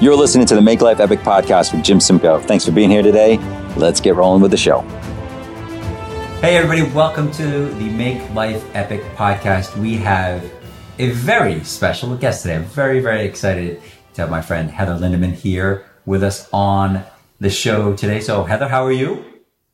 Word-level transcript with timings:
You're 0.00 0.16
listening 0.16 0.46
to 0.46 0.54
the 0.54 0.62
Make 0.62 0.80
Life 0.80 0.98
Epic 0.98 1.18
podcast 1.18 1.74
with 1.74 1.84
Jim 1.84 2.00
Simcoe. 2.00 2.40
Thanks 2.40 2.64
for 2.64 2.72
being 2.72 2.88
here 2.88 3.02
today. 3.02 3.36
Let's 3.76 4.00
get 4.00 4.14
rolling 4.14 4.40
with 4.40 4.50
the 4.50 4.56
show. 4.56 4.80
Hey, 6.40 6.56
everybody, 6.56 6.90
welcome 6.94 7.30
to 7.32 7.68
the 7.68 7.90
Make 7.90 8.32
Life 8.32 8.64
Epic 8.74 9.02
podcast. 9.14 9.76
We 9.76 9.96
have 9.96 10.42
a 10.98 11.10
very 11.10 11.62
special 11.64 12.16
guest 12.16 12.40
today. 12.40 12.56
I'm 12.56 12.64
very, 12.64 13.00
very 13.00 13.26
excited 13.26 13.82
to 14.14 14.22
have 14.22 14.30
my 14.30 14.40
friend 14.40 14.70
Heather 14.70 14.94
Lindemenn 14.94 15.34
here 15.34 15.84
with 16.06 16.22
us 16.22 16.48
on 16.50 17.04
the 17.38 17.50
show 17.50 17.94
today. 17.94 18.20
So, 18.20 18.44
Heather, 18.44 18.68
how 18.68 18.86
are 18.86 18.92
you? 18.92 19.22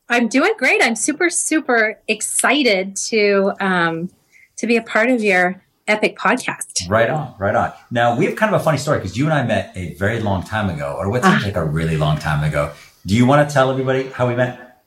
I'm 0.09 0.27
doing 0.27 0.55
great. 0.57 0.83
I'm 0.83 0.97
super, 0.97 1.29
super 1.29 2.01
excited 2.09 2.97
to 3.07 3.53
um, 3.61 4.09
to 4.57 4.67
be 4.67 4.75
a 4.75 4.81
part 4.81 5.09
of 5.09 5.23
your 5.23 5.63
epic 5.87 6.17
podcast. 6.17 6.89
Right 6.89 7.09
on, 7.09 7.33
right 7.39 7.55
on. 7.55 7.73
Now 7.91 8.17
we 8.17 8.25
have 8.25 8.35
kind 8.35 8.53
of 8.53 8.61
a 8.61 8.63
funny 8.63 8.77
story 8.77 8.99
because 8.99 9.17
you 9.17 9.25
and 9.25 9.33
I 9.33 9.43
met 9.43 9.71
a 9.75 9.93
very 9.95 10.19
long 10.19 10.43
time 10.43 10.69
ago, 10.69 10.95
or 10.97 11.09
what 11.09 11.23
seems 11.23 11.43
uh, 11.43 11.47
like 11.47 11.55
a 11.55 11.65
really 11.65 11.97
long 11.97 12.17
time 12.17 12.43
ago. 12.43 12.73
Do 13.05 13.15
you 13.15 13.25
want 13.25 13.47
to 13.47 13.53
tell 13.53 13.71
everybody 13.71 14.09
how 14.09 14.27
we 14.27 14.35
met? 14.35 14.83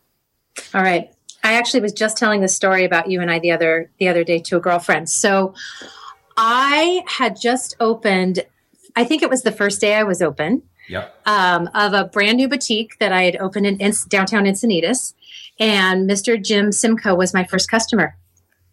All 0.75 0.83
right. 0.83 1.11
I 1.43 1.55
actually 1.55 1.81
was 1.81 1.93
just 1.93 2.19
telling 2.19 2.43
the 2.43 2.49
story 2.49 2.85
about 2.85 3.11
you 3.11 3.21
and 3.21 3.31
I 3.31 3.39
the 3.39 3.51
other 3.51 3.91
the 3.99 4.09
other 4.09 4.25
day 4.25 4.39
to 4.41 4.57
a 4.57 4.61
girlfriend. 4.61 5.09
So 5.09 5.55
I 6.37 7.03
had 7.07 7.41
just 7.41 7.77
opened. 7.81 8.45
I 8.97 9.05
think 9.05 9.23
it 9.23 9.31
was 9.31 9.43
the 9.43 9.53
first 9.53 9.81
day 9.81 9.95
I 9.95 10.03
was 10.03 10.21
open. 10.21 10.63
Yep. 10.89 11.23
Um, 11.25 11.71
of 11.73 11.93
a 11.93 12.05
brand 12.05 12.37
new 12.37 12.49
boutique 12.49 12.99
that 12.99 13.13
I 13.13 13.23
had 13.23 13.37
opened 13.37 13.65
in, 13.65 13.77
in 13.77 13.93
downtown 14.09 14.45
Encinitas, 14.45 15.15
and 15.61 16.11
Mr. 16.11 16.43
Jim 16.43 16.73
Simcoe 16.73 17.15
was 17.15 17.33
my 17.33 17.45
first 17.45 17.71
customer. 17.71 18.17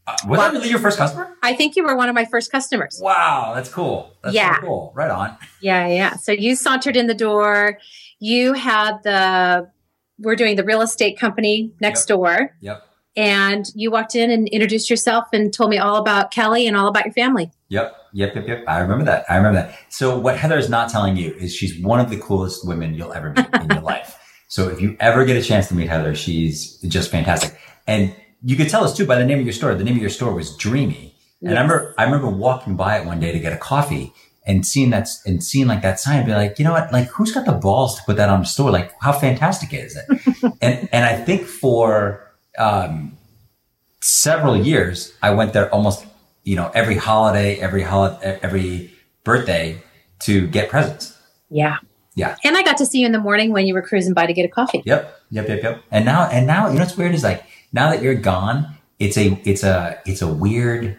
Uh, 0.08 0.16
was 0.26 0.38
well, 0.38 0.42
that 0.42 0.54
really 0.54 0.70
your 0.70 0.80
first 0.80 0.98
customer? 0.98 1.36
I 1.44 1.54
think 1.54 1.76
you 1.76 1.84
were 1.84 1.96
one 1.96 2.08
of 2.08 2.16
my 2.16 2.24
first 2.24 2.50
customers. 2.50 2.98
Wow, 3.04 3.52
that's 3.54 3.70
cool. 3.70 4.14
That's 4.24 4.34
yeah. 4.34 4.56
So 4.56 4.62
cool. 4.62 4.92
Right 4.96 5.12
on. 5.12 5.38
Yeah, 5.62 5.88
yeah. 5.88 6.16
So 6.16 6.32
you 6.32 6.56
sauntered 6.56 6.96
in 6.96 7.08
the 7.08 7.14
door. 7.14 7.78
You 8.20 8.54
had 8.54 9.04
the 9.04 9.70
we're 10.20 10.38
doing 10.38 10.56
the 10.56 10.64
real 10.64 10.82
estate 10.82 11.20
company 11.20 11.74
next 11.82 12.10
yep. 12.10 12.18
door. 12.18 12.56
Yep. 12.62 12.84
And 13.18 13.66
you 13.76 13.92
walked 13.92 14.16
in 14.16 14.32
and 14.32 14.48
introduced 14.48 14.90
yourself 14.90 15.26
and 15.34 15.54
told 15.54 15.72
me 15.72 15.78
all 15.78 15.98
about 15.98 16.32
Kelly 16.32 16.68
and 16.68 16.78
all 16.78 16.88
about 16.88 17.06
your 17.06 17.14
family. 17.14 17.52
Yep. 17.70 17.96
Yep. 18.14 18.36
Yep. 18.36 18.48
Yep. 18.48 18.64
I 18.68 18.80
remember 18.80 19.04
that. 19.06 19.26
I 19.28 19.36
remember 19.38 19.60
that. 19.60 19.78
So 19.90 20.18
what 20.18 20.38
Heather 20.38 20.58
is 20.58 20.70
not 20.70 20.90
telling 20.90 21.18
you 21.18 21.34
is 21.34 21.54
she's 21.54 21.84
one 21.84 22.00
of 22.00 22.10
the 22.10 22.18
coolest 22.18 22.66
women 22.66 22.94
you'll 22.94 23.14
ever 23.14 23.34
meet 23.36 23.48
in 23.62 23.70
your 23.70 23.82
life. 23.82 24.18
So 24.48 24.70
if 24.70 24.80
you 24.80 24.96
ever 25.00 25.26
get 25.26 25.36
a 25.36 25.42
chance 25.42 25.68
to 25.68 25.76
meet 25.76 25.90
Heather, 25.90 26.16
she's 26.16 26.78
just 26.82 27.12
fantastic. 27.12 27.60
And 27.86 28.16
you 28.44 28.56
could 28.56 28.70
tell 28.70 28.84
us 28.84 28.96
too 28.96 29.06
by 29.06 29.18
the 29.18 29.26
name 29.26 29.40
of 29.40 29.46
your 29.46 29.54
store. 29.54 29.74
The 29.76 29.84
name 29.84 29.96
of 29.96 30.02
your 30.02 30.10
store 30.10 30.34
was 30.34 30.56
Dreamy. 30.58 31.16
And 31.42 31.52
yes. 31.52 31.58
I 31.58 31.62
remember, 31.62 31.96
I 31.98 32.04
remember 32.04 32.30
walking 32.30 32.76
by 32.76 33.00
it 33.00 33.06
one 33.06 33.20
day 33.20 33.32
to 33.32 33.40
get 33.40 33.54
a 33.54 33.58
coffee 33.58 34.14
and 34.46 34.66
seeing 34.66 34.90
that 34.92 35.10
and 35.26 35.44
seeing 35.44 35.68
like 35.68 35.82
that 35.82 36.00
sign, 36.00 36.26
be 36.26 36.32
like, 36.32 36.58
you 36.58 36.66
know 36.66 36.72
what? 36.72 36.92
Like, 36.92 37.08
who's 37.08 37.32
got 37.32 37.46
the 37.46 37.52
balls 37.52 37.96
to 37.98 38.04
put 38.04 38.16
that 38.16 38.30
on 38.30 38.40
the 38.40 38.46
store? 38.46 38.72
Like, 38.72 38.94
how 39.02 39.12
fantastic 39.12 39.74
is 39.74 39.98
it? 39.98 40.54
and 40.62 40.90
and 40.92 41.06
I 41.06 41.16
think 41.18 41.46
for 41.46 42.32
um, 42.58 43.18
several 44.02 44.56
years, 44.58 45.14
I 45.22 45.32
went 45.32 45.54
there 45.54 45.72
almost, 45.74 46.06
you 46.44 46.56
know, 46.56 46.72
every 46.74 46.96
holiday, 46.96 47.60
every 47.60 47.84
holiday, 47.84 48.40
every 48.42 48.94
birthday 49.24 49.84
to 50.22 50.48
get 50.48 50.70
presents. 50.70 51.18
Yeah. 51.50 51.78
Yeah. 52.16 52.36
And 52.44 52.58
I 52.58 52.64
got 52.64 52.78
to 52.78 52.86
see 52.86 53.02
you 53.02 53.06
in 53.06 53.12
the 53.12 53.20
morning 53.20 53.52
when 53.52 53.68
you 53.68 53.74
were 53.74 53.84
cruising 53.84 54.14
by 54.14 54.26
to 54.26 54.34
get 54.34 54.44
a 54.44 54.48
coffee. 54.48 54.82
Yep. 54.86 55.22
Yep. 55.30 55.50
Yep. 55.50 55.64
Yep. 55.64 55.84
And 55.92 56.06
now, 56.06 56.28
and 56.30 56.48
now, 56.48 56.68
you 56.68 56.76
know 56.76 56.80
what's 56.80 56.98
weird 56.98 57.14
is 57.14 57.24
like 57.24 57.44
now 57.72 57.90
that 57.90 58.02
you're 58.02 58.16
gone, 58.16 58.76
it's 59.00 59.18
a 59.18 59.40
it's 59.46 59.64
a 59.64 60.00
it's 60.06 60.22
a 60.22 60.28
weird 60.28 60.98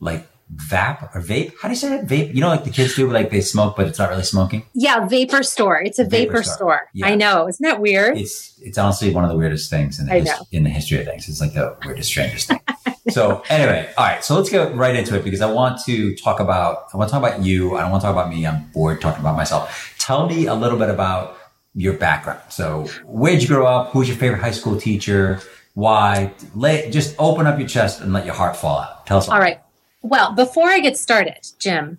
like 0.00 0.26
vap 0.54 1.14
or 1.14 1.20
vape. 1.20 1.52
How 1.60 1.68
do 1.68 1.74
you 1.74 1.78
say 1.78 1.88
that? 1.90 2.06
Vape. 2.06 2.34
You 2.34 2.40
know, 2.40 2.48
like 2.48 2.64
the 2.64 2.70
kids 2.70 2.94
do, 2.96 3.10
like 3.10 3.30
they 3.30 3.40
smoke, 3.40 3.76
but 3.76 3.86
it's 3.86 3.98
not 3.98 4.10
really 4.10 4.22
smoking. 4.22 4.64
Yeah, 4.74 5.06
vapor 5.06 5.42
store. 5.42 5.80
It's 5.80 5.98
a 5.98 6.04
vapor, 6.04 6.32
vapor 6.32 6.42
store. 6.42 6.54
store. 6.54 6.88
Yeah. 6.92 7.06
I 7.06 7.14
know. 7.14 7.48
Isn't 7.48 7.64
that 7.64 7.80
weird? 7.80 8.16
It's 8.18 8.58
it's 8.60 8.78
honestly 8.78 9.12
one 9.14 9.24
of 9.24 9.30
the 9.30 9.36
weirdest 9.36 9.70
things 9.70 9.98
in 9.98 10.06
the 10.06 10.12
his, 10.12 10.32
in 10.52 10.64
the 10.64 10.70
history 10.70 10.98
of 10.98 11.06
things. 11.06 11.28
It's 11.28 11.40
like 11.40 11.54
the 11.54 11.76
weirdest, 11.84 12.08
strangest 12.08 12.48
thing. 12.48 12.60
so 13.10 13.42
anyway, 13.48 13.92
all 13.96 14.06
right. 14.06 14.24
So 14.24 14.36
let's 14.36 14.50
get 14.50 14.74
right 14.74 14.94
into 14.94 15.16
it 15.16 15.24
because 15.24 15.40
I 15.40 15.50
want 15.50 15.80
to 15.84 16.14
talk 16.16 16.40
about 16.40 16.86
I 16.92 16.96
want 16.96 17.08
to 17.08 17.12
talk 17.12 17.22
about 17.22 17.44
you. 17.44 17.76
I 17.76 17.82
don't 17.82 17.90
want 17.90 18.02
to 18.02 18.06
talk 18.06 18.14
about 18.14 18.30
me. 18.30 18.46
I'm 18.46 18.70
bored 18.72 19.00
talking 19.00 19.20
about 19.20 19.36
myself. 19.36 19.94
Tell 19.98 20.28
me 20.28 20.46
a 20.46 20.54
little 20.54 20.78
bit 20.78 20.90
about 20.90 21.36
your 21.74 21.92
background. 21.92 22.40
So 22.48 22.86
where 23.04 23.32
did 23.32 23.42
you 23.42 23.48
grow 23.48 23.66
up? 23.66 23.92
Who's 23.92 24.08
your 24.08 24.16
favorite 24.16 24.40
high 24.40 24.50
school 24.50 24.78
teacher? 24.78 25.40
Why. 25.74 26.32
Lay, 26.54 26.90
just 26.90 27.14
open 27.18 27.46
up 27.46 27.58
your 27.58 27.68
chest 27.68 28.00
and 28.00 28.12
let 28.12 28.24
your 28.24 28.34
heart 28.34 28.56
fall 28.56 28.80
out. 28.80 29.06
Tell 29.06 29.18
us 29.18 29.28
all. 29.28 29.34
All 29.34 29.40
right. 29.40 29.60
Well, 30.02 30.32
before 30.32 30.68
I 30.68 30.80
get 30.80 30.96
started, 30.96 31.38
Jim. 31.58 31.98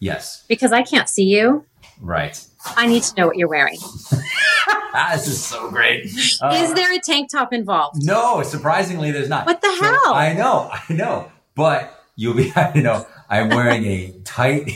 Yes. 0.00 0.44
Because 0.48 0.72
I 0.72 0.82
can't 0.82 1.08
see 1.08 1.24
you. 1.24 1.64
Right. 2.00 2.44
I 2.76 2.86
need 2.86 3.02
to 3.04 3.14
know 3.16 3.26
what 3.26 3.36
you're 3.36 3.48
wearing. 3.48 3.78
this 5.12 5.26
is 5.28 5.44
so 5.44 5.70
great. 5.70 6.06
Uh, 6.40 6.54
is 6.54 6.74
there 6.74 6.92
a 6.92 6.98
tank 6.98 7.30
top 7.30 7.52
involved? 7.52 8.04
No, 8.04 8.42
surprisingly, 8.42 9.10
there's 9.10 9.28
not. 9.28 9.46
What 9.46 9.60
the 9.60 9.74
so, 9.76 9.84
hell? 9.84 10.14
I 10.14 10.32
know, 10.32 10.70
I 10.88 10.92
know. 10.92 11.30
But 11.54 12.02
you'll 12.16 12.34
be, 12.34 12.52
you 12.74 12.82
know, 12.82 13.06
I'm 13.28 13.48
wearing 13.48 13.84
a 13.84 14.12
tight, 14.24 14.70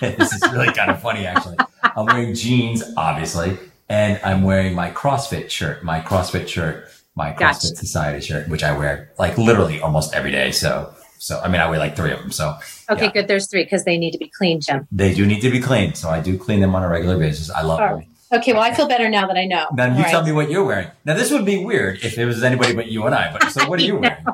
this 0.00 0.32
is 0.32 0.42
really 0.52 0.72
kind 0.72 0.90
of 0.90 1.00
funny, 1.00 1.26
actually. 1.26 1.56
I'm 1.82 2.06
wearing 2.06 2.34
jeans, 2.34 2.82
obviously, 2.96 3.58
and 3.88 4.20
I'm 4.24 4.42
wearing 4.42 4.74
my 4.74 4.90
CrossFit 4.90 5.50
shirt, 5.50 5.84
my 5.84 6.00
CrossFit 6.00 6.48
shirt 6.48 6.88
my 7.16 7.30
CrossFit 7.32 7.38
gotcha. 7.38 7.66
Society 7.76 8.20
shirt, 8.24 8.48
which 8.48 8.62
I 8.62 8.76
wear 8.76 9.12
like 9.18 9.38
literally 9.38 9.80
almost 9.80 10.14
every 10.14 10.32
day. 10.32 10.50
So, 10.50 10.92
so 11.18 11.40
I 11.40 11.48
mean, 11.48 11.60
I 11.60 11.68
wear 11.68 11.78
like 11.78 11.96
three 11.96 12.12
of 12.12 12.18
them. 12.18 12.32
So, 12.32 12.56
okay, 12.90 13.06
yeah. 13.06 13.12
good. 13.12 13.28
There's 13.28 13.48
three 13.48 13.64
because 13.64 13.84
they 13.84 13.98
need 13.98 14.12
to 14.12 14.18
be 14.18 14.30
clean, 14.36 14.60
Jim. 14.60 14.88
They 14.90 15.14
do 15.14 15.24
need 15.24 15.40
to 15.42 15.50
be 15.50 15.60
clean. 15.60 15.94
So 15.94 16.10
I 16.10 16.20
do 16.20 16.36
clean 16.36 16.60
them 16.60 16.74
on 16.74 16.82
a 16.82 16.88
regular 16.88 17.18
basis. 17.18 17.50
I 17.50 17.62
love 17.62 17.78
them. 17.78 18.08
Okay, 18.32 18.52
well, 18.52 18.62
I 18.62 18.74
feel 18.74 18.88
better 18.88 19.08
now 19.08 19.26
that 19.28 19.36
I 19.36 19.44
know. 19.44 19.66
Now 19.74 19.96
you 19.96 20.02
tell 20.04 20.24
me 20.24 20.32
what 20.32 20.50
you're 20.50 20.64
wearing. 20.64 20.88
Now 21.04 21.14
this 21.14 21.30
would 21.30 21.44
be 21.44 21.62
weird 21.64 22.02
if 22.02 22.18
it 22.18 22.24
was 22.24 22.42
anybody 22.42 22.74
but 22.74 22.88
you 22.88 23.04
and 23.04 23.14
I. 23.14 23.32
But 23.32 23.50
so 23.50 23.68
what 23.68 23.78
are 23.78 23.84
you 23.84 23.96
wearing? 24.00 24.24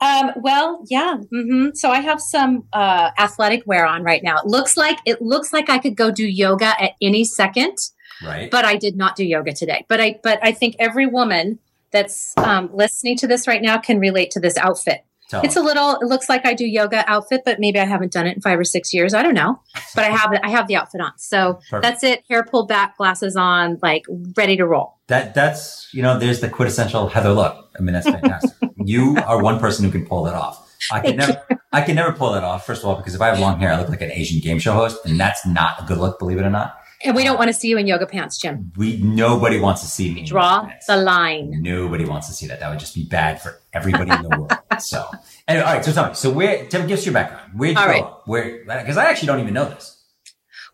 um, 0.00 0.32
well, 0.36 0.82
yeah. 0.88 1.18
Mm-hmm. 1.32 1.68
So 1.74 1.90
I 1.90 2.00
have 2.00 2.20
some 2.20 2.64
uh, 2.72 3.10
athletic 3.16 3.62
wear 3.64 3.86
on 3.86 4.02
right 4.02 4.22
now. 4.24 4.38
It 4.38 4.46
looks 4.46 4.76
like 4.76 4.98
it 5.04 5.22
looks 5.22 5.52
like 5.52 5.70
I 5.70 5.78
could 5.78 5.94
go 5.94 6.10
do 6.10 6.26
yoga 6.26 6.74
at 6.82 6.92
any 7.00 7.24
second. 7.24 7.76
Right. 8.24 8.50
But 8.50 8.64
I 8.64 8.76
did 8.76 8.96
not 8.96 9.14
do 9.14 9.24
yoga 9.24 9.52
today. 9.52 9.84
But 9.88 10.00
I 10.00 10.18
but 10.22 10.40
I 10.42 10.52
think 10.52 10.74
every 10.78 11.06
woman 11.06 11.58
that's 11.92 12.36
um, 12.38 12.70
listening 12.72 13.16
to 13.18 13.26
this 13.26 13.46
right 13.46 13.62
now 13.62 13.78
can 13.78 13.98
relate 13.98 14.30
to 14.32 14.40
this 14.40 14.56
outfit. 14.56 15.04
Tell 15.28 15.42
it's 15.42 15.56
a 15.56 15.60
little. 15.60 15.96
It 15.96 16.06
looks 16.06 16.28
like 16.28 16.46
I 16.46 16.54
do 16.54 16.64
yoga 16.64 17.04
outfit, 17.10 17.42
but 17.44 17.58
maybe 17.58 17.80
I 17.80 17.84
haven't 17.84 18.12
done 18.12 18.28
it 18.28 18.36
in 18.36 18.42
five 18.42 18.58
or 18.58 18.64
six 18.64 18.94
years. 18.94 19.12
I 19.12 19.22
don't 19.22 19.34
know, 19.34 19.60
but 19.94 20.04
I 20.04 20.10
have 20.10 20.32
I 20.44 20.50
have 20.50 20.68
the 20.68 20.76
outfit 20.76 21.00
on. 21.00 21.12
So 21.18 21.54
Perfect. 21.68 21.82
that's 21.82 22.04
it. 22.04 22.22
Hair 22.28 22.44
pulled 22.44 22.68
back, 22.68 22.96
glasses 22.96 23.34
on, 23.34 23.78
like 23.82 24.04
ready 24.36 24.56
to 24.56 24.66
roll. 24.66 24.98
That 25.08 25.34
that's 25.34 25.88
you 25.92 26.00
know, 26.00 26.16
there's 26.16 26.40
the 26.40 26.48
quintessential 26.48 27.08
Heather 27.08 27.32
look. 27.32 27.70
I 27.76 27.82
mean, 27.82 27.94
that's 27.94 28.08
fantastic. 28.08 28.70
you 28.84 29.16
are 29.26 29.42
one 29.42 29.58
person 29.58 29.84
who 29.84 29.90
can 29.90 30.06
pull 30.06 30.22
that 30.24 30.34
off. 30.34 30.62
I 30.92 31.00
can 31.00 31.16
never, 31.16 31.42
I 31.72 31.82
can 31.82 31.96
never 31.96 32.12
pull 32.12 32.32
that 32.32 32.44
off. 32.44 32.64
First 32.64 32.82
of 32.82 32.88
all, 32.88 32.96
because 32.96 33.14
if 33.14 33.20
I 33.20 33.28
have 33.28 33.40
long 33.40 33.58
hair, 33.58 33.72
I 33.72 33.80
look 33.80 33.88
like 33.88 34.02
an 34.02 34.12
Asian 34.12 34.40
game 34.40 34.60
show 34.60 34.74
host, 34.74 35.04
and 35.04 35.18
that's 35.18 35.44
not 35.44 35.82
a 35.82 35.86
good 35.86 35.98
look, 35.98 36.20
believe 36.20 36.38
it 36.38 36.44
or 36.44 36.50
not. 36.50 36.78
And 37.04 37.14
we 37.14 37.24
don't 37.24 37.36
want 37.36 37.48
to 37.48 37.54
see 37.54 37.68
you 37.68 37.76
in 37.78 37.86
yoga 37.86 38.06
pants, 38.06 38.38
Jim. 38.38 38.72
We 38.76 38.96
nobody 38.96 39.60
wants 39.60 39.82
to 39.82 39.86
see 39.86 40.12
me. 40.12 40.24
Draw 40.24 40.70
the 40.86 40.96
line. 40.96 41.58
Nobody 41.60 42.04
wants 42.04 42.26
to 42.28 42.32
see 42.32 42.46
that. 42.46 42.60
That 42.60 42.70
would 42.70 42.78
just 42.78 42.94
be 42.94 43.04
bad 43.04 43.40
for 43.40 43.60
everybody 43.72 44.10
in 44.10 44.22
the 44.22 44.28
world. 44.28 44.52
So 44.78 45.08
anyway, 45.48 45.64
all 45.64 45.72
right. 45.74 45.84
So 45.84 45.92
tell 45.92 46.08
me. 46.08 46.14
So 46.14 46.30
where? 46.30 46.66
Tell 46.66 46.82
me, 46.82 46.88
give 46.88 46.98
us 46.98 47.06
your 47.06 47.14
background. 47.14 47.52
Where 47.58 47.68
did 47.68 47.76
you 47.76 47.80
all 47.80 47.86
grow 47.86 48.02
right. 48.02 48.12
Where? 48.26 48.80
Because 48.82 48.98
I 48.98 49.06
actually 49.06 49.28
don't 49.28 49.40
even 49.40 49.54
know 49.54 49.64
this. 49.64 50.04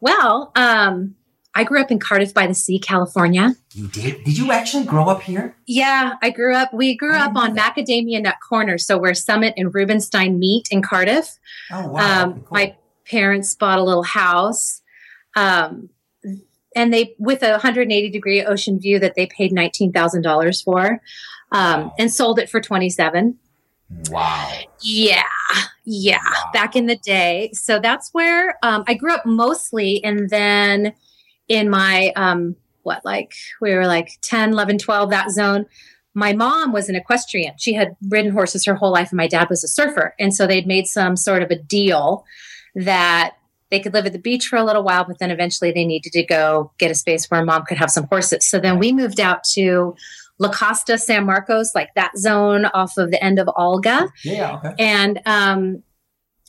Well, 0.01 0.51
um, 0.57 1.15
I 1.55 1.63
grew 1.63 1.81
up 1.81 1.93
in 1.93 2.01
Cardiff 2.01 2.35
by 2.35 2.49
the 2.49 2.55
Sea, 2.55 2.81
California. 2.81 3.55
You 3.75 3.87
did? 3.87 4.25
Did 4.25 4.37
you 4.37 4.51
actually 4.51 4.85
grow 4.85 5.05
up 5.05 5.23
here? 5.23 5.55
Yeah, 5.67 6.15
I 6.21 6.31
grew 6.31 6.57
up. 6.57 6.75
We 6.75 6.97
grew 6.97 7.15
up 7.15 7.37
on 7.37 7.55
that. 7.55 7.77
Macadamia 7.77 8.23
Nut 8.23 8.37
Corner, 8.49 8.79
so 8.79 8.99
where 8.99 9.15
Summit 9.15 9.55
and 9.57 9.73
Rubenstein 9.73 10.39
meet 10.39 10.67
in 10.71 10.83
Cardiff. 10.83 11.39
Oh 11.71 11.89
wow! 11.89 12.23
Um, 12.25 12.35
cool. 12.41 12.47
My 12.51 12.77
parents 13.07 13.55
bought 13.55 13.79
a 13.79 13.85
little 13.85 14.03
house. 14.03 14.81
Um, 15.37 15.91
and 16.75 16.93
they 16.93 17.15
with 17.19 17.43
a 17.43 17.51
180 17.53 18.11
degree 18.11 18.45
ocean 18.45 18.79
view 18.79 18.99
that 18.99 19.15
they 19.15 19.27
paid 19.27 19.53
$19,000 19.53 20.65
for 20.65 21.01
um, 21.53 21.83
wow. 21.83 21.95
and 21.99 22.13
sold 22.13 22.39
it 22.39 22.51
for 22.51 22.61
27. 22.61 23.39
Wow. 24.11 24.59
Yeah. 24.81 25.23
Yeah. 25.85 26.19
Wow. 26.25 26.51
Back 26.53 26.77
in 26.77 26.87
the 26.87 26.97
day. 26.97 27.51
So 27.53 27.79
that's 27.79 28.11
where 28.13 28.59
um, 28.63 28.85
I 28.87 28.95
grew 28.95 29.15
up 29.15 29.27
mostly. 29.27 30.03
And 30.03 30.31
then 30.31 30.95
in 31.49 31.69
my, 31.69 32.13
um, 32.17 32.57
what, 32.83 33.05
like 33.05 33.35
we 33.61 33.75
were 33.75 33.87
like 33.87 34.19
10, 34.23 34.53
11, 34.53 34.79
12, 34.79 35.11
that 35.11 35.31
zone. 35.31 35.67
My 36.15 36.33
mom 36.33 36.73
was 36.73 36.89
an 36.89 36.95
equestrian. 36.95 37.55
She 37.59 37.73
had 37.73 37.97
ridden 38.09 38.33
horses 38.33 38.67
her 38.67 38.75
whole 38.75 38.93
life, 38.93 39.13
and 39.13 39.17
my 39.17 39.27
dad 39.27 39.49
was 39.49 39.65
a 39.65 39.69
surfer. 39.69 40.15
And 40.19 40.35
so 40.35 40.47
they'd 40.47 40.67
made 40.67 40.87
some 40.87 41.17
sort 41.17 41.43
of 41.43 41.51
a 41.51 41.57
deal 41.57 42.27
that 42.75 43.37
they 43.73 43.81
could 43.81 43.95
live 43.95 44.05
at 44.05 44.13
the 44.13 44.19
beach 44.19 44.49
for 44.49 44.57
a 44.57 44.65
little 44.65 44.83
while, 44.83 45.03
but 45.03 45.19
then 45.19 45.31
eventually 45.31 45.73
they 45.73 45.87
needed 45.87 46.13
to 46.13 46.23
go 46.23 46.71
get 46.77 46.91
a 46.91 46.95
space 46.95 47.25
where 47.31 47.43
mom 47.43 47.65
could 47.65 47.79
have 47.79 47.91
some 47.91 48.05
horses. 48.05 48.47
So 48.47 48.61
then 48.61 48.79
we 48.79 48.93
moved 48.93 49.19
out 49.19 49.45
to 49.55 49.97
La 50.39 50.53
Costa, 50.53 50.99
San 50.99 51.25
Marcos, 51.25 51.75
like 51.75 51.89
that 51.95 52.17
zone 52.19 52.67
off 52.67 52.99
of 52.99 53.11
the 53.11 53.25
end 53.25 53.39
of 53.39 53.49
Olga. 53.57 54.11
Yeah. 54.25 54.57
Okay. 54.57 54.75
And 54.79 55.23
um, 55.25 55.83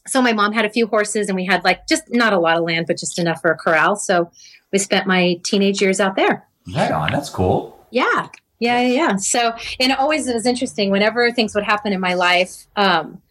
so 0.05 0.21
my 0.21 0.33
mom 0.33 0.51
had 0.51 0.65
a 0.65 0.69
few 0.69 0.85
horses 0.85 1.29
and 1.29 1.37
we 1.37 1.45
had 1.45 1.63
like 1.63 1.87
just 1.87 2.03
not 2.09 2.33
a 2.33 2.39
lot 2.39 2.57
of 2.57 2.65
land, 2.65 2.87
but 2.87 2.97
just 2.97 3.17
enough 3.17 3.39
for 3.39 3.51
a 3.51 3.57
corral. 3.57 3.95
So 3.95 4.29
we 4.73 4.79
spent 4.79 5.07
my 5.07 5.39
teenage 5.45 5.81
years 5.81 6.01
out 6.01 6.17
there. 6.17 6.45
Right 6.75 6.91
on. 6.91 7.13
That's 7.13 7.29
cool. 7.29 7.87
Yeah. 7.89 8.27
Yeah. 8.59 8.81
Yeah. 8.81 9.15
So, 9.15 9.53
and 9.79 9.93
it 9.93 9.97
always 9.97 10.27
was 10.27 10.45
interesting 10.45 10.91
whenever 10.91 11.31
things 11.31 11.55
would 11.55 11.63
happen 11.63 11.93
in 11.93 12.01
my 12.01 12.15
life. 12.15 12.67
Um, 12.75 13.21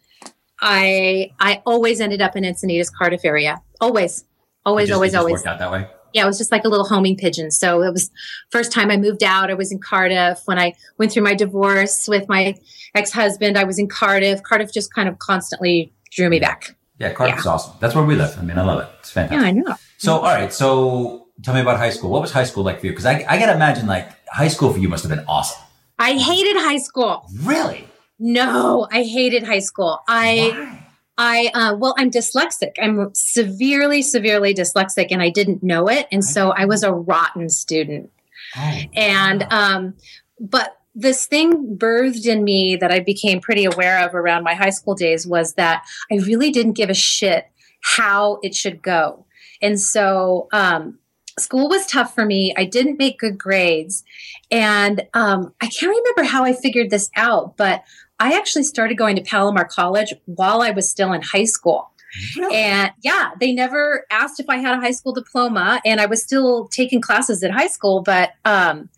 I, 0.59 1.31
I 1.39 1.61
always 1.65 1.99
ended 1.99 2.21
up 2.21 2.35
in 2.35 2.43
Encinitas, 2.43 2.91
Cardiff 2.91 3.25
area. 3.25 3.61
Always, 3.83 4.25
always, 4.65 4.87
just, 4.87 4.95
always, 4.95 5.15
always. 5.15 5.33
Worked 5.33 5.47
out 5.47 5.59
that 5.59 5.71
way. 5.71 5.87
Yeah, 6.13 6.23
it 6.23 6.27
was 6.27 6.37
just 6.37 6.51
like 6.51 6.63
a 6.63 6.69
little 6.69 6.85
homing 6.85 7.17
pigeon. 7.17 7.51
So 7.51 7.81
it 7.81 7.91
was 7.91 8.11
first 8.49 8.71
time 8.71 8.91
I 8.91 8.97
moved 8.97 9.23
out. 9.23 9.49
I 9.49 9.55
was 9.55 9.71
in 9.71 9.79
Cardiff 9.79 10.41
when 10.45 10.59
I 10.59 10.73
went 10.97 11.11
through 11.11 11.23
my 11.23 11.33
divorce 11.33 12.07
with 12.07 12.29
my 12.29 12.55
ex-husband. 12.95 13.57
I 13.57 13.63
was 13.63 13.79
in 13.79 13.87
Cardiff. 13.87 14.43
Cardiff 14.43 14.71
just 14.71 14.93
kind 14.93 15.09
of 15.09 15.17
constantly 15.19 15.91
drew 16.11 16.29
me 16.29 16.39
back. 16.39 16.75
Yeah, 16.99 17.11
Cardiff's 17.11 17.45
yeah. 17.45 17.51
awesome. 17.51 17.73
That's 17.79 17.95
where 17.95 18.03
we 18.03 18.15
live. 18.15 18.37
I 18.37 18.43
mean, 18.43 18.57
I 18.57 18.63
love 18.63 18.81
it. 18.81 18.89
It's 18.99 19.11
fantastic. 19.11 19.41
Yeah, 19.41 19.47
I 19.47 19.51
know. 19.51 19.75
So, 19.97 20.13
all 20.17 20.21
right. 20.21 20.53
So, 20.53 21.27
tell 21.41 21.55
me 21.55 21.61
about 21.61 21.77
high 21.77 21.89
school. 21.89 22.11
What 22.11 22.21
was 22.21 22.31
high 22.31 22.43
school 22.43 22.63
like 22.63 22.79
for 22.79 22.85
you? 22.85 22.91
Because 22.91 23.05
I, 23.05 23.25
I 23.27 23.39
gotta 23.39 23.53
imagine 23.53 23.87
like 23.87 24.11
high 24.27 24.47
school 24.47 24.71
for 24.71 24.79
you 24.79 24.87
must 24.87 25.03
have 25.03 25.09
been 25.09 25.25
awesome. 25.27 25.61
I 25.97 26.13
hated 26.13 26.55
high 26.57 26.77
school. 26.77 27.27
Really? 27.41 27.87
No, 28.19 28.87
I 28.91 29.03
hated 29.03 29.43
high 29.43 29.59
school. 29.59 29.99
I. 30.07 30.51
Why? 30.53 30.82
I 31.23 31.49
uh, 31.53 31.75
well, 31.77 31.95
I'm 31.97 32.11
dyslexic. 32.11 32.73
I'm 32.81 33.09
severely, 33.13 34.01
severely 34.01 34.53
dyslexic, 34.53 35.07
and 35.09 35.21
I 35.21 35.29
didn't 35.29 35.63
know 35.63 35.87
it, 35.87 36.05
and 36.11 36.23
so 36.23 36.51
I 36.51 36.65
was 36.65 36.83
a 36.83 36.91
rotten 36.91 37.49
student. 37.49 38.11
Oh, 38.57 38.81
and 38.93 39.43
um, 39.49 39.93
but 40.37 40.77
this 40.93 41.25
thing 41.25 41.77
birthed 41.77 42.25
in 42.25 42.43
me 42.43 42.75
that 42.75 42.91
I 42.91 42.99
became 42.99 43.39
pretty 43.39 43.63
aware 43.63 44.05
of 44.05 44.13
around 44.13 44.43
my 44.43 44.53
high 44.53 44.69
school 44.69 44.95
days 44.95 45.25
was 45.25 45.53
that 45.53 45.83
I 46.11 46.15
really 46.15 46.51
didn't 46.51 46.73
give 46.73 46.89
a 46.89 46.93
shit 46.93 47.47
how 47.81 48.39
it 48.43 48.53
should 48.53 48.81
go. 48.81 49.25
And 49.61 49.79
so 49.79 50.49
um, 50.51 50.99
school 51.39 51.69
was 51.69 51.87
tough 51.87 52.13
for 52.13 52.25
me. 52.25 52.53
I 52.55 52.65
didn't 52.65 52.99
make 52.99 53.17
good 53.17 53.37
grades. 53.37 54.03
And 54.51 55.07
um, 55.13 55.53
I 55.61 55.67
can't 55.67 55.95
remember 55.97 56.23
how 56.23 56.43
I 56.43 56.53
figured 56.53 56.89
this 56.91 57.09
out, 57.15 57.57
but 57.57 57.83
I 58.23 58.37
actually 58.37 58.63
started 58.63 58.97
going 58.97 59.17
to 59.17 59.21
Palomar 59.21 59.65
College 59.65 60.13
while 60.23 60.61
I 60.61 60.71
was 60.71 60.89
still 60.89 61.11
in 61.11 61.21
high 61.21 61.43
school. 61.43 61.91
Really? 62.37 62.55
And 62.55 62.91
yeah, 63.01 63.31
they 63.37 63.51
never 63.51 64.05
asked 64.11 64.39
if 64.39 64.45
I 64.49 64.57
had 64.57 64.77
a 64.77 64.79
high 64.79 64.91
school 64.91 65.11
diploma, 65.11 65.81
and 65.83 65.99
I 65.99 66.05
was 66.05 66.23
still 66.23 66.69
taking 66.69 67.01
classes 67.01 67.43
at 67.43 67.51
high 67.51 67.67
school, 67.67 68.01
but 68.01 68.31
um, 68.45 68.89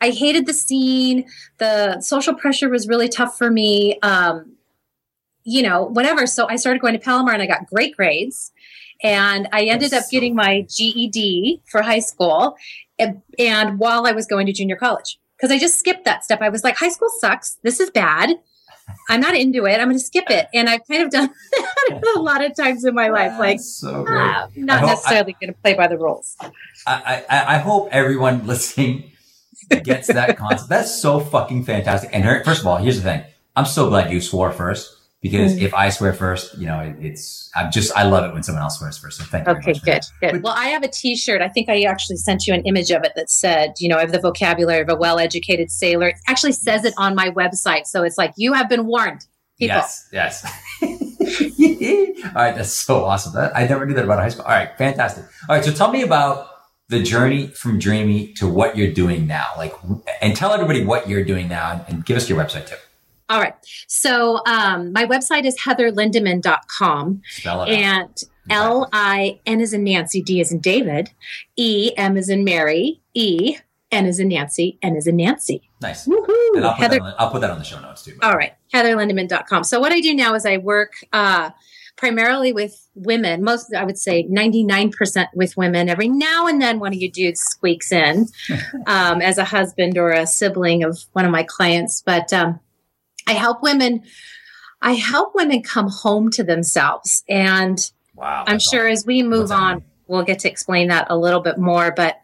I 0.00 0.10
hated 0.10 0.46
the 0.46 0.54
scene. 0.54 1.24
The 1.58 2.00
social 2.00 2.34
pressure 2.34 2.68
was 2.68 2.86
really 2.86 3.08
tough 3.08 3.36
for 3.36 3.50
me. 3.50 3.98
Um, 4.00 4.52
you 5.42 5.62
know, 5.62 5.82
whatever. 5.82 6.28
So 6.28 6.46
I 6.48 6.54
started 6.54 6.80
going 6.80 6.94
to 6.94 7.00
Palomar 7.00 7.32
and 7.32 7.42
I 7.42 7.46
got 7.46 7.66
great 7.66 7.96
grades. 7.96 8.52
And 9.02 9.48
I 9.52 9.64
ended 9.64 9.90
That's 9.90 10.06
up 10.06 10.10
getting 10.12 10.36
my 10.36 10.64
GED 10.70 11.62
for 11.64 11.82
high 11.82 11.98
school 11.98 12.56
and, 12.96 13.22
and 13.36 13.80
while 13.80 14.06
I 14.06 14.12
was 14.12 14.26
going 14.26 14.46
to 14.46 14.52
junior 14.52 14.76
college 14.76 15.18
because 15.36 15.50
I 15.50 15.58
just 15.58 15.80
skipped 15.80 16.04
that 16.04 16.22
step. 16.22 16.40
I 16.40 16.48
was 16.48 16.62
like, 16.62 16.76
high 16.76 16.90
school 16.90 17.08
sucks. 17.18 17.58
This 17.64 17.80
is 17.80 17.90
bad. 17.90 18.38
I'm 19.08 19.20
not 19.20 19.34
into 19.34 19.66
it. 19.66 19.80
I'm 19.80 19.88
going 19.88 19.98
to 19.98 20.04
skip 20.04 20.30
it. 20.30 20.48
And 20.54 20.68
I've 20.68 20.86
kind 20.86 21.02
of 21.02 21.10
done 21.10 21.30
that 21.88 22.14
a 22.16 22.20
lot 22.20 22.44
of 22.44 22.56
times 22.56 22.84
in 22.84 22.94
my 22.94 23.08
life. 23.08 23.38
Like, 23.38 23.60
so 23.60 24.04
ah, 24.08 24.48
not 24.56 24.84
necessarily 24.86 25.36
going 25.40 25.52
to 25.52 25.60
play 25.60 25.74
by 25.74 25.88
the 25.88 25.98
rules. 25.98 26.36
I, 26.86 27.24
I, 27.28 27.54
I 27.54 27.58
hope 27.58 27.88
everyone 27.90 28.46
listening 28.46 29.12
gets 29.82 30.08
that 30.08 30.36
concept. 30.36 30.68
That's 30.68 31.00
so 31.00 31.20
fucking 31.20 31.64
fantastic. 31.64 32.10
And 32.12 32.24
her, 32.24 32.42
first 32.44 32.60
of 32.60 32.66
all, 32.66 32.76
here's 32.76 32.96
the 32.96 33.02
thing. 33.02 33.24
I'm 33.54 33.66
so 33.66 33.88
glad 33.88 34.12
you 34.12 34.20
swore 34.20 34.50
first 34.50 35.01
because 35.22 35.54
mm. 35.54 35.62
if 35.62 35.72
I 35.72 35.88
swear 35.88 36.12
first, 36.12 36.58
you 36.58 36.66
know, 36.66 36.80
it, 36.80 36.96
it's, 37.00 37.48
I'm 37.54 37.70
just, 37.70 37.96
I 37.96 38.02
love 38.02 38.24
it 38.28 38.34
when 38.34 38.42
someone 38.42 38.62
else 38.62 38.78
swears 38.78 38.98
first. 38.98 39.18
So 39.18 39.24
thank 39.24 39.46
you. 39.46 39.54
Okay, 39.54 39.72
good, 39.74 40.02
good. 40.20 40.32
But, 40.32 40.42
well, 40.42 40.54
I 40.56 40.66
have 40.66 40.82
a 40.82 40.88
t-shirt. 40.88 41.40
I 41.40 41.48
think 41.48 41.68
I 41.68 41.82
actually 41.82 42.16
sent 42.16 42.46
you 42.46 42.54
an 42.54 42.62
image 42.66 42.90
of 42.90 43.04
it 43.04 43.12
that 43.14 43.30
said, 43.30 43.74
you 43.78 43.88
know, 43.88 43.98
I 43.98 44.00
have 44.00 44.10
the 44.10 44.20
vocabulary 44.20 44.80
of 44.82 44.88
a 44.88 44.96
well-educated 44.96 45.70
sailor. 45.70 46.08
It 46.08 46.16
actually 46.26 46.52
says 46.52 46.84
it 46.84 46.92
on 46.98 47.14
my 47.14 47.30
website. 47.30 47.86
So 47.86 48.02
it's 48.02 48.18
like, 48.18 48.34
you 48.36 48.52
have 48.52 48.68
been 48.68 48.84
warned. 48.84 49.24
People. 49.58 49.76
Yes, 49.76 50.08
yes. 50.12 50.44
All 50.82 52.32
right, 52.34 52.56
that's 52.56 52.72
so 52.72 53.04
awesome. 53.04 53.34
That, 53.34 53.56
I 53.56 53.66
never 53.68 53.86
knew 53.86 53.94
that 53.94 54.04
about 54.04 54.18
high 54.18 54.30
school. 54.30 54.44
All 54.44 54.50
right, 54.50 54.76
fantastic. 54.76 55.24
All 55.48 55.54
right, 55.54 55.64
so 55.64 55.70
tell 55.70 55.92
me 55.92 56.02
about 56.02 56.48
the 56.88 57.00
journey 57.00 57.46
from 57.46 57.78
Dreamy 57.78 58.32
to 58.34 58.48
what 58.48 58.76
you're 58.76 58.92
doing 58.92 59.28
now. 59.28 59.46
Like, 59.56 59.72
and 60.20 60.34
tell 60.34 60.52
everybody 60.52 60.84
what 60.84 61.08
you're 61.08 61.22
doing 61.22 61.48
now 61.48 61.84
and 61.86 62.04
give 62.04 62.16
us 62.16 62.28
your 62.28 62.42
website 62.42 62.66
too. 62.66 62.76
All 63.28 63.40
right. 63.40 63.54
So 63.86 64.40
um, 64.46 64.92
my 64.92 65.04
website 65.06 65.44
is 65.44 65.58
heatherlindemenn.com. 65.60 67.22
Spell 67.28 67.62
it 67.62 67.70
and 67.70 68.22
L 68.50 68.88
I 68.92 69.40
N 69.46 69.60
is 69.60 69.72
in 69.72 69.84
Nancy, 69.84 70.22
D 70.22 70.40
is 70.40 70.52
in 70.52 70.60
David, 70.60 71.10
E 71.56 71.92
M 71.96 72.16
is 72.16 72.28
in 72.28 72.44
Mary, 72.44 73.00
E 73.14 73.56
N 73.90 74.06
is 74.06 74.18
in 74.18 74.28
Nancy, 74.28 74.78
N 74.82 74.96
is 74.96 75.06
in 75.06 75.16
Nancy. 75.16 75.70
Nice. 75.80 76.06
Woohoo. 76.06 76.56
And 76.56 76.64
I'll 76.64 76.72
put, 76.72 76.80
Heather, 76.80 76.96
that 76.96 77.02
on, 77.02 77.14
I'll 77.18 77.30
put 77.30 77.40
that 77.42 77.50
on 77.50 77.58
the 77.58 77.64
show 77.64 77.80
notes 77.80 78.02
too. 78.02 78.18
All 78.22 78.34
right. 78.34 78.54
Heatherlindemenn.com. 78.74 79.64
So 79.64 79.80
what 79.80 79.92
I 79.92 80.00
do 80.00 80.14
now 80.14 80.34
is 80.34 80.44
I 80.44 80.56
work 80.56 80.94
uh, 81.12 81.50
primarily 81.96 82.52
with 82.52 82.88
women, 82.94 83.44
most, 83.44 83.72
I 83.74 83.84
would 83.84 83.98
say 83.98 84.26
99% 84.28 85.26
with 85.34 85.56
women. 85.56 85.88
Every 85.88 86.08
now 86.08 86.46
and 86.46 86.60
then 86.60 86.78
one 86.78 86.92
of 86.92 87.00
you 87.00 87.10
dudes 87.10 87.40
squeaks 87.40 87.92
in 87.92 88.28
um, 88.86 89.20
as 89.20 89.38
a 89.38 89.44
husband 89.44 89.98
or 89.98 90.10
a 90.10 90.26
sibling 90.26 90.82
of 90.82 90.98
one 91.12 91.24
of 91.24 91.30
my 91.30 91.42
clients. 91.42 92.02
But 92.04 92.32
um, 92.32 92.58
I 93.26 93.32
help 93.32 93.62
women. 93.62 94.02
I 94.80 94.92
help 94.92 95.34
women 95.34 95.62
come 95.62 95.88
home 95.88 96.30
to 96.32 96.42
themselves. 96.42 97.22
And 97.28 97.78
wow, 98.14 98.44
I'm 98.46 98.58
sure 98.58 98.86
awesome. 98.86 98.92
as 98.92 99.06
we 99.06 99.22
move 99.22 99.52
on, 99.52 99.84
we'll 100.06 100.24
get 100.24 100.40
to 100.40 100.50
explain 100.50 100.88
that 100.88 101.06
a 101.08 101.16
little 101.16 101.40
bit 101.40 101.58
more. 101.58 101.92
But 101.94 102.16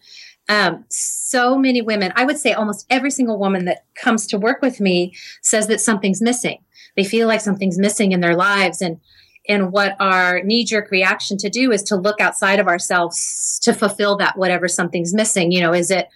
um, 0.48 0.84
so 0.88 1.58
many 1.58 1.82
women, 1.82 2.12
I 2.16 2.24
would 2.24 2.38
say 2.38 2.52
almost 2.52 2.86
every 2.88 3.10
single 3.10 3.38
woman 3.38 3.66
that 3.66 3.84
comes 3.94 4.26
to 4.28 4.38
work 4.38 4.62
with 4.62 4.80
me 4.80 5.14
says 5.42 5.66
that 5.68 5.80
something's 5.80 6.22
missing. 6.22 6.64
They 6.96 7.04
feel 7.04 7.28
like 7.28 7.40
something's 7.40 7.78
missing 7.78 8.12
in 8.12 8.20
their 8.20 8.36
lives. 8.36 8.80
And 8.82 9.00
and 9.48 9.72
what 9.72 9.96
our 9.98 10.42
knee 10.42 10.64
jerk 10.64 10.90
reaction 10.90 11.38
to 11.38 11.48
do 11.48 11.72
is 11.72 11.82
to 11.84 11.96
look 11.96 12.20
outside 12.20 12.58
of 12.60 12.66
ourselves 12.66 13.58
to 13.62 13.72
fulfill 13.72 14.16
that 14.16 14.36
whatever 14.36 14.68
something's 14.68 15.14
missing. 15.14 15.52
You 15.52 15.62
know, 15.62 15.72
is 15.72 15.90
it 15.90 16.08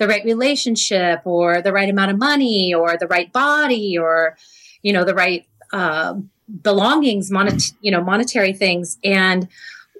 the 0.00 0.08
right 0.08 0.24
relationship 0.24 1.20
or 1.26 1.60
the 1.60 1.74
right 1.74 1.90
amount 1.90 2.10
of 2.10 2.18
money 2.18 2.72
or 2.72 2.96
the 2.96 3.06
right 3.06 3.30
body 3.32 3.98
or, 3.98 4.34
you 4.82 4.94
know, 4.94 5.04
the 5.04 5.14
right 5.14 5.46
uh, 5.74 6.14
belongings, 6.62 7.30
monet- 7.30 7.74
you 7.82 7.90
know, 7.90 8.02
monetary 8.02 8.54
things. 8.54 8.98
And 9.04 9.46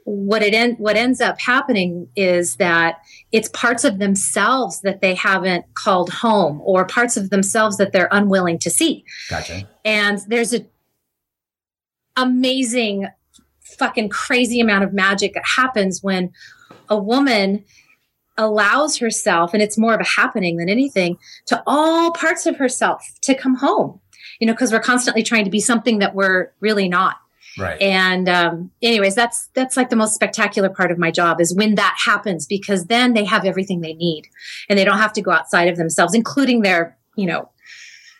what 0.05 0.43
it 0.43 0.55
en- 0.55 0.77
what 0.77 0.97
ends 0.97 1.21
up 1.21 1.39
happening 1.39 2.09
is 2.17 2.57
that 2.57 3.03
it's 3.31 3.51
parts 3.51 3.85
of 3.85 3.99
themselves 3.99 4.81
that 4.81 5.03
they 5.03 5.15
haven't 5.15 5.67
called 5.75 6.09
home 6.09 6.63
or 6.65 6.87
parts 6.87 7.19
of 7.19 7.29
themselves 7.29 7.77
that 7.77 7.93
they're 7.93 8.09
unwilling 8.11 8.59
to 8.61 8.71
see. 8.71 9.05
Gotcha. 9.29 9.69
And 9.85 10.19
there's 10.29 10.55
a 10.55 10.65
amazing, 12.17 13.07
fucking 13.61 14.09
crazy 14.09 14.61
amount 14.61 14.83
of 14.83 14.95
magic 14.95 15.35
that 15.35 15.45
happens 15.57 16.03
when 16.03 16.33
a 16.89 16.97
woman 16.97 17.65
allows 18.39 18.97
herself, 18.97 19.53
and 19.53 19.63
it's 19.63 19.79
more 19.79 19.95
of 19.95 20.01
a 20.01 20.05
happening 20.05 20.57
than 20.57 20.69
anything, 20.69 21.19
to 21.47 21.63
all 21.67 22.13
parts 22.13 22.47
of 22.47 22.57
herself 22.57 23.03
to 23.23 23.35
come 23.35 23.57
home. 23.57 24.01
You 24.39 24.47
know, 24.47 24.55
because 24.55 24.73
we're 24.73 24.81
constantly 24.81 25.23
trying 25.23 25.45
to 25.45 25.51
be 25.51 25.61
something 25.61 25.99
that 25.99 26.15
we're 26.15 26.51
really 26.61 26.89
not. 26.89 27.17
Right. 27.59 27.81
And 27.81 28.29
um, 28.29 28.71
anyways, 28.81 29.15
that's 29.15 29.49
that's 29.55 29.77
like 29.77 29.91
the 29.91 29.97
most 29.97 30.15
spectacular 30.15 30.71
part 30.71 30.91
of 30.91 30.99
my 30.99 31.11
job 31.11 31.41
is 31.41 31.55
when 31.55 31.75
that 31.75 31.97
happens 32.05 32.47
because 32.47 32.87
then 32.87 33.13
they 33.13 33.25
have 33.25 33.45
everything 33.45 33.81
they 33.81 33.95
need 33.95 34.29
and 34.69 34.79
they 34.79 34.85
don't 34.85 34.99
have 34.99 35.13
to 35.15 35.23
go 35.23 35.31
outside 35.31 35.69
of 35.69 35.77
themselves, 35.77 36.15
including 36.15 36.63
their, 36.63 36.97
you 37.17 37.27
know, 37.27 37.51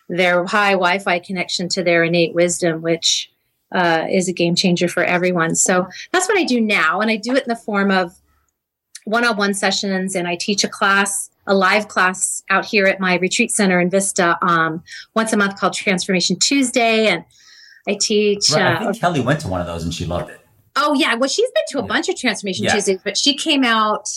their 0.09 0.45
high 0.45 0.73
Wi-Fi 0.73 1.19
connection 1.19 1.69
to 1.69 1.83
their 1.83 2.03
innate 2.03 2.35
wisdom, 2.35 2.81
which 2.81 3.31
uh, 3.71 4.05
is 4.11 4.27
a 4.27 4.33
game 4.33 4.55
changer 4.55 4.87
for 4.87 5.03
everyone. 5.03 5.55
So 5.55 5.87
that's 6.11 6.27
what 6.27 6.37
I 6.37 6.43
do 6.43 6.59
now. 6.59 6.99
And 6.99 7.09
I 7.09 7.15
do 7.15 7.35
it 7.35 7.43
in 7.43 7.49
the 7.49 7.55
form 7.55 7.89
of 7.89 8.13
one 9.05 9.25
on 9.25 9.37
one 9.37 9.53
sessions, 9.53 10.15
and 10.15 10.27
I 10.27 10.35
teach 10.35 10.63
a 10.63 10.67
class, 10.67 11.29
a 11.47 11.53
live 11.53 11.87
class 11.87 12.43
out 12.49 12.65
here 12.65 12.85
at 12.85 12.99
my 12.99 13.17
retreat 13.17 13.51
center 13.51 13.79
in 13.79 13.89
Vista 13.89 14.37
um, 14.41 14.83
once 15.15 15.33
a 15.33 15.37
month 15.37 15.59
called 15.59 15.73
Transformation 15.73 16.37
Tuesday. 16.37 17.07
And 17.07 17.25
I 17.87 17.97
teach. 17.99 18.51
Right. 18.51 18.75
I 18.75 18.79
think 18.79 18.89
uh, 18.89 18.99
Kelly 18.99 19.21
went 19.21 19.41
to 19.41 19.47
one 19.47 19.61
of 19.61 19.67
those 19.67 19.83
and 19.83 19.93
she 19.93 20.05
loved 20.05 20.29
it. 20.29 20.39
Oh, 20.75 20.93
yeah. 20.93 21.15
Well, 21.15 21.29
she's 21.29 21.49
been 21.51 21.63
to 21.69 21.79
a 21.79 21.81
yeah. 21.81 21.87
bunch 21.87 22.09
of 22.09 22.15
Transformation 22.15 22.65
yeah. 22.65 22.73
Tuesdays, 22.73 22.99
but 23.03 23.17
she 23.17 23.35
came 23.35 23.63
out. 23.63 24.07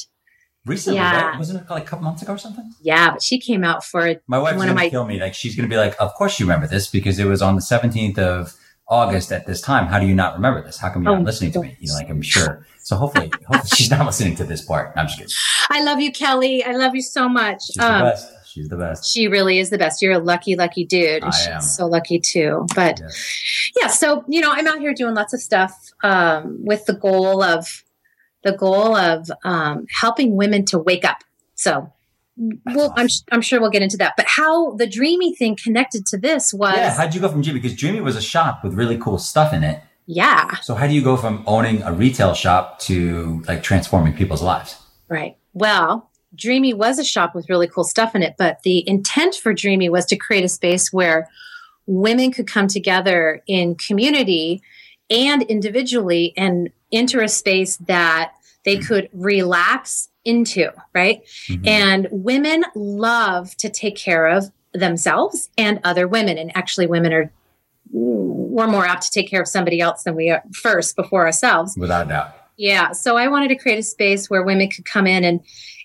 Recently, 0.66 0.98
yeah. 0.98 1.30
Right? 1.30 1.38
wasn't 1.38 1.60
it 1.60 1.70
like 1.70 1.82
a 1.82 1.86
couple 1.86 2.04
months 2.04 2.22
ago 2.22 2.32
or 2.32 2.38
something? 2.38 2.72
Yeah, 2.80 3.10
but 3.10 3.22
she 3.22 3.38
came 3.38 3.64
out 3.64 3.84
for 3.84 4.14
my 4.26 4.38
wife's 4.38 4.56
one 4.56 4.68
gonna 4.68 4.70
of 4.70 4.76
my 4.76 4.88
kill 4.88 5.04
me. 5.04 5.20
Like 5.20 5.34
she's 5.34 5.54
gonna 5.54 5.68
be 5.68 5.76
like, 5.76 5.94
"Of 6.00 6.14
course 6.14 6.40
you 6.40 6.46
remember 6.46 6.66
this 6.66 6.86
because 6.86 7.18
it 7.18 7.26
was 7.26 7.42
on 7.42 7.54
the 7.54 7.60
seventeenth 7.60 8.18
of 8.18 8.54
August 8.88 9.32
at 9.32 9.46
this 9.46 9.60
time. 9.60 9.86
How 9.86 9.98
do 9.98 10.06
you 10.06 10.14
not 10.14 10.34
remember 10.34 10.62
this? 10.62 10.78
How 10.78 10.90
come 10.90 11.02
you're 11.02 11.12
oh, 11.12 11.16
not 11.16 11.24
listening 11.24 11.52
to 11.52 11.60
me? 11.60 11.76
You 11.80 11.88
know, 11.88 11.94
like 11.94 12.08
I'm 12.08 12.22
sure. 12.22 12.66
So 12.84 12.96
hopefully, 12.96 13.32
hopefully 13.48 13.70
she's 13.74 13.90
not 13.90 14.04
listening 14.04 14.36
to 14.36 14.44
this 14.44 14.62
part. 14.62 14.92
I'm 14.94 15.06
just 15.06 15.18
kidding. 15.18 15.32
I 15.70 15.82
love 15.82 16.00
you, 16.00 16.12
Kelly. 16.12 16.62
I 16.62 16.72
love 16.72 16.94
you 16.94 17.00
so 17.02 17.28
much. 17.28 17.62
She's 17.64 17.78
um, 17.82 18.00
the 18.00 18.10
best. 18.10 18.28
She's 18.46 18.68
the 18.68 18.76
best. 18.76 19.12
She 19.12 19.26
really 19.26 19.58
is 19.58 19.70
the 19.70 19.78
best. 19.78 20.00
You're 20.02 20.12
a 20.12 20.18
lucky, 20.18 20.54
lucky 20.54 20.84
dude. 20.84 21.24
I 21.24 21.30
She's 21.30 21.46
am. 21.48 21.60
so 21.62 21.86
lucky 21.86 22.20
too. 22.20 22.66
But 22.76 23.00
Yes. 23.00 23.70
yeah, 23.80 23.86
so 23.88 24.22
you 24.28 24.40
know, 24.40 24.50
I'm 24.52 24.68
out 24.68 24.78
here 24.80 24.94
doing 24.94 25.14
lots 25.14 25.32
of 25.32 25.40
stuff 25.40 25.74
um, 26.04 26.58
with 26.62 26.84
the 26.86 26.92
goal 26.94 27.42
of 27.42 27.82
the 28.44 28.52
goal 28.52 28.94
of 28.94 29.30
um, 29.44 29.86
helping 29.90 30.36
women 30.36 30.66
to 30.66 30.78
wake 30.78 31.04
up. 31.06 31.24
So, 31.54 31.90
well, 32.66 32.92
I'm 32.96 33.08
I'm 33.32 33.40
sure 33.40 33.60
we'll 33.62 33.70
get 33.70 33.82
into 33.82 33.96
that. 33.96 34.12
But 34.16 34.26
how 34.28 34.72
the 34.76 34.86
dreamy 34.86 35.34
thing 35.34 35.56
connected 35.56 36.04
to 36.08 36.18
this 36.18 36.52
was, 36.52 36.74
Yeah. 36.76 36.82
yeah, 36.82 36.94
How'd 36.94 37.14
you 37.14 37.22
go 37.22 37.28
from 37.30 37.40
Dreamy? 37.40 37.60
Because 37.60 37.76
Dreamy 37.76 38.02
was 38.02 38.14
a 38.14 38.20
shop 38.22 38.62
with 38.62 38.74
really 38.74 38.98
cool 38.98 39.16
stuff 39.18 39.52
in 39.54 39.64
it. 39.64 39.80
So 40.62 40.74
how 40.74 40.86
do 40.86 40.94
you 40.94 41.02
go 41.02 41.16
from 41.16 41.42
owning 41.46 41.82
a 41.82 41.92
retail 41.92 42.34
shop 42.34 42.78
to 42.80 43.42
like 43.48 43.62
transforming 43.62 44.14
people's 44.14 44.42
lives? 44.42 44.76
right. 45.08 45.36
Well, 45.52 46.10
Dreamy 46.34 46.74
was 46.74 46.98
a 46.98 47.04
shop 47.04 47.34
with 47.34 47.48
really 47.48 47.68
cool 47.68 47.84
stuff 47.84 48.16
in 48.16 48.22
it, 48.22 48.34
but 48.36 48.62
the 48.64 48.88
intent 48.88 49.36
for 49.36 49.52
Dreamy 49.54 49.88
was 49.88 50.04
to 50.06 50.16
create 50.16 50.44
a 50.44 50.48
space 50.48 50.92
where 50.92 51.28
women 51.86 52.32
could 52.32 52.48
come 52.48 52.66
together 52.66 53.42
in 53.46 53.76
community 53.76 54.62
and 55.10 55.42
individually 55.44 56.32
and 56.36 56.70
enter 56.90 57.20
a 57.20 57.28
space 57.28 57.76
that 57.86 58.32
they 58.64 58.78
could 58.78 59.08
relax 59.12 60.08
into, 60.24 60.70
right? 60.94 61.22
Mhm. 61.48 61.66
And 61.68 62.08
women 62.10 62.64
love 62.74 63.56
to 63.58 63.68
take 63.68 63.96
care 63.96 64.26
of 64.26 64.50
themselves 64.72 65.50
and 65.56 65.78
other 65.84 66.08
women. 66.08 66.38
And 66.38 66.50
actually, 66.56 66.86
women 66.86 67.12
are 67.12 67.30
we're 67.94 68.66
more 68.66 68.84
apt 68.84 69.04
to 69.04 69.10
take 69.10 69.30
care 69.30 69.40
of 69.40 69.48
somebody 69.48 69.80
else 69.80 70.02
than 70.02 70.16
we 70.16 70.30
are 70.30 70.42
first 70.52 70.96
before 70.96 71.24
ourselves. 71.24 71.76
Without 71.78 72.08
doubt. 72.08 72.34
Yeah. 72.56 72.92
So 72.92 73.16
I 73.16 73.28
wanted 73.28 73.48
to 73.48 73.56
create 73.56 73.78
a 73.78 73.82
space 73.82 74.28
where 74.28 74.42
women 74.42 74.68
could 74.68 74.84
come 74.84 75.06
in 75.06 75.24
and 75.24 75.40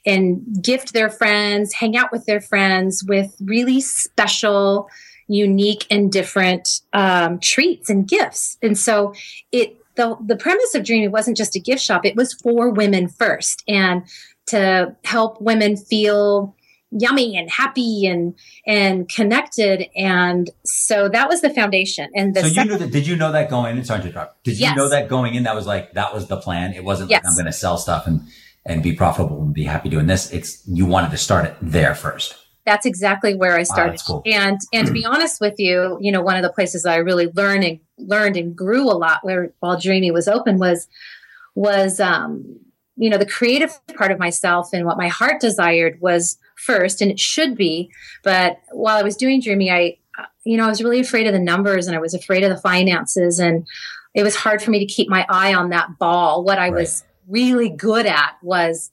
and 0.05 0.63
gift 0.63 0.93
their 0.93 1.09
friends, 1.09 1.73
hang 1.73 1.97
out 1.97 2.11
with 2.11 2.25
their 2.25 2.39
friends 2.39 3.03
with 3.03 3.35
really 3.41 3.81
special, 3.81 4.87
unique, 5.27 5.85
and 5.91 6.11
different 6.11 6.81
um, 6.93 7.39
treats 7.39 7.89
and 7.89 8.07
gifts. 8.07 8.57
And 8.61 8.77
so 8.77 9.13
it 9.51 9.77
the 9.95 10.15
the 10.25 10.35
premise 10.35 10.73
of 10.75 10.83
Dreamy 10.83 11.09
wasn't 11.09 11.37
just 11.37 11.55
a 11.55 11.59
gift 11.59 11.81
shop; 11.81 12.05
it 12.05 12.15
was 12.15 12.33
for 12.33 12.69
women 12.71 13.07
first, 13.07 13.63
and 13.67 14.03
to 14.47 14.95
help 15.03 15.39
women 15.41 15.77
feel 15.77 16.55
yummy 16.91 17.37
and 17.37 17.49
happy 17.51 18.05
and 18.07 18.33
and 18.65 19.07
connected 19.09 19.87
and 19.95 20.49
so 20.65 21.07
that 21.07 21.29
was 21.29 21.41
the 21.41 21.49
foundation 21.51 22.09
and 22.15 22.35
the 22.35 22.41
so 22.41 22.47
you 22.47 22.53
second 22.53 22.71
knew 22.71 22.77
that? 22.79 22.91
Did 22.91 23.05
you 23.07 23.15
know 23.15 23.31
that 23.31 23.49
going 23.49 23.77
in? 23.77 23.85
Sorry 23.85 24.01
to 24.01 24.07
interrupt. 24.07 24.43
Did 24.43 24.57
you 24.59 24.65
Yes. 24.65 24.75
know 24.75 24.89
that 24.89 25.07
going 25.07 25.35
in? 25.35 25.43
That 25.43 25.53
was 25.55 25.67
like 25.67 25.93
that 25.93 26.13
was 26.13 26.27
the 26.27 26.37
plan. 26.37 26.73
It 26.73 26.83
wasn't 26.83 27.11
Yes. 27.11 27.23
like 27.23 27.29
I'm 27.31 27.35
going 27.35 27.45
to 27.45 27.51
sell 27.53 27.77
stuff 27.77 28.07
and 28.07 28.21
and 28.65 28.81
be 28.83 28.93
profitable 28.93 29.41
and 29.41 29.53
be 29.53 29.63
happy 29.63 29.89
doing 29.89 30.07
this. 30.07 30.31
It's 30.31 30.63
you 30.67 30.85
wanted 30.85 31.11
to 31.11 31.17
start 31.17 31.45
it 31.45 31.55
there 31.61 31.93
first. 31.95 32.35
that's 32.65 32.85
exactly 32.85 33.33
where 33.35 33.55
I 33.57 33.63
started. 33.63 33.93
that's 33.93 34.03
cool. 34.03 34.21
And 34.25 34.59
and 34.73 34.87
to 34.87 34.93
be 34.93 35.05
honest 35.13 35.39
with 35.41 35.55
you, 35.59 35.97
you 36.01 36.11
know, 36.11 36.21
one 36.21 36.35
of 36.37 36.43
the 36.43 36.51
places 36.51 36.85
I 36.85 36.97
really 36.97 37.27
learned 37.35 37.63
and 37.63 37.79
learned 37.97 38.35
and 38.35 38.55
grew 38.55 38.83
a 38.89 38.97
lot 38.97 39.19
where 39.23 39.53
while 39.59 39.79
Dreamy 39.79 40.09
was 40.11 40.27
open 40.27 40.57
was 40.57 40.87
was 41.55 41.99
um, 41.99 42.59
you 42.95 43.09
know, 43.09 43.17
the 43.17 43.25
creative 43.25 43.71
part 43.95 44.11
of 44.11 44.19
myself 44.19 44.69
and 44.73 44.85
what 44.85 44.97
my 44.97 45.07
heart 45.07 45.39
desired 45.39 45.99
was 46.01 46.37
first, 46.59 47.01
and 47.01 47.09
it 47.11 47.19
should 47.19 47.55
be. 47.55 47.89
But 48.23 48.57
while 48.71 48.97
I 48.97 49.03
was 49.03 49.15
doing 49.15 49.41
Dreamy, 49.41 49.71
I 49.71 49.97
you 50.43 50.57
know, 50.57 50.65
I 50.65 50.69
was 50.69 50.83
really 50.83 50.99
afraid 50.99 51.27
of 51.27 51.33
the 51.33 51.39
numbers 51.39 51.87
and 51.87 51.95
I 51.95 51.99
was 51.99 52.13
afraid 52.13 52.43
of 52.43 52.49
the 52.49 52.57
finances 52.61 53.39
and 53.39 53.65
it 54.15 54.23
was 54.23 54.35
hard 54.35 54.61
for 54.61 54.71
me 54.71 54.79
to 54.79 54.85
keep 54.85 55.07
my 55.07 55.25
eye 55.29 55.53
on 55.53 55.69
that 55.69 55.97
ball. 55.99 56.43
What 56.43 56.57
I 56.57 56.69
Right. 56.69 56.81
was 56.81 57.03
really 57.27 57.69
good 57.69 58.05
at 58.05 58.35
was 58.41 58.91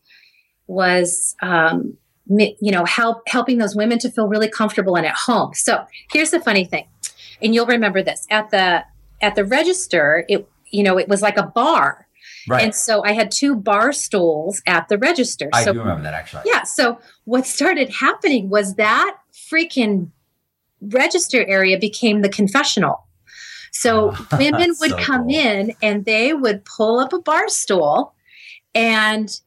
was 0.68 1.34
um, 1.42 1.96
you 2.28 2.56
know 2.60 2.84
help 2.84 3.22
helping 3.28 3.58
those 3.58 3.74
women 3.76 3.98
to 4.00 4.10
feel 4.10 4.28
really 4.28 4.48
comfortable 4.48 4.96
and 4.96 5.06
at 5.06 5.14
home 5.14 5.54
so 5.54 5.84
here's 6.12 6.32
the 6.32 6.40
funny 6.40 6.64
thing 6.64 6.86
and 7.40 7.54
you'll 7.54 7.66
remember 7.66 8.02
this 8.02 8.26
at 8.30 8.50
the 8.50 8.84
at 9.22 9.36
the 9.36 9.44
register 9.44 10.24
it 10.28 10.48
you 10.72 10.82
know 10.82 10.98
it 10.98 11.08
was 11.08 11.22
like 11.22 11.36
a 11.36 11.44
bar 11.44 12.05
Right. 12.48 12.62
and 12.64 12.74
so 12.74 13.02
i 13.04 13.12
had 13.12 13.30
two 13.30 13.54
bar 13.56 13.92
stools 13.92 14.62
at 14.66 14.88
the 14.88 14.98
register 14.98 15.48
I 15.52 15.64
so 15.64 15.72
do 15.72 15.78
remember 15.80 16.02
that 16.04 16.14
actually. 16.14 16.42
yeah 16.46 16.62
so 16.62 16.98
what 17.24 17.46
started 17.46 17.90
happening 17.90 18.48
was 18.50 18.74
that 18.76 19.16
freaking 19.32 20.10
register 20.80 21.44
area 21.46 21.78
became 21.78 22.22
the 22.22 22.28
confessional 22.28 23.06
so 23.72 24.14
women 24.38 24.74
would 24.80 24.90
So 24.90 24.96
come 24.98 25.22
cool. 25.28 25.34
in 25.34 25.74
and 25.82 26.04
they 26.04 26.32
would 26.34 26.64
pull 26.64 26.98
up 26.98 27.12
a 27.12 27.20
bar 27.20 27.48
stool 27.48 28.14
and 28.74 29.40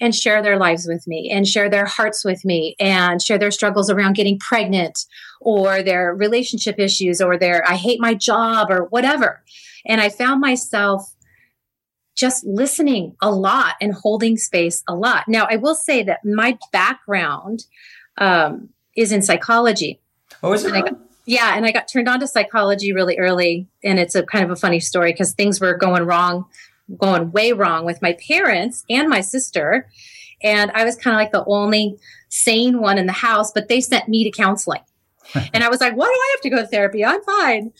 and 0.00 0.14
share 0.14 0.40
their 0.42 0.56
lives 0.58 0.86
with 0.86 1.08
me 1.08 1.28
and 1.28 1.46
share 1.48 1.68
their 1.68 1.84
hearts 1.86 2.24
with 2.24 2.44
me 2.44 2.76
and 2.78 3.20
share 3.20 3.36
their 3.36 3.50
struggles 3.50 3.90
around 3.90 4.14
getting 4.14 4.38
pregnant 4.38 4.96
or 5.40 5.82
their 5.82 6.14
relationship 6.14 6.78
issues 6.78 7.20
or 7.20 7.36
their 7.36 7.68
I 7.68 7.74
hate 7.74 8.00
my 8.00 8.14
job 8.14 8.70
or 8.70 8.84
whatever. 8.84 9.42
And 9.84 10.00
I 10.00 10.08
found 10.08 10.40
myself 10.40 11.12
just 12.18 12.44
listening 12.44 13.14
a 13.22 13.30
lot 13.30 13.76
and 13.80 13.94
holding 13.94 14.36
space 14.36 14.82
a 14.88 14.94
lot. 14.94 15.28
Now, 15.28 15.46
I 15.48 15.56
will 15.56 15.76
say 15.76 16.02
that 16.02 16.24
my 16.24 16.58
background 16.72 17.64
um, 18.18 18.70
is 18.96 19.12
in 19.12 19.22
psychology. 19.22 20.00
Oh, 20.42 20.52
is 20.52 20.64
it? 20.64 20.74
And 20.74 20.84
got- 20.84 20.98
Yeah, 21.26 21.52
and 21.56 21.64
I 21.64 21.70
got 21.70 21.86
turned 21.86 22.08
on 22.08 22.18
to 22.20 22.26
psychology 22.26 22.92
really 22.92 23.18
early, 23.18 23.68
and 23.84 24.00
it's 24.00 24.16
a 24.16 24.24
kind 24.24 24.44
of 24.44 24.50
a 24.50 24.56
funny 24.56 24.80
story 24.80 25.12
because 25.12 25.32
things 25.32 25.60
were 25.60 25.74
going 25.76 26.02
wrong, 26.04 26.44
going 26.98 27.30
way 27.30 27.52
wrong 27.52 27.84
with 27.84 28.02
my 28.02 28.16
parents 28.26 28.84
and 28.90 29.08
my 29.08 29.20
sister, 29.20 29.88
and 30.42 30.70
I 30.72 30.84
was 30.84 30.96
kind 30.96 31.14
of 31.14 31.18
like 31.18 31.32
the 31.32 31.44
only 31.46 31.96
sane 32.30 32.80
one 32.80 32.98
in 32.98 33.06
the 33.06 33.12
house, 33.12 33.52
but 33.52 33.68
they 33.68 33.80
sent 33.80 34.08
me 34.08 34.24
to 34.24 34.30
counseling. 34.30 34.80
and 35.52 35.64
I 35.64 35.68
was 35.68 35.80
like, 35.80 35.94
"Why 35.94 36.06
do 36.06 36.12
I 36.12 36.28
have 36.32 36.40
to 36.42 36.50
go 36.50 36.56
to 36.58 36.66
therapy? 36.66 37.04
I'm 37.04 37.22
fine." 37.22 37.72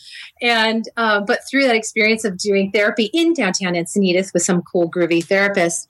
And 0.42 0.84
uh, 0.96 1.20
but 1.20 1.40
through 1.50 1.64
that 1.64 1.76
experience 1.76 2.24
of 2.24 2.38
doing 2.38 2.70
therapy 2.72 3.10
in 3.12 3.32
downtown 3.32 3.74
Encinitas 3.74 4.32
with 4.32 4.42
some 4.42 4.62
cool, 4.62 4.90
groovy 4.90 5.24
therapists, 5.24 5.86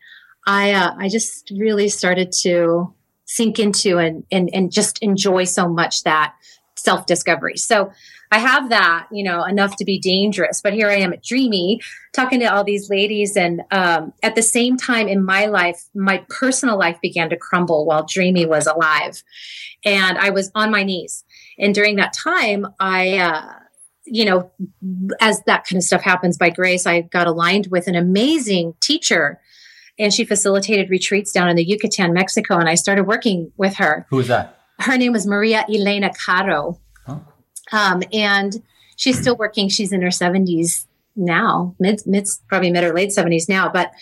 I 0.47 0.73
uh, 0.73 0.95
I 0.99 1.09
just 1.09 1.51
really 1.57 1.89
started 1.89 2.33
to 2.43 2.93
sink 3.25 3.59
into 3.59 3.99
and 3.99 4.25
and 4.31 4.51
and 4.53 4.73
just 4.73 4.99
enjoy 5.03 5.45
so 5.45 5.69
much 5.69 6.03
that 6.05 6.35
self 6.77 7.07
discovery. 7.07 7.57
So 7.57 7.93
I 8.31 8.39
have 8.39 8.69
that, 8.71 9.09
you 9.11 9.25
know, 9.25 9.45
enough 9.45 9.77
to 9.77 9.85
be 9.85 9.99
dangerous. 9.99 10.61
But 10.61 10.75
here 10.75 10.89
I 10.89 10.97
am 10.97 11.13
at 11.13 11.23
Dreamy 11.23 11.81
talking 12.13 12.41
to 12.41 12.47
all 12.47 12.65
these 12.65 12.91
ladies. 12.91 13.37
And 13.37 13.63
um, 13.71 14.13
at 14.23 14.35
the 14.35 14.43
same 14.43 14.77
time 14.77 15.09
in 15.09 15.25
my 15.25 15.47
life, 15.47 15.85
my 15.95 16.25
personal 16.29 16.79
life 16.79 16.99
began 17.01 17.31
to 17.31 17.37
crumble 17.37 17.87
while 17.87 18.05
Dreamy 18.05 18.47
was 18.47 18.67
alive. 18.67 19.23
And 19.85 20.19
I 20.19 20.31
was 20.31 20.51
on 20.55 20.71
my 20.71 20.83
knees. 20.83 21.25
And 21.59 21.75
during 21.75 21.97
that 21.97 22.13
time, 22.13 22.67
I, 22.79 23.19
uh, 23.19 23.53
you 24.05 24.25
know, 24.25 24.51
as 25.21 25.43
that 25.45 25.67
kind 25.67 25.79
of 25.79 25.85
stuff 25.85 26.03
happens 26.03 26.37
by 26.39 26.51
grace, 26.51 26.87
I 26.87 27.03
got 27.03 27.27
aligned 27.27 27.69
with 27.71 27.87
an 27.89 27.95
amazing 27.95 28.75
teacher. 28.81 29.41
And 29.99 30.15
she 30.15 30.25
facilitated 30.25 30.91
retreats 30.91 31.33
down 31.33 31.49
in 31.49 31.57
the 31.57 31.65
Yucatan, 31.65 32.13
Mexico. 32.13 32.57
And 32.59 32.69
I 32.69 32.75
started 32.77 33.05
working 33.05 33.53
with 33.57 33.77
her 33.77 34.07
Who 34.11 34.17
was 34.17 34.29
that? 34.29 34.59
her 34.81 34.97
name 34.97 35.13
was 35.13 35.27
Maria 35.27 35.65
Elena 35.69 36.11
Caro. 36.25 36.79
Um, 37.73 38.03
and 38.13 38.63
she's 38.97 39.21
still 39.21 39.37
working. 39.37 39.69
She's 39.69 39.93
in 39.93 40.03
her 40.03 40.09
70s 40.09 40.87
now, 41.17 41.75
mid, 41.79 42.03
mid, 42.07 42.29
probably 42.49 42.71
mid 42.71 42.85
or 42.85 42.95
late 42.95 43.11
70s 43.11 43.49
now. 43.49 43.69
But 43.69 43.93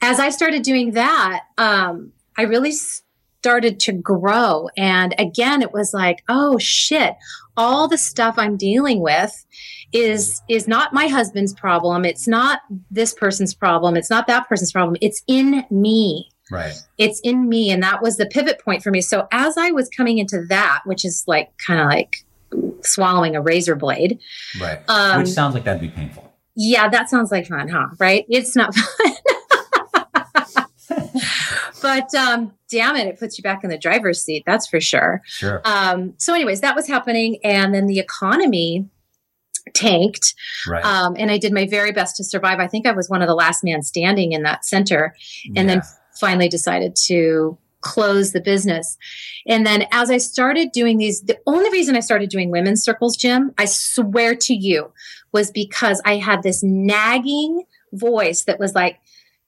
as 0.00 0.18
I 0.20 0.30
started 0.30 0.62
doing 0.62 0.92
that, 0.92 1.42
um, 1.58 2.12
I 2.36 2.42
really 2.42 2.72
started 2.72 3.80
to 3.80 3.92
grow. 3.92 4.68
And 4.76 5.14
again, 5.18 5.62
it 5.62 5.72
was 5.72 5.92
like, 5.92 6.22
oh 6.28 6.58
shit, 6.58 7.16
all 7.56 7.88
the 7.88 7.98
stuff 7.98 8.36
I'm 8.38 8.56
dealing 8.56 9.00
with 9.00 9.44
is 9.92 10.40
is 10.48 10.66
not 10.66 10.94
my 10.94 11.06
husband's 11.08 11.52
problem. 11.52 12.04
It's 12.04 12.26
not 12.26 12.60
this 12.90 13.12
person's 13.12 13.52
problem. 13.52 13.96
It's 13.96 14.08
not 14.08 14.26
that 14.26 14.48
person's 14.48 14.72
problem. 14.72 14.96
It's 15.00 15.22
in 15.26 15.64
me 15.70 16.28
Right. 16.50 16.74
it's 16.98 17.20
in 17.20 17.48
me 17.48 17.70
and 17.70 17.82
that 17.82 18.02
was 18.02 18.18
the 18.18 18.26
pivot 18.26 18.60
point 18.62 18.82
for 18.82 18.90
me 18.90 19.00
so 19.00 19.26
as 19.32 19.56
i 19.56 19.70
was 19.70 19.88
coming 19.88 20.18
into 20.18 20.44
that 20.48 20.82
which 20.84 21.02
is 21.02 21.24
like 21.26 21.50
kind 21.66 21.80
of 21.80 21.86
like 21.86 22.16
swallowing 22.84 23.36
a 23.36 23.40
razor 23.40 23.74
blade 23.76 24.18
Right. 24.60 24.80
um 24.88 25.18
Which 25.20 25.28
sounds 25.30 25.54
like 25.54 25.64
that'd 25.64 25.80
be 25.80 25.88
painful. 25.88 26.32
yeah 26.56 26.88
that 26.88 27.08
sounds 27.10 27.30
like 27.32 27.46
fun 27.46 27.68
huh 27.68 27.88
right 27.98 28.24
it's 28.28 28.54
not 28.56 28.74
fun 28.74 29.14
but 31.82 32.14
um 32.14 32.52
damn 32.70 32.96
it 32.96 33.06
it 33.06 33.18
puts 33.18 33.38
you 33.38 33.42
back 33.42 33.64
in 33.64 33.70
the 33.70 33.78
driver's 33.78 34.22
seat 34.22 34.42
that's 34.46 34.66
for 34.66 34.80
sure 34.80 35.20
Sure. 35.26 35.60
um 35.64 36.14
so 36.18 36.34
anyways 36.34 36.60
that 36.60 36.74
was 36.76 36.86
happening 36.86 37.38
and 37.44 37.74
then 37.74 37.86
the 37.86 37.98
economy 37.98 38.88
tanked 39.74 40.34
right. 40.68 40.84
um 40.84 41.14
and 41.18 41.30
i 41.30 41.38
did 41.38 41.52
my 41.52 41.66
very 41.66 41.92
best 41.92 42.16
to 42.16 42.24
survive 42.24 42.58
i 42.58 42.66
think 42.66 42.86
i 42.86 42.92
was 42.92 43.08
one 43.08 43.22
of 43.22 43.28
the 43.28 43.34
last 43.34 43.62
man 43.64 43.82
standing 43.82 44.32
in 44.32 44.42
that 44.42 44.64
center 44.64 45.14
and 45.56 45.68
then 45.68 45.80
finally 46.20 46.48
decided 46.48 46.94
to 46.96 47.56
close 47.82 48.32
the 48.32 48.40
business. 48.40 48.96
And 49.46 49.66
then 49.66 49.86
as 49.92 50.10
I 50.10 50.18
started 50.18 50.72
doing 50.72 50.98
these, 50.98 51.20
the 51.22 51.38
only 51.46 51.70
reason 51.70 51.96
I 51.96 52.00
started 52.00 52.30
doing 52.30 52.50
women's 52.50 52.82
circles, 52.82 53.16
Jim, 53.16 53.52
I 53.58 53.66
swear 53.66 54.34
to 54.34 54.54
you, 54.54 54.92
was 55.32 55.50
because 55.50 56.00
I 56.04 56.16
had 56.16 56.42
this 56.42 56.62
nagging 56.62 57.64
voice 57.92 58.44
that 58.44 58.58
was 58.58 58.74
like, 58.74 58.98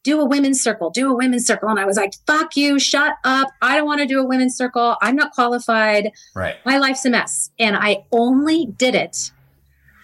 do 0.03 0.21
a 0.21 0.25
women's 0.25 0.61
circle, 0.61 0.91
do 0.91 1.11
a 1.11 1.15
women's 1.15 1.47
circle. 1.47 1.67
And 1.67 1.79
I 1.79 1.85
was 1.85 1.97
like, 1.97 2.13
fuck 2.27 2.55
you, 2.55 2.77
shut 2.77 3.13
up. 3.23 3.49
I 3.61 3.75
don't 3.75 3.87
want 3.87 4.01
to 4.01 4.05
do 4.05 4.19
a 4.19 4.25
women's 4.25 4.55
circle. 4.55 4.95
I'm 5.01 5.15
not 5.15 5.31
qualified. 5.31 6.11
Right. 6.35 6.57
My 6.63 6.77
life's 6.77 7.05
a 7.05 7.09
mess. 7.09 7.49
And 7.57 7.75
I 7.75 8.05
only 8.11 8.67
did 8.67 8.93
it. 8.93 9.31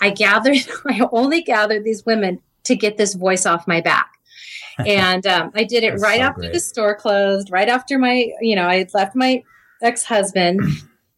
I 0.02 0.10
gathered, 0.10 0.58
I 0.88 1.08
only 1.12 1.44
gathered 1.44 1.84
these 1.84 2.04
women 2.06 2.42
to 2.64 2.76
get 2.76 2.98
this 2.98 3.14
voice 3.14 3.46
off 3.46 3.68
my 3.68 3.80
back. 3.80 4.11
And 4.80 5.26
um, 5.28 5.52
I 5.56 5.64
did 5.64 5.84
it 5.84 6.00
right 6.00 6.20
so 6.20 6.26
after 6.26 6.42
great. 6.42 6.54
the 6.54 6.60
store 6.60 6.96
closed, 6.96 7.52
right 7.52 7.70
after 7.70 7.98
my, 7.98 8.32
you 8.42 8.56
know, 8.56 8.68
I 8.68 8.78
had 8.78 8.94
left 8.94 9.16
my 9.16 9.44
ex 9.82 10.04
husband 10.04 10.62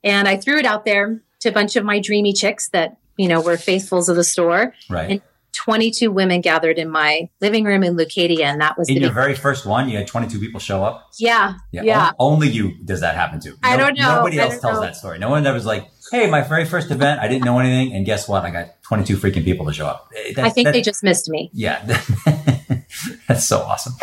and 0.03 0.27
I 0.27 0.38
threw 0.38 0.57
it 0.60 0.65
out 0.65 0.86
there 0.86 1.22
to 1.41 1.50
a 1.50 1.51
bunch 1.51 1.75
of 1.75 1.86
my 1.86 2.00
dreamy 2.00 2.33
chicks 2.33 2.69
that, 2.69 2.98
you 3.17 3.27
know, 3.27 3.41
were 3.41 3.57
faithfuls 3.57 4.10
of 4.10 4.15
the 4.15 4.24
store. 4.24 4.74
Right. 4.89 5.10
And 5.12 5.22
22 5.53 6.12
women 6.12 6.41
gathered 6.41 6.77
in 6.77 6.89
my 6.89 7.29
living 7.39 7.63
room 7.63 7.83
in 7.83 7.95
Leucadia. 7.95 8.41
And 8.41 8.60
that 8.62 8.77
was 8.77 8.89
in 8.89 8.98
your 8.98 9.12
very 9.12 9.36
first 9.36 9.65
one. 9.65 9.88
You 9.88 9.98
had 9.98 10.07
22 10.07 10.39
people 10.39 10.60
show 10.60 10.83
up. 10.83 11.10
Yeah. 11.19 11.53
Yeah. 11.72 11.83
yeah. 11.83 12.12
Only 12.19 12.50
you 12.50 12.75
does 12.83 13.01
that 13.01 13.15
happen 13.15 13.39
to. 13.41 13.50
No, 13.50 13.55
I 13.62 13.77
don't 13.77 13.98
know. 13.98 14.15
Nobody 14.15 14.39
else 14.39 14.60
tells 14.60 14.75
know. 14.75 14.81
that 14.81 14.95
story. 14.95 15.19
No 15.19 15.29
one 15.29 15.45
ever 15.45 15.53
was 15.53 15.65
like, 15.65 15.89
Hey, 16.12 16.29
my 16.29 16.41
very 16.41 16.65
first 16.65 16.91
event, 16.91 17.22
I 17.22 17.27
didn't 17.27 17.45
know 17.45 17.60
anything. 17.60 17.95
And 17.95 18.05
guess 18.05 18.27
what? 18.27 18.43
I 18.43 18.50
got 18.50 18.83
22 18.83 19.17
freaking 19.17 19.43
people 19.43 19.65
to 19.67 19.74
show 19.74 19.88
up. 19.88 20.10
Eh, 20.15 20.33
that's, 20.36 20.48
I 20.48 20.50
think 20.50 20.69
they 20.69 20.81
just 20.81 21.03
missed 21.03 21.29
me. 21.29 21.50
Yeah. 21.53 22.01
that's 23.27 23.48
so 23.48 23.60
awesome. 23.60 23.93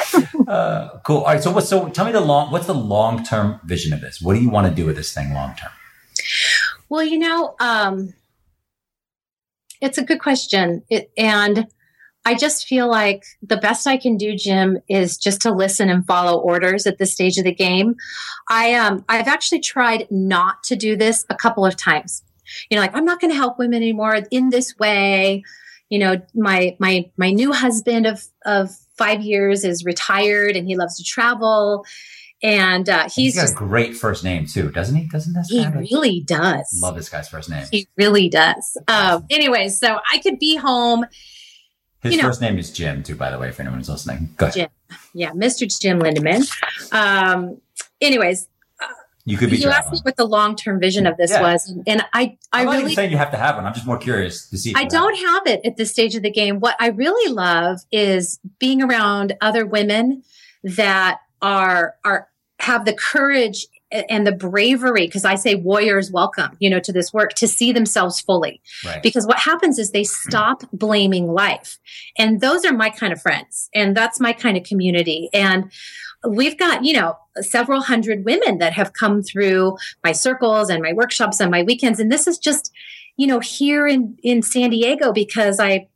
Uh, 0.46 0.98
cool. 1.04 1.18
All 1.18 1.26
right. 1.26 1.42
So 1.42 1.50
what, 1.52 1.64
so 1.64 1.88
tell 1.88 2.04
me 2.04 2.12
the 2.12 2.20
long, 2.20 2.50
what's 2.50 2.66
the 2.66 2.74
long-term 2.74 3.60
vision 3.64 3.92
of 3.92 4.00
this? 4.00 4.20
What 4.20 4.34
do 4.34 4.40
you 4.40 4.50
want 4.50 4.66
to 4.68 4.74
do 4.74 4.86
with 4.86 4.96
this 4.96 5.12
thing 5.12 5.32
long-term? 5.32 5.70
Well, 6.88 7.04
you 7.04 7.18
know, 7.18 7.54
um, 7.60 8.14
it's 9.80 9.98
a 9.98 10.04
good 10.04 10.20
question. 10.20 10.82
It, 10.90 11.10
and 11.16 11.66
I 12.24 12.34
just 12.34 12.66
feel 12.66 12.88
like 12.88 13.24
the 13.42 13.56
best 13.56 13.86
I 13.86 13.96
can 13.96 14.16
do, 14.16 14.36
Jim, 14.36 14.78
is 14.88 15.16
just 15.16 15.40
to 15.42 15.52
listen 15.52 15.88
and 15.88 16.06
follow 16.06 16.38
orders 16.38 16.86
at 16.86 16.98
this 16.98 17.12
stage 17.12 17.38
of 17.38 17.44
the 17.44 17.54
game. 17.54 17.96
I 18.48 18.74
um 18.74 19.04
I've 19.08 19.28
actually 19.28 19.60
tried 19.60 20.06
not 20.10 20.62
to 20.64 20.76
do 20.76 20.96
this 20.96 21.24
a 21.30 21.34
couple 21.34 21.64
of 21.64 21.76
times. 21.76 22.22
You 22.68 22.76
know, 22.76 22.82
like 22.82 22.94
I'm 22.94 23.04
not 23.04 23.20
going 23.20 23.30
to 23.30 23.36
help 23.36 23.58
women 23.58 23.76
anymore 23.76 24.18
in 24.30 24.50
this 24.50 24.76
way. 24.78 25.44
You 25.88 25.98
know, 25.98 26.20
my 26.34 26.76
my 26.78 27.10
my 27.16 27.30
new 27.30 27.52
husband 27.52 28.06
of 28.06 28.24
of 28.44 28.76
five 29.00 29.22
years 29.22 29.64
is 29.64 29.84
retired 29.84 30.56
and 30.56 30.68
he 30.68 30.76
loves 30.76 30.96
to 30.98 31.04
travel 31.04 31.84
and 32.42 32.88
uh, 32.88 33.04
he's, 33.04 33.14
he's 33.14 33.34
got 33.36 33.42
just, 33.42 33.54
a 33.54 33.56
great 33.56 33.96
first 33.96 34.24
name 34.24 34.46
too, 34.46 34.70
doesn't 34.70 34.96
he? 34.96 35.06
Doesn't 35.06 35.34
that? 35.34 35.46
He 35.48 35.66
really 35.66 36.20
does. 36.20 36.78
Love 36.80 36.96
this 36.96 37.08
guy's 37.08 37.28
first 37.28 37.50
name. 37.50 37.66
He 37.70 37.86
really 37.96 38.28
does. 38.28 38.78
Um, 38.88 39.26
anyways, 39.28 39.78
so 39.78 39.98
I 40.10 40.18
could 40.18 40.38
be 40.38 40.56
home. 40.56 41.04
His 42.02 42.14
you 42.14 42.22
first 42.22 42.40
know, 42.40 42.48
name 42.48 42.58
is 42.58 42.70
Jim 42.72 43.02
too, 43.02 43.14
by 43.14 43.30
the 43.30 43.38
way, 43.38 43.50
if 43.50 43.60
anyone's 43.60 43.90
listening. 43.90 44.30
Go 44.38 44.46
ahead. 44.46 44.54
Jim. 44.54 44.98
Yeah, 45.12 45.32
Mr. 45.32 45.80
Jim 45.80 46.00
Lindemenn. 46.00 46.50
Um, 46.92 47.60
anyways, 48.00 48.48
you 49.30 49.38
could 49.38 49.50
be. 49.50 49.58
You 49.58 49.68
asked 49.68 49.92
me 49.92 49.98
what 50.02 50.16
the 50.16 50.24
long 50.24 50.56
term 50.56 50.80
vision 50.80 51.06
of 51.06 51.16
this 51.16 51.30
yeah. 51.30 51.42
was, 51.42 51.72
and 51.86 52.02
I, 52.12 52.36
I 52.52 52.62
I'm 52.62 52.68
really 52.68 52.82
not 52.84 52.92
saying 52.92 53.10
you 53.10 53.16
have 53.16 53.30
to 53.30 53.36
have 53.36 53.56
one. 53.56 53.66
I'm 53.66 53.74
just 53.74 53.86
more 53.86 53.98
curious 53.98 54.48
to 54.48 54.58
see. 54.58 54.72
I 54.76 54.84
don't 54.84 55.16
have 55.18 55.46
it 55.46 55.60
at 55.64 55.76
this 55.76 55.90
stage 55.90 56.14
of 56.14 56.22
the 56.22 56.30
game. 56.30 56.60
What 56.60 56.76
I 56.80 56.88
really 56.88 57.32
love 57.32 57.80
is 57.92 58.40
being 58.58 58.82
around 58.82 59.36
other 59.40 59.64
women 59.64 60.22
that 60.64 61.20
are 61.42 61.94
are 62.04 62.28
have 62.58 62.84
the 62.84 62.92
courage 62.92 63.66
and 63.92 64.26
the 64.26 64.32
bravery 64.32 65.06
because 65.06 65.24
i 65.24 65.34
say 65.34 65.54
warriors 65.54 66.12
welcome 66.12 66.56
you 66.60 66.70
know 66.70 66.78
to 66.78 66.92
this 66.92 67.12
work 67.12 67.32
to 67.32 67.48
see 67.48 67.72
themselves 67.72 68.20
fully 68.20 68.60
right. 68.84 69.02
because 69.02 69.26
what 69.26 69.38
happens 69.38 69.78
is 69.78 69.90
they 69.90 70.04
stop 70.04 70.62
blaming 70.72 71.26
life 71.26 71.78
and 72.16 72.40
those 72.40 72.64
are 72.64 72.72
my 72.72 72.90
kind 72.90 73.12
of 73.12 73.20
friends 73.20 73.68
and 73.74 73.96
that's 73.96 74.20
my 74.20 74.32
kind 74.32 74.56
of 74.56 74.62
community 74.62 75.28
and 75.32 75.72
we've 76.28 76.58
got 76.58 76.84
you 76.84 76.92
know 76.92 77.16
several 77.40 77.80
hundred 77.80 78.24
women 78.24 78.58
that 78.58 78.72
have 78.72 78.92
come 78.92 79.22
through 79.22 79.76
my 80.04 80.12
circles 80.12 80.68
and 80.68 80.82
my 80.82 80.92
workshops 80.92 81.40
and 81.40 81.50
my 81.50 81.62
weekends 81.62 81.98
and 81.98 82.10
this 82.10 82.26
is 82.26 82.38
just 82.38 82.70
you 83.16 83.26
know 83.26 83.40
here 83.40 83.86
in 83.86 84.16
in 84.22 84.42
san 84.42 84.70
diego 84.70 85.12
because 85.12 85.58
i 85.58 85.86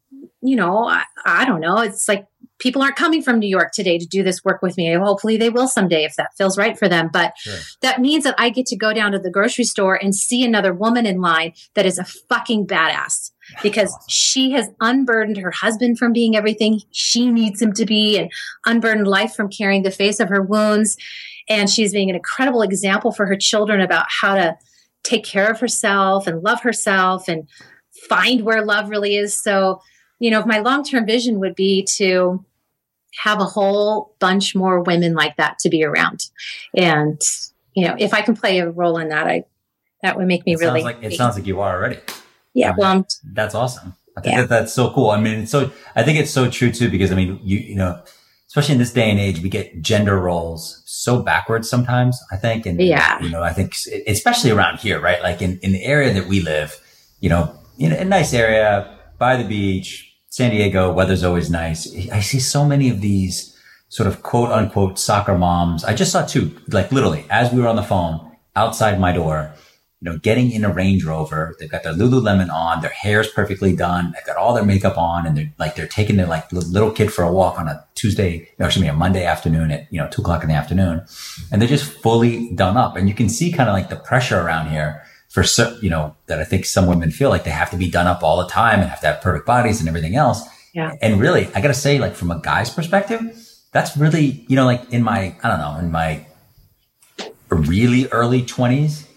you 0.41 0.57
know 0.57 0.89
I, 0.89 1.05
I 1.25 1.45
don't 1.45 1.61
know 1.61 1.79
it's 1.79 2.09
like 2.09 2.27
people 2.59 2.83
aren't 2.83 2.97
coming 2.97 3.23
from 3.23 3.39
New 3.39 3.49
York 3.49 3.73
today 3.73 3.99
to 3.99 4.07
do 4.07 4.23
this 4.23 4.45
work 4.45 4.63
with 4.63 4.77
me. 4.77 4.93
Hopefully 4.95 5.37
they 5.37 5.51
will 5.51 5.69
someday 5.69 6.05
if 6.05 6.17
that 6.17 6.35
feels 6.37 6.57
right 6.57 6.79
for 6.79 6.89
them. 6.89 7.11
But 7.13 7.37
sure. 7.37 7.59
that 7.83 8.01
means 8.01 8.25
that 8.25 8.37
I 8.39 8.49
get 8.49 8.67
to 8.67 8.77
go 8.77 8.93
down 8.93 9.13
to 9.13 9.19
the 9.19 9.31
grocery 9.31 9.65
store 9.65 9.97
and 9.97 10.15
see 10.15 10.45
another 10.45 10.73
woman 10.73 11.05
in 11.05 11.21
line 11.21 11.53
that 11.75 11.85
is 11.85 11.99
a 11.99 12.05
fucking 12.05 12.67
badass 12.67 13.33
because 13.63 13.95
she 14.09 14.51
has 14.53 14.69
unburdened 14.81 15.37
her 15.37 15.51
husband 15.51 15.99
from 15.99 16.13
being 16.13 16.37
everything 16.37 16.81
she 16.91 17.31
needs 17.31 17.61
him 17.61 17.73
to 17.75 17.85
be 17.85 18.19
and 18.19 18.31
unburdened 18.67 19.07
life 19.07 19.35
from 19.35 19.49
carrying 19.49 19.83
the 19.83 19.91
face 19.91 20.21
of 20.21 20.29
her 20.29 20.43
wounds. 20.43 20.97
And 21.49 21.69
she's 21.69 21.93
being 21.93 22.11
an 22.11 22.17
incredible 22.17 22.63
example 22.63 23.13
for 23.13 23.27
her 23.27 23.37
children 23.37 23.81
about 23.81 24.07
how 24.09 24.35
to 24.35 24.57
take 25.03 25.25
care 25.25 25.51
of 25.51 25.61
herself 25.61 26.27
and 26.27 26.43
love 26.43 26.63
herself 26.63 27.29
and 27.29 27.49
find 28.09 28.43
where 28.43 28.65
love 28.65 28.89
really 28.89 29.17
is. 29.17 29.37
So, 29.37 29.81
you 30.19 30.31
know, 30.31 30.45
my 30.47 30.61
long 30.61 30.85
term 30.85 31.07
vision 31.07 31.39
would 31.41 31.55
be 31.55 31.85
to 31.97 32.45
have 33.23 33.41
a 33.41 33.45
whole 33.45 34.15
bunch 34.19 34.55
more 34.55 34.81
women 34.81 35.15
like 35.15 35.37
that 35.37 35.59
to 35.61 35.69
be 35.69 35.85
around. 35.85 36.27
And, 36.75 37.21
you 37.75 37.87
know, 37.87 37.95
if 37.99 38.13
I 38.13 38.23
can 38.23 38.35
play 38.35 38.59
a 38.59 38.71
role 38.71 38.99
in 38.99 39.09
that, 39.09 39.27
I, 39.27 39.45
that 40.03 40.17
would 40.17 40.27
make 40.27 40.45
me 40.47 40.55
it 40.55 40.61
really. 40.61 40.83
Sounds 40.83 40.97
like, 41.03 41.13
it 41.13 41.17
sounds 41.17 41.37
like 41.37 41.47
you 41.47 41.61
are 41.61 41.77
already. 41.77 41.99
Yeah. 42.55 42.69
Mean, 42.69 42.77
well, 42.79 43.07
that's 43.33 43.55
awesome. 43.55 43.95
I 44.17 44.21
think 44.21 44.35
yeah. 44.35 44.41
that 44.43 44.49
that's 44.49 44.73
so 44.73 44.93
cool. 44.93 45.11
I 45.11 45.21
mean, 45.21 45.47
so 45.47 45.71
I 45.97 46.03
think 46.05 46.19
it's 46.19 46.31
so 46.31 46.49
true 46.49 46.71
too, 46.71 46.89
because 46.89 47.11
I 47.13 47.17
mean, 47.17 47.41
you, 47.43 47.59
you 47.59 47.75
know, 47.75 48.01
especially 48.47 48.75
in 48.75 48.79
this 48.79 48.93
day 48.93 49.11
and 49.11 49.19
age, 49.19 49.41
we 49.41 49.49
get 49.49 49.83
gender 49.83 50.19
roles 50.19 50.83
so 50.87 51.21
backwards 51.21 51.69
sometimes, 51.69 52.19
I 52.31 52.37
think. 52.37 52.67
And, 52.67 52.81
yeah. 52.81 53.21
you 53.21 53.29
know, 53.29 53.43
I 53.43 53.53
think 53.53 53.75
especially 54.07 54.53
around 54.53 54.79
here, 54.79 55.01
right? 55.01 55.21
Like 55.21 55.43
in, 55.43 55.59
in 55.63 55.73
the 55.73 55.85
area 55.85 56.13
that 56.15 56.29
we 56.29 56.41
live, 56.41 56.81
you 57.21 57.29
know, 57.29 57.59
in 57.79 57.93
a 57.93 58.05
nice 58.05 58.33
area 58.33 58.97
by 59.19 59.37
the 59.37 59.47
beach, 59.47 60.13
San 60.29 60.51
Diego, 60.53 60.93
weather's 60.93 61.25
always 61.25 61.51
nice. 61.51 61.93
I 62.11 62.21
see 62.21 62.39
so 62.39 62.65
many 62.65 62.89
of 62.89 63.01
these 63.01 63.57
sort 63.89 64.07
of 64.07 64.23
quote 64.23 64.51
unquote 64.51 64.99
soccer 64.99 65.37
moms. 65.37 65.85
I 65.85 65.95
just 65.95 66.13
saw 66.13 66.25
two, 66.25 66.57
like 66.69 66.93
literally 66.93 67.27
as 67.31 67.53
we 67.53 67.61
were 67.61 67.69
on 67.69 67.77
the 67.77 67.83
phone 67.83 68.37
outside 68.57 69.01
my 69.01 69.13
door, 69.13 69.53
you 70.05 70.11
know, 70.11 70.19
getting 70.19 70.51
in 70.51 70.67
a 70.67 70.73
Range 70.73 71.03
Rover. 71.03 71.57
They've 71.59 71.71
got 71.71 71.83
their 71.83 71.95
Lululemon 71.95 72.53
on, 72.53 72.83
their 72.83 72.91
hair's 72.91 73.31
perfectly 73.31 73.75
done. 73.75 74.13
They've 74.15 74.27
got 74.27 74.37
all 74.37 74.53
their 74.53 74.65
makeup 74.65 74.99
on 74.99 75.27
and 75.27 75.35
they're 75.35 75.51
like, 75.59 75.77
they're 75.77 75.87
taking 75.87 76.17
their 76.17 76.27
like 76.27 76.53
little 76.53 76.91
kid 76.91 77.11
for 77.11 77.23
a 77.23 77.33
walk 77.33 77.59
on 77.59 77.69
a 77.69 77.83
Tuesday, 77.95 78.51
no, 78.59 78.67
excuse 78.67 78.83
me, 78.83 78.89
a 78.89 78.93
Monday 78.93 79.25
afternoon 79.25 79.71
at, 79.71 79.91
you 79.91 79.99
know, 79.99 80.07
two 80.11 80.21
o'clock 80.21 80.43
in 80.43 80.51
the 80.51 80.55
afternoon. 80.55 81.03
And 81.51 81.63
they're 81.63 81.71
just 81.71 81.91
fully 81.91 82.51
done 82.55 82.77
up. 82.77 82.97
And 82.97 83.09
you 83.09 83.15
can 83.15 83.31
see 83.31 83.51
kind 83.51 83.71
of 83.71 83.73
like 83.73 83.89
the 83.89 83.97
pressure 83.97 84.39
around 84.39 84.71
here 84.71 85.03
for 85.31 85.43
you 85.83 85.91
know 85.91 86.15
that 86.27 86.39
I 86.39 86.45
think 86.45 86.65
some 86.65 86.87
women 86.87 87.11
feel 87.11 87.29
like 87.29 87.43
they 87.43 87.51
have 87.51 87.71
to 87.73 87.77
be 87.77 87.91
done 87.91 88.07
up 88.07 88.23
all 88.23 88.37
the 88.37 88.49
time 88.49 88.79
and 88.79 88.89
have 88.89 89.01
to 89.01 89.09
have 89.09 89.21
perfect 89.21 89.47
bodies 89.47 89.81
and 89.81 89.89
everything 89.89 90.15
else. 90.15 90.41
Yeah. 90.73 90.93
And 91.03 91.21
really, 91.21 91.49
I 91.57 91.61
got 91.61 91.69
to 91.69 91.75
say, 91.75 91.99
like 91.99 92.15
from 92.15 92.31
a 92.31 92.41
guy's 92.41 92.71
perspective, 92.71 93.21
that's 93.73 93.97
really 93.97 94.45
you 94.47 94.55
know 94.55 94.65
like 94.65 94.93
in 94.93 95.03
my 95.03 95.35
I 95.43 95.49
don't 95.49 95.59
know 95.59 95.77
in 95.81 95.91
my 95.91 96.25
really 97.49 98.07
early 98.09 98.43
twenties, 98.43 99.09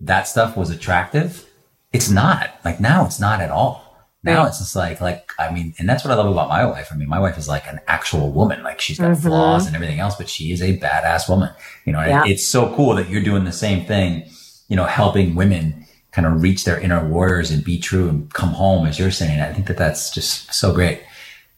that 0.00 0.28
stuff 0.28 0.56
was 0.56 0.70
attractive. 0.70 1.46
It's 1.92 2.10
not 2.10 2.50
like 2.64 2.80
now. 2.80 3.04
It's 3.06 3.20
not 3.20 3.40
at 3.40 3.50
all. 3.50 3.86
Now 4.22 4.44
it's 4.46 4.58
just 4.58 4.76
like 4.76 5.00
like 5.00 5.32
I 5.38 5.50
mean, 5.50 5.74
and 5.78 5.88
that's 5.88 6.04
what 6.04 6.12
I 6.12 6.14
love 6.14 6.30
about 6.30 6.48
my 6.48 6.64
wife. 6.66 6.88
I 6.92 6.96
mean, 6.96 7.08
my 7.08 7.18
wife 7.18 7.38
is 7.38 7.48
like 7.48 7.66
an 7.66 7.80
actual 7.86 8.30
woman. 8.30 8.62
Like 8.62 8.80
she's 8.80 8.98
got 8.98 9.12
mm-hmm. 9.12 9.28
flaws 9.28 9.66
and 9.66 9.74
everything 9.74 9.98
else, 9.98 10.14
but 10.16 10.28
she 10.28 10.52
is 10.52 10.60
a 10.60 10.78
badass 10.78 11.28
woman. 11.28 11.50
You 11.86 11.94
know, 11.94 12.04
yeah. 12.04 12.24
it's 12.26 12.46
so 12.46 12.74
cool 12.74 12.94
that 12.96 13.08
you're 13.08 13.22
doing 13.22 13.44
the 13.44 13.52
same 13.52 13.86
thing 13.86 14.30
you 14.70 14.76
know, 14.76 14.84
helping 14.84 15.34
women 15.34 15.84
kind 16.12 16.26
of 16.26 16.42
reach 16.42 16.64
their 16.64 16.80
inner 16.80 17.06
warriors 17.06 17.50
and 17.50 17.62
be 17.62 17.78
true 17.78 18.08
and 18.08 18.32
come 18.32 18.50
home, 18.50 18.86
as 18.86 18.98
you're 18.98 19.10
saying. 19.10 19.40
I 19.40 19.52
think 19.52 19.66
that 19.66 19.76
that's 19.76 20.10
just 20.10 20.54
so 20.54 20.72
great. 20.72 21.02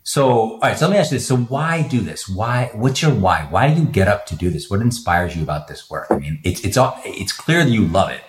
So, 0.02 0.55
all 0.55 0.59
right. 0.61 0.76
So 0.76 0.88
let 0.88 0.94
me 0.94 0.98
ask 0.98 1.12
you 1.12 1.18
this. 1.18 1.28
So 1.28 1.37
why 1.37 1.83
do 1.83 2.00
this? 2.00 2.28
Why, 2.28 2.70
what's 2.74 3.02
your 3.02 3.14
why? 3.14 3.46
Why 3.50 3.72
do 3.72 3.81
you 3.81 3.87
get 3.87 4.09
up 4.09 4.26
to 4.26 4.37
do 4.37 4.50
this? 4.50 4.68
What 4.68 4.81
inspires 4.81 5.37
you 5.37 5.42
about 5.42 5.68
this 5.68 5.88
work? 5.88 6.07
I 6.11 6.16
mean, 6.16 6.40
it's, 6.42 6.62
it's 6.62 6.76
all, 6.76 6.98
it's 7.05 7.33
clear 7.33 7.62
that 7.62 7.70
you 7.70 7.87
love 7.87 8.11
it 8.11 8.22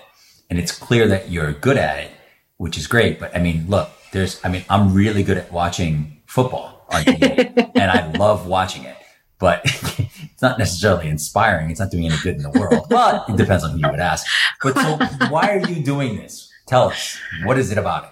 and 0.50 0.60
it's 0.60 0.72
clear 0.72 1.08
that 1.08 1.30
you're 1.30 1.54
good 1.54 1.78
at 1.78 2.00
it, 2.00 2.12
which 2.58 2.78
is 2.78 2.88
great. 2.88 3.20
But 3.20 3.36
I 3.36 3.40
mean, 3.40 3.66
look, 3.68 3.90
there's, 4.12 4.44
I 4.44 4.50
mean, 4.50 4.66
I'm 4.70 4.94
really 4.94 5.24
good 5.24 5.38
at 5.38 5.52
watching 5.52 6.22
football 6.28 6.86
on 6.90 7.04
TV 7.04 7.72
and 7.76 7.92
I 7.92 8.12
love 8.12 8.48
watching 8.48 8.84
it 8.84 8.98
but 9.44 9.62
it's 9.66 10.42
not 10.42 10.58
necessarily 10.58 11.10
inspiring. 11.10 11.70
It's 11.70 11.82
not 11.82 11.92
doing 11.92 12.06
any 12.06 12.16
good 12.24 12.38
in 12.38 12.44
the 12.44 12.50
world. 12.52 12.86
But 12.90 13.28
it 13.28 13.36
depends 13.36 13.66
on 13.66 13.72
who 13.72 13.80
you 13.80 13.90
would 13.92 14.00
ask. 14.00 14.26
But 14.62 14.74
so 14.74 15.28
why 15.28 15.50
are 15.50 15.70
you 15.70 15.84
doing 15.84 16.16
this? 16.16 16.50
Tell 16.66 16.84
us. 16.84 17.20
What 17.44 17.58
is 17.58 17.70
it 17.70 17.78
about 17.78 18.06
it? 18.06 18.10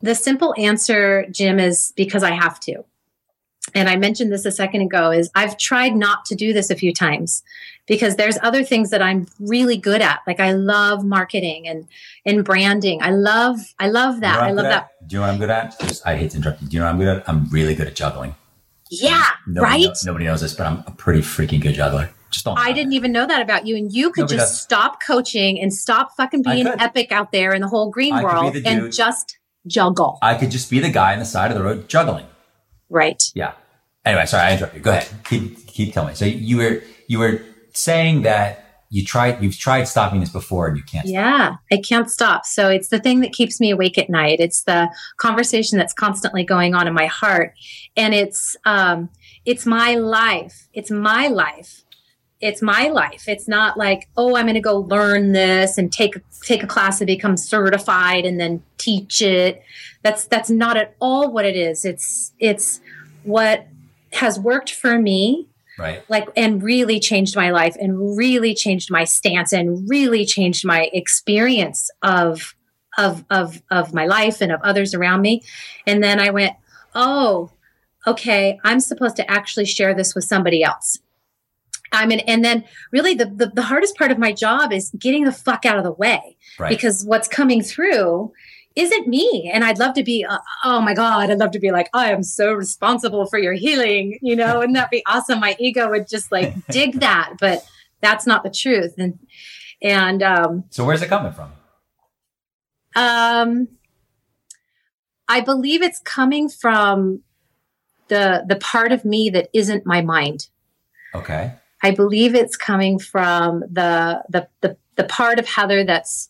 The 0.00 0.14
simple 0.14 0.54
answer, 0.56 1.26
Jim, 1.30 1.60
is 1.60 1.92
because 1.94 2.22
I 2.22 2.30
have 2.30 2.58
to. 2.60 2.84
And 3.74 3.88
I 3.88 3.96
mentioned 3.96 4.32
this 4.32 4.44
a 4.44 4.50
second 4.50 4.82
ago 4.82 5.10
is 5.10 5.30
I've 5.34 5.56
tried 5.56 5.94
not 5.94 6.24
to 6.26 6.34
do 6.34 6.52
this 6.52 6.68
a 6.68 6.74
few 6.74 6.92
times 6.92 7.42
because 7.86 8.16
there's 8.16 8.38
other 8.42 8.64
things 8.64 8.90
that 8.90 9.00
I'm 9.00 9.26
really 9.38 9.76
good 9.76 10.02
at. 10.02 10.20
Like 10.26 10.40
I 10.40 10.52
love 10.52 11.04
marketing 11.04 11.66
and 11.68 11.86
and 12.26 12.44
branding. 12.44 13.02
I 13.02 13.10
love 13.10 13.58
I 13.78 13.88
love 13.88 14.20
that. 14.20 14.34
You 14.34 14.40
know 14.40 14.46
I 14.46 14.50
love 14.50 14.64
that. 14.64 14.90
Do 15.06 15.14
you 15.14 15.20
know 15.20 15.26
what 15.26 15.32
I'm 15.32 15.38
good 15.38 15.50
at? 15.50 15.78
Just, 15.80 16.06
I 16.06 16.16
hate 16.16 16.32
to 16.32 16.38
interrupt 16.38 16.62
you. 16.62 16.68
Do 16.68 16.76
you 16.76 16.80
know 16.80 16.86
what 16.86 16.92
I'm 16.92 16.98
good 16.98 17.08
at? 17.08 17.28
I'm 17.28 17.48
really 17.50 17.74
good 17.74 17.86
at 17.86 17.94
juggling. 17.94 18.34
Yeah, 18.90 19.26
Nobody 19.46 19.86
right. 19.86 19.96
nobody 20.04 20.26
knows 20.26 20.42
this, 20.42 20.54
but 20.54 20.66
I'm 20.66 20.84
a 20.86 20.90
pretty 20.90 21.20
freaking 21.20 21.62
good 21.62 21.74
juggler. 21.74 22.10
Just 22.30 22.44
don't. 22.44 22.58
I 22.58 22.72
didn't 22.72 22.92
even 22.92 23.10
know 23.10 23.26
that 23.26 23.40
about 23.40 23.66
you, 23.66 23.76
and 23.76 23.90
you 23.92 24.10
could 24.10 24.22
Nobody 24.22 24.36
just 24.38 24.52
does. 24.52 24.60
stop 24.60 25.02
coaching 25.02 25.58
and 25.60 25.72
stop 25.72 26.14
fucking 26.16 26.42
being 26.42 26.66
epic 26.66 27.10
out 27.10 27.32
there 27.32 27.54
in 27.54 27.62
the 27.62 27.68
whole 27.68 27.90
green 27.90 28.12
I 28.12 28.22
world 28.22 28.54
the 28.54 28.66
and 28.66 28.92
just 28.92 29.38
juggle. 29.66 30.18
I 30.20 30.34
could 30.34 30.50
just 30.50 30.70
be 30.70 30.78
the 30.78 30.90
guy 30.90 31.14
on 31.14 31.20
the 31.20 31.24
side 31.24 31.50
of 31.50 31.56
the 31.56 31.62
road 31.64 31.88
juggling. 31.88 32.26
Right. 32.92 33.22
Yeah. 33.34 33.52
Anyway, 34.04 34.26
sorry, 34.26 34.48
I 34.48 34.52
interrupted 34.52 34.78
you. 34.78 34.84
Go 34.84 34.90
ahead. 34.90 35.08
Keep 35.24 35.66
keep 35.66 35.94
telling 35.94 36.10
me. 36.10 36.14
So 36.14 36.24
you 36.24 36.58
were 36.58 36.82
you 37.08 37.18
were 37.18 37.40
saying 37.72 38.22
that 38.22 38.84
you 38.90 39.04
tried 39.04 39.42
you've 39.42 39.58
tried 39.58 39.84
stopping 39.84 40.20
this 40.20 40.30
before 40.30 40.66
and 40.66 40.76
you 40.76 40.82
can't. 40.82 41.06
Yeah, 41.06 41.56
I 41.70 41.78
can't 41.78 42.10
stop. 42.10 42.44
So 42.44 42.68
it's 42.68 42.88
the 42.88 43.00
thing 43.00 43.20
that 43.20 43.32
keeps 43.32 43.58
me 43.58 43.70
awake 43.70 43.96
at 43.96 44.10
night. 44.10 44.38
It's 44.38 44.64
the 44.64 44.90
conversation 45.16 45.78
that's 45.78 45.94
constantly 45.94 46.44
going 46.44 46.74
on 46.74 46.86
in 46.86 46.92
my 46.92 47.06
heart, 47.06 47.54
and 47.96 48.12
it's 48.12 48.56
um, 48.66 49.08
it's 49.46 49.64
my 49.64 49.94
life. 49.94 50.68
It's 50.74 50.90
my 50.90 51.28
life. 51.28 51.81
It's 52.42 52.60
my 52.60 52.88
life. 52.88 53.28
It's 53.28 53.48
not 53.48 53.78
like 53.78 54.08
oh, 54.16 54.36
I'm 54.36 54.44
going 54.44 54.54
to 54.54 54.60
go 54.60 54.76
learn 54.76 55.32
this 55.32 55.78
and 55.78 55.90
take 55.92 56.16
take 56.42 56.62
a 56.62 56.66
class 56.66 57.00
and 57.00 57.06
become 57.06 57.36
certified 57.36 58.26
and 58.26 58.38
then 58.38 58.62
teach 58.78 59.22
it. 59.22 59.62
That's 60.02 60.26
that's 60.26 60.50
not 60.50 60.76
at 60.76 60.94
all 61.00 61.32
what 61.32 61.46
it 61.46 61.56
is. 61.56 61.84
It's 61.84 62.32
it's 62.38 62.80
what 63.22 63.66
has 64.12 64.38
worked 64.38 64.70
for 64.72 64.98
me 64.98 65.48
Right. 65.78 66.04
like 66.10 66.28
and 66.36 66.62
really 66.62 67.00
changed 67.00 67.34
my 67.34 67.50
life 67.50 67.76
and 67.80 68.16
really 68.16 68.54
changed 68.54 68.90
my 68.90 69.04
stance 69.04 69.54
and 69.54 69.88
really 69.88 70.26
changed 70.26 70.66
my 70.66 70.90
experience 70.92 71.90
of 72.02 72.54
of 72.98 73.24
of 73.30 73.62
of 73.70 73.94
my 73.94 74.04
life 74.04 74.42
and 74.42 74.52
of 74.52 74.60
others 74.62 74.92
around 74.92 75.22
me 75.22 75.42
and 75.86 76.04
then 76.04 76.20
i 76.20 76.28
went 76.28 76.52
oh 76.94 77.50
okay 78.06 78.60
i'm 78.64 78.80
supposed 78.80 79.16
to 79.16 79.30
actually 79.30 79.64
share 79.64 79.94
this 79.94 80.14
with 80.14 80.24
somebody 80.24 80.62
else 80.62 80.98
i 81.92 82.06
mean 82.06 82.20
and 82.20 82.44
then 82.44 82.64
really 82.90 83.14
the, 83.14 83.26
the 83.26 83.46
the 83.54 83.62
hardest 83.62 83.96
part 83.96 84.10
of 84.10 84.18
my 84.18 84.32
job 84.32 84.72
is 84.72 84.90
getting 84.98 85.24
the 85.24 85.32
fuck 85.32 85.64
out 85.66 85.76
of 85.78 85.84
the 85.84 85.92
way 85.92 86.36
Right. 86.58 86.68
because 86.68 87.04
what's 87.04 87.28
coming 87.28 87.62
through 87.62 88.32
isn't 88.76 89.06
me 89.06 89.50
and 89.52 89.64
i'd 89.64 89.78
love 89.78 89.94
to 89.94 90.02
be 90.02 90.24
uh, 90.28 90.38
oh 90.64 90.80
my 90.80 90.94
god 90.94 91.30
i'd 91.30 91.38
love 91.38 91.50
to 91.52 91.58
be 91.58 91.70
like 91.70 91.88
i 91.94 92.10
am 92.10 92.22
so 92.22 92.52
responsible 92.52 93.26
for 93.26 93.38
your 93.38 93.52
healing 93.52 94.18
you 94.22 94.34
know 94.34 94.58
wouldn't 94.58 94.74
that 94.76 94.90
be 94.90 95.02
awesome 95.06 95.40
my 95.40 95.54
ego 95.60 95.88
would 95.90 96.08
just 96.08 96.32
like 96.32 96.54
dig 96.70 97.00
that 97.00 97.34
but 97.40 97.62
that's 98.00 98.26
not 98.26 98.42
the 98.42 98.50
truth 98.50 98.94
and 98.98 99.18
and 99.82 100.22
um 100.22 100.64
so 100.70 100.84
where's 100.84 101.02
it 101.02 101.08
coming 101.08 101.32
from? 101.32 101.50
um 102.96 103.68
i 105.28 105.40
believe 105.40 105.82
it's 105.82 105.98
coming 106.00 106.48
from 106.48 107.22
the 108.08 108.44
the 108.48 108.56
part 108.56 108.92
of 108.92 109.04
me 109.04 109.30
that 109.30 109.48
isn't 109.52 109.86
my 109.86 110.00
mind 110.02 110.48
Okay. 111.14 111.52
I 111.82 111.90
believe 111.90 112.34
it's 112.34 112.56
coming 112.56 112.98
from 112.98 113.60
the 113.60 114.22
the 114.28 114.48
the, 114.60 114.76
the 114.96 115.04
part 115.04 115.38
of 115.38 115.46
Heather 115.46 115.84
that's 115.84 116.28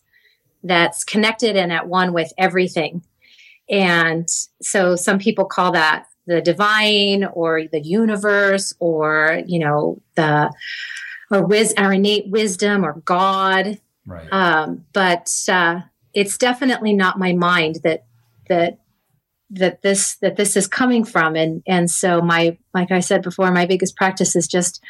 that's 0.63 1.03
connected 1.03 1.55
and 1.55 1.71
at 1.71 1.87
one 1.87 2.13
with 2.13 2.31
everything. 2.37 3.03
And 3.69 4.27
so 4.61 4.95
some 4.95 5.19
people 5.19 5.45
call 5.45 5.71
that 5.73 6.05
the 6.25 6.41
divine 6.41 7.25
or 7.25 7.63
the 7.71 7.81
universe 7.81 8.73
or 8.79 9.41
you 9.45 9.59
know 9.59 10.01
the 10.15 10.53
or 11.29 11.45
wiz 11.45 11.73
our 11.77 11.93
innate 11.93 12.27
wisdom 12.27 12.85
or 12.85 12.93
God. 13.05 13.79
Right. 14.05 14.31
Um, 14.31 14.85
but 14.93 15.31
uh, 15.47 15.81
it's 16.13 16.37
definitely 16.37 16.93
not 16.93 17.19
my 17.19 17.33
mind 17.33 17.79
that 17.83 18.05
that 18.49 18.79
that 19.49 19.81
this 19.81 20.15
that 20.15 20.35
this 20.35 20.57
is 20.57 20.67
coming 20.67 21.03
from 21.03 21.35
and 21.35 21.61
and 21.67 21.89
so 21.89 22.21
my 22.21 22.57
like 22.73 22.91
i 22.91 22.99
said 22.99 23.21
before 23.21 23.51
my 23.51 23.67
biggest 23.67 23.95
practice 23.95 24.35
is 24.35 24.47
just 24.47 24.81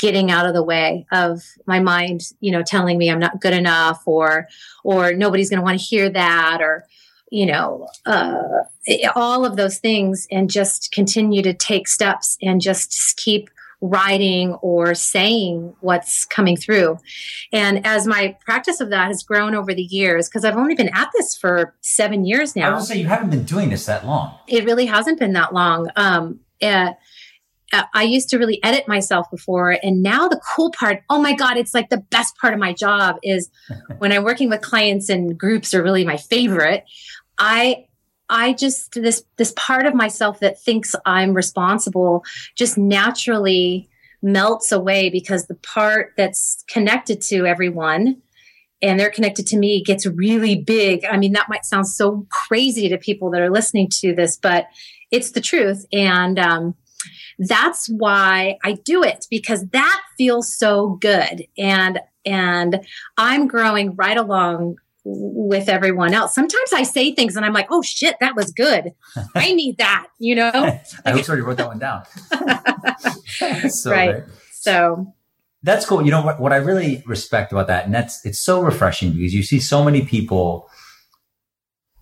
getting 0.00 0.30
out 0.30 0.46
of 0.46 0.54
the 0.54 0.62
way 0.62 1.06
of 1.12 1.42
my 1.66 1.78
mind 1.78 2.22
you 2.40 2.50
know 2.50 2.62
telling 2.62 2.98
me 2.98 3.10
i'm 3.10 3.18
not 3.18 3.40
good 3.40 3.52
enough 3.52 4.02
or 4.06 4.48
or 4.82 5.12
nobody's 5.12 5.50
going 5.50 5.60
to 5.60 5.64
want 5.64 5.78
to 5.78 5.84
hear 5.84 6.08
that 6.08 6.58
or 6.60 6.84
you 7.30 7.46
know 7.46 7.86
uh, 8.06 8.42
all 9.14 9.44
of 9.44 9.56
those 9.56 9.78
things 9.78 10.26
and 10.30 10.50
just 10.50 10.90
continue 10.90 11.42
to 11.42 11.52
take 11.52 11.86
steps 11.86 12.36
and 12.42 12.60
just 12.60 13.16
keep 13.18 13.50
writing 13.82 14.54
or 14.62 14.94
saying 14.94 15.74
what's 15.80 16.24
coming 16.26 16.56
through 16.56 16.98
and 17.52 17.86
as 17.86 18.06
my 18.06 18.36
practice 18.44 18.80
of 18.80 18.90
that 18.90 19.08
has 19.08 19.22
grown 19.22 19.54
over 19.54 19.72
the 19.74 19.82
years 19.82 20.28
because 20.28 20.44
i've 20.44 20.56
only 20.56 20.74
been 20.74 20.90
at 20.94 21.08
this 21.16 21.36
for 21.36 21.74
seven 21.80 22.24
years 22.24 22.56
now 22.56 22.68
I 22.68 22.70
gonna 22.72 22.82
say 22.84 22.98
you 22.98 23.06
haven't 23.06 23.30
been 23.30 23.44
doing 23.44 23.70
this 23.70 23.86
that 23.86 24.04
long. 24.06 24.34
it 24.48 24.64
really 24.64 24.86
hasn't 24.86 25.18
been 25.18 25.32
that 25.34 25.54
long. 25.54 25.88
Um, 25.96 26.40
uh, 26.62 26.92
I 27.94 28.02
used 28.02 28.28
to 28.30 28.38
really 28.38 28.62
edit 28.62 28.88
myself 28.88 29.30
before, 29.30 29.76
and 29.82 30.02
now 30.02 30.28
the 30.28 30.40
cool 30.54 30.72
part, 30.72 31.02
oh 31.08 31.20
my 31.20 31.34
God, 31.34 31.56
it's 31.56 31.74
like 31.74 31.88
the 31.88 31.98
best 32.10 32.36
part 32.36 32.52
of 32.52 32.60
my 32.60 32.72
job 32.72 33.16
is 33.22 33.50
when 33.98 34.12
I'm 34.12 34.24
working 34.24 34.48
with 34.48 34.60
clients 34.60 35.08
and 35.08 35.38
groups 35.38 35.74
are 35.74 35.82
really 35.82 36.04
my 36.04 36.16
favorite. 36.16 36.84
I 37.38 37.86
I 38.28 38.52
just 38.52 38.92
this 38.92 39.24
this 39.36 39.52
part 39.56 39.86
of 39.86 39.94
myself 39.94 40.40
that 40.40 40.60
thinks 40.60 40.94
I'm 41.04 41.34
responsible 41.34 42.24
just 42.54 42.78
naturally 42.78 43.88
melts 44.22 44.70
away 44.70 45.10
because 45.10 45.46
the 45.46 45.54
part 45.56 46.12
that's 46.16 46.64
connected 46.68 47.20
to 47.22 47.46
everyone 47.46 48.22
and 48.82 48.98
they're 48.98 49.10
connected 49.10 49.46
to 49.48 49.58
me 49.58 49.82
gets 49.82 50.06
really 50.06 50.56
big. 50.56 51.04
I 51.04 51.16
mean, 51.16 51.32
that 51.32 51.48
might 51.48 51.64
sound 51.64 51.86
so 51.86 52.26
crazy 52.30 52.88
to 52.88 52.96
people 52.96 53.30
that 53.30 53.40
are 53.40 53.50
listening 53.50 53.88
to 54.00 54.14
this, 54.14 54.36
but 54.36 54.66
it's 55.10 55.32
the 55.32 55.40
truth. 55.40 55.84
And 55.92 56.38
um, 56.38 56.74
that's 57.38 57.88
why 57.88 58.58
I 58.64 58.72
do 58.84 59.02
it 59.02 59.26
because 59.30 59.66
that 59.68 60.00
feels 60.18 60.52
so 60.52 60.98
good. 61.00 61.46
And 61.58 62.00
and 62.26 62.84
I'm 63.16 63.46
growing 63.48 63.94
right 63.96 64.16
along 64.16 64.76
with 65.04 65.68
everyone 65.70 66.12
else. 66.12 66.34
Sometimes 66.34 66.72
I 66.74 66.82
say 66.82 67.14
things 67.14 67.34
and 67.34 67.46
I'm 67.46 67.54
like, 67.54 67.68
oh 67.70 67.80
shit, 67.80 68.16
that 68.20 68.36
was 68.36 68.52
good. 68.52 68.92
I 69.34 69.52
need 69.54 69.78
that, 69.78 70.08
you 70.18 70.34
know? 70.34 70.50
I 70.52 70.82
hope 71.10 71.24
somebody 71.24 71.40
wrote 71.40 71.56
that 71.56 71.68
one 71.68 71.78
down. 71.78 72.02
so 73.70 73.90
Right. 73.90 74.12
great. 74.12 74.24
So 74.52 75.14
That's 75.62 75.86
cool. 75.86 76.04
You 76.04 76.10
know 76.10 76.22
what, 76.22 76.38
what 76.40 76.52
I 76.52 76.56
really 76.56 77.02
respect 77.06 77.50
about 77.52 77.66
that, 77.68 77.86
and 77.86 77.94
that's 77.94 78.24
it's 78.26 78.38
so 78.38 78.60
refreshing 78.62 79.12
because 79.12 79.32
you 79.34 79.42
see 79.42 79.58
so 79.58 79.82
many 79.82 80.02
people, 80.02 80.68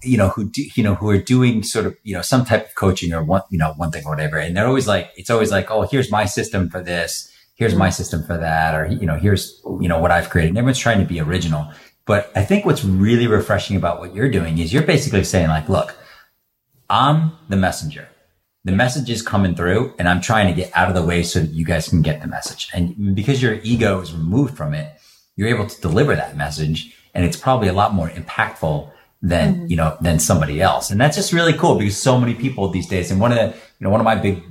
you 0.03 0.17
know, 0.17 0.29
who 0.29 0.49
do 0.49 0.63
you 0.75 0.83
know 0.83 0.95
who 0.95 1.11
are 1.11 1.19
doing 1.19 1.63
sort 1.63 1.87
of 1.87 1.97
you 2.03 2.15
know 2.15 2.23
some 2.23 2.45
type 2.45 2.69
of 2.69 2.75
coaching 2.75 3.13
or 3.13 3.23
one 3.23 3.43
you 3.51 3.59
know 3.59 3.73
one 3.77 3.91
thing 3.91 4.05
or 4.07 4.11
whatever, 4.11 4.39
and 4.39 4.57
they're 4.57 4.67
always 4.67 4.87
like 4.87 5.11
it's 5.17 5.31
always 5.31 5.51
like 5.51 5.71
oh 5.71 5.83
here's 5.83 6.11
my 6.11 6.25
system 6.25 6.71
for 6.71 6.83
this, 6.83 7.33
here's 7.55 7.75
my 7.75 7.89
mm. 7.89 7.93
system 7.93 8.23
for 8.23 8.39
that, 8.39 8.75
or 8.75 8.87
you 8.87 9.07
know 9.07 9.17
here's 9.17 9.61
you 9.81 9.89
know 9.89 9.99
what 9.99 10.11
I've 10.11 10.31
created. 10.31 10.51
And 10.51 10.59
everyone's 10.59 10.79
trying 10.79 11.01
to 11.01 11.07
be 11.07 11.21
original, 11.21 11.71
but 12.07 12.31
I 12.37 12.45
think 12.45 12.65
what's 12.65 12.85
really 12.85 13.27
refreshing 13.27 13.77
about 13.77 13.99
what 13.99 14.15
you're 14.15 14.31
doing 14.31 14.59
is 14.59 14.73
you're 14.73 14.83
basically 14.83 15.25
saying 15.25 15.49
like, 15.49 15.69
look, 15.69 15.97
I'm 16.89 17.33
the 17.49 17.57
messenger 17.57 18.09
the 18.69 18.73
message 18.77 19.09
is 19.09 19.23
coming 19.23 19.55
through 19.55 19.95
and 19.99 20.07
I'm 20.07 20.21
trying 20.21 20.47
to 20.47 20.53
get 20.53 20.71
out 20.77 20.89
of 20.89 20.95
the 20.95 21.03
way 21.03 21.23
so 21.23 21.41
that 21.41 21.53
you 21.53 21.65
guys 21.65 21.89
can 21.89 22.03
get 22.03 22.21
the 22.21 22.27
message. 22.27 22.69
And 22.75 23.15
because 23.15 23.43
your 23.43 23.55
ego 23.63 24.01
is 24.01 24.13
removed 24.13 24.57
from 24.57 24.75
it, 24.75 25.01
you're 25.37 25.49
able 25.49 25.67
to 25.67 25.81
deliver 25.81 26.15
that 26.15 26.37
message 26.37 26.95
and 27.15 27.25
it's 27.25 27.37
probably 27.37 27.69
a 27.69 27.73
lot 27.73 27.95
more 27.95 28.11
impactful 28.11 28.91
than, 29.23 29.55
mm-hmm. 29.55 29.67
you 29.67 29.77
know, 29.77 29.97
than 30.01 30.19
somebody 30.19 30.61
else. 30.61 30.91
And 30.91 31.01
that's 31.01 31.17
just 31.17 31.33
really 31.33 31.53
cool 31.53 31.77
because 31.77 31.97
so 31.97 32.19
many 32.19 32.35
people 32.35 32.69
these 32.69 32.89
days, 32.89 33.11
and 33.11 33.21
one 33.21 33.33
of 33.33 33.39
the, 33.39 33.47
you 33.47 33.85
know, 33.85 33.91
one 33.91 34.01
of 34.01 34.05
my 34.05 34.15
big 34.15 34.43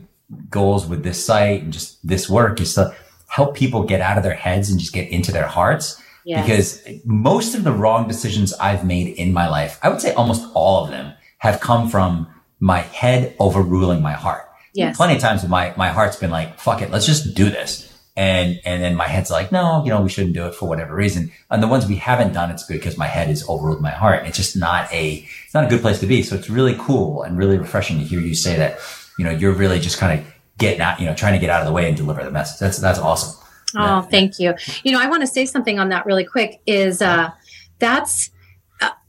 goals 0.50 0.86
with 0.86 1.04
this 1.04 1.24
site 1.24 1.64
and 1.64 1.74
just 1.74 2.06
this 2.06 2.30
work 2.30 2.60
is 2.60 2.74
to 2.74 2.94
help 3.30 3.56
people 3.56 3.84
get 3.84 4.02
out 4.02 4.18
of 4.18 4.24
their 4.24 4.34
heads 4.34 4.70
and 4.70 4.80
just 4.80 4.94
get 4.94 5.10
into 5.10 5.32
their 5.32 5.48
hearts. 5.48 6.02
Yes. 6.26 6.44
Because 6.46 7.02
most 7.06 7.56
of 7.56 7.64
the 7.64 7.72
wrong 7.72 8.08
decisions 8.08 8.54
I've 8.56 8.86
made 8.86 9.16
in 9.16 9.32
my 9.32 9.48
life, 9.48 9.80
I 9.82 9.90
would 9.90 10.02
say 10.02 10.14
almost 10.14 10.46
all 10.54 10.84
of 10.84 10.92
them 10.92 11.14
have 11.38 11.62
come 11.62 11.88
from 11.90 12.28
my 12.60 12.80
head 12.80 13.36
overruling 13.40 14.02
my 14.02 14.14
heart. 14.14 14.50
Yes. 14.74 14.98
Plenty 14.98 15.16
of 15.16 15.22
times 15.22 15.48
my, 15.48 15.74
my 15.78 15.90
heart's 15.90 16.18
been 16.18 16.32
like, 16.32 16.60
fuck 16.60 16.82
it, 16.82 16.92
let's 16.92 17.06
just 17.06 17.34
do 17.34 17.50
this. 17.50 17.87
And, 18.18 18.60
and 18.66 18.84
then 18.84 18.96
my 18.96 19.08
head's 19.08 19.30
like, 19.30 19.52
no, 19.52 19.84
you 19.86 19.92
know, 19.92 20.02
we 20.02 20.10
shouldn't 20.10 20.34
do 20.34 20.48
it 20.48 20.56
for 20.56 20.68
whatever 20.68 20.96
reason. 20.96 21.32
And 21.50 21.64
the 21.64 21.68
ones 21.68 21.86
we 21.86 21.96
haven't 21.96 22.34
done, 22.34 22.52
it's 22.52 22.66
good 22.66 22.74
because 22.74 22.98
my 22.98 23.06
head 23.06 23.28
has 23.28 23.48
overruled 23.48 23.80
my 23.80 23.92
heart. 23.92 24.26
It's 24.26 24.36
just 24.36 24.58
not 24.58 24.92
a, 24.92 25.26
it's 25.46 25.54
not 25.54 25.64
a 25.64 25.68
good 25.68 25.82
place 25.82 26.00
to 26.00 26.08
be. 26.08 26.24
So 26.24 26.36
it's 26.36 26.50
really 26.50 26.76
cool 26.80 27.22
and 27.22 27.38
really 27.38 27.58
refreshing 27.58 28.00
to 28.00 28.04
hear 28.04 28.20
you 28.20 28.34
say 28.34 28.58
that, 28.58 28.80
you 29.20 29.24
know, 29.24 29.32
you're 29.32 29.54
really 29.54 29.80
just 29.80 30.00
kind 30.00 30.20
of 30.20 30.26
getting 30.58 30.82
out, 30.82 31.00
you 31.00 31.06
know, 31.06 31.14
trying 31.14 31.34
to 31.34 31.40
get 31.40 31.52
out 31.52 31.62
of 31.62 31.68
the 31.68 31.74
way 31.74 31.88
and 31.88 31.96
deliver 31.96 32.24
the 32.24 32.32
message. 32.32 32.60
That's, 32.60 32.80
that's 32.80 33.00
awesome. 33.00 33.40
Oh, 33.76 34.02
thank 34.02 34.40
you. 34.40 34.56
You 34.84 34.94
know, 34.94 35.00
I 35.00 35.08
want 35.08 35.22
to 35.22 35.28
say 35.28 35.46
something 35.46 35.78
on 35.78 35.90
that 35.90 36.06
really 36.06 36.24
quick. 36.24 36.62
Is 36.66 37.02
uh, 37.02 37.32
that's 37.80 38.32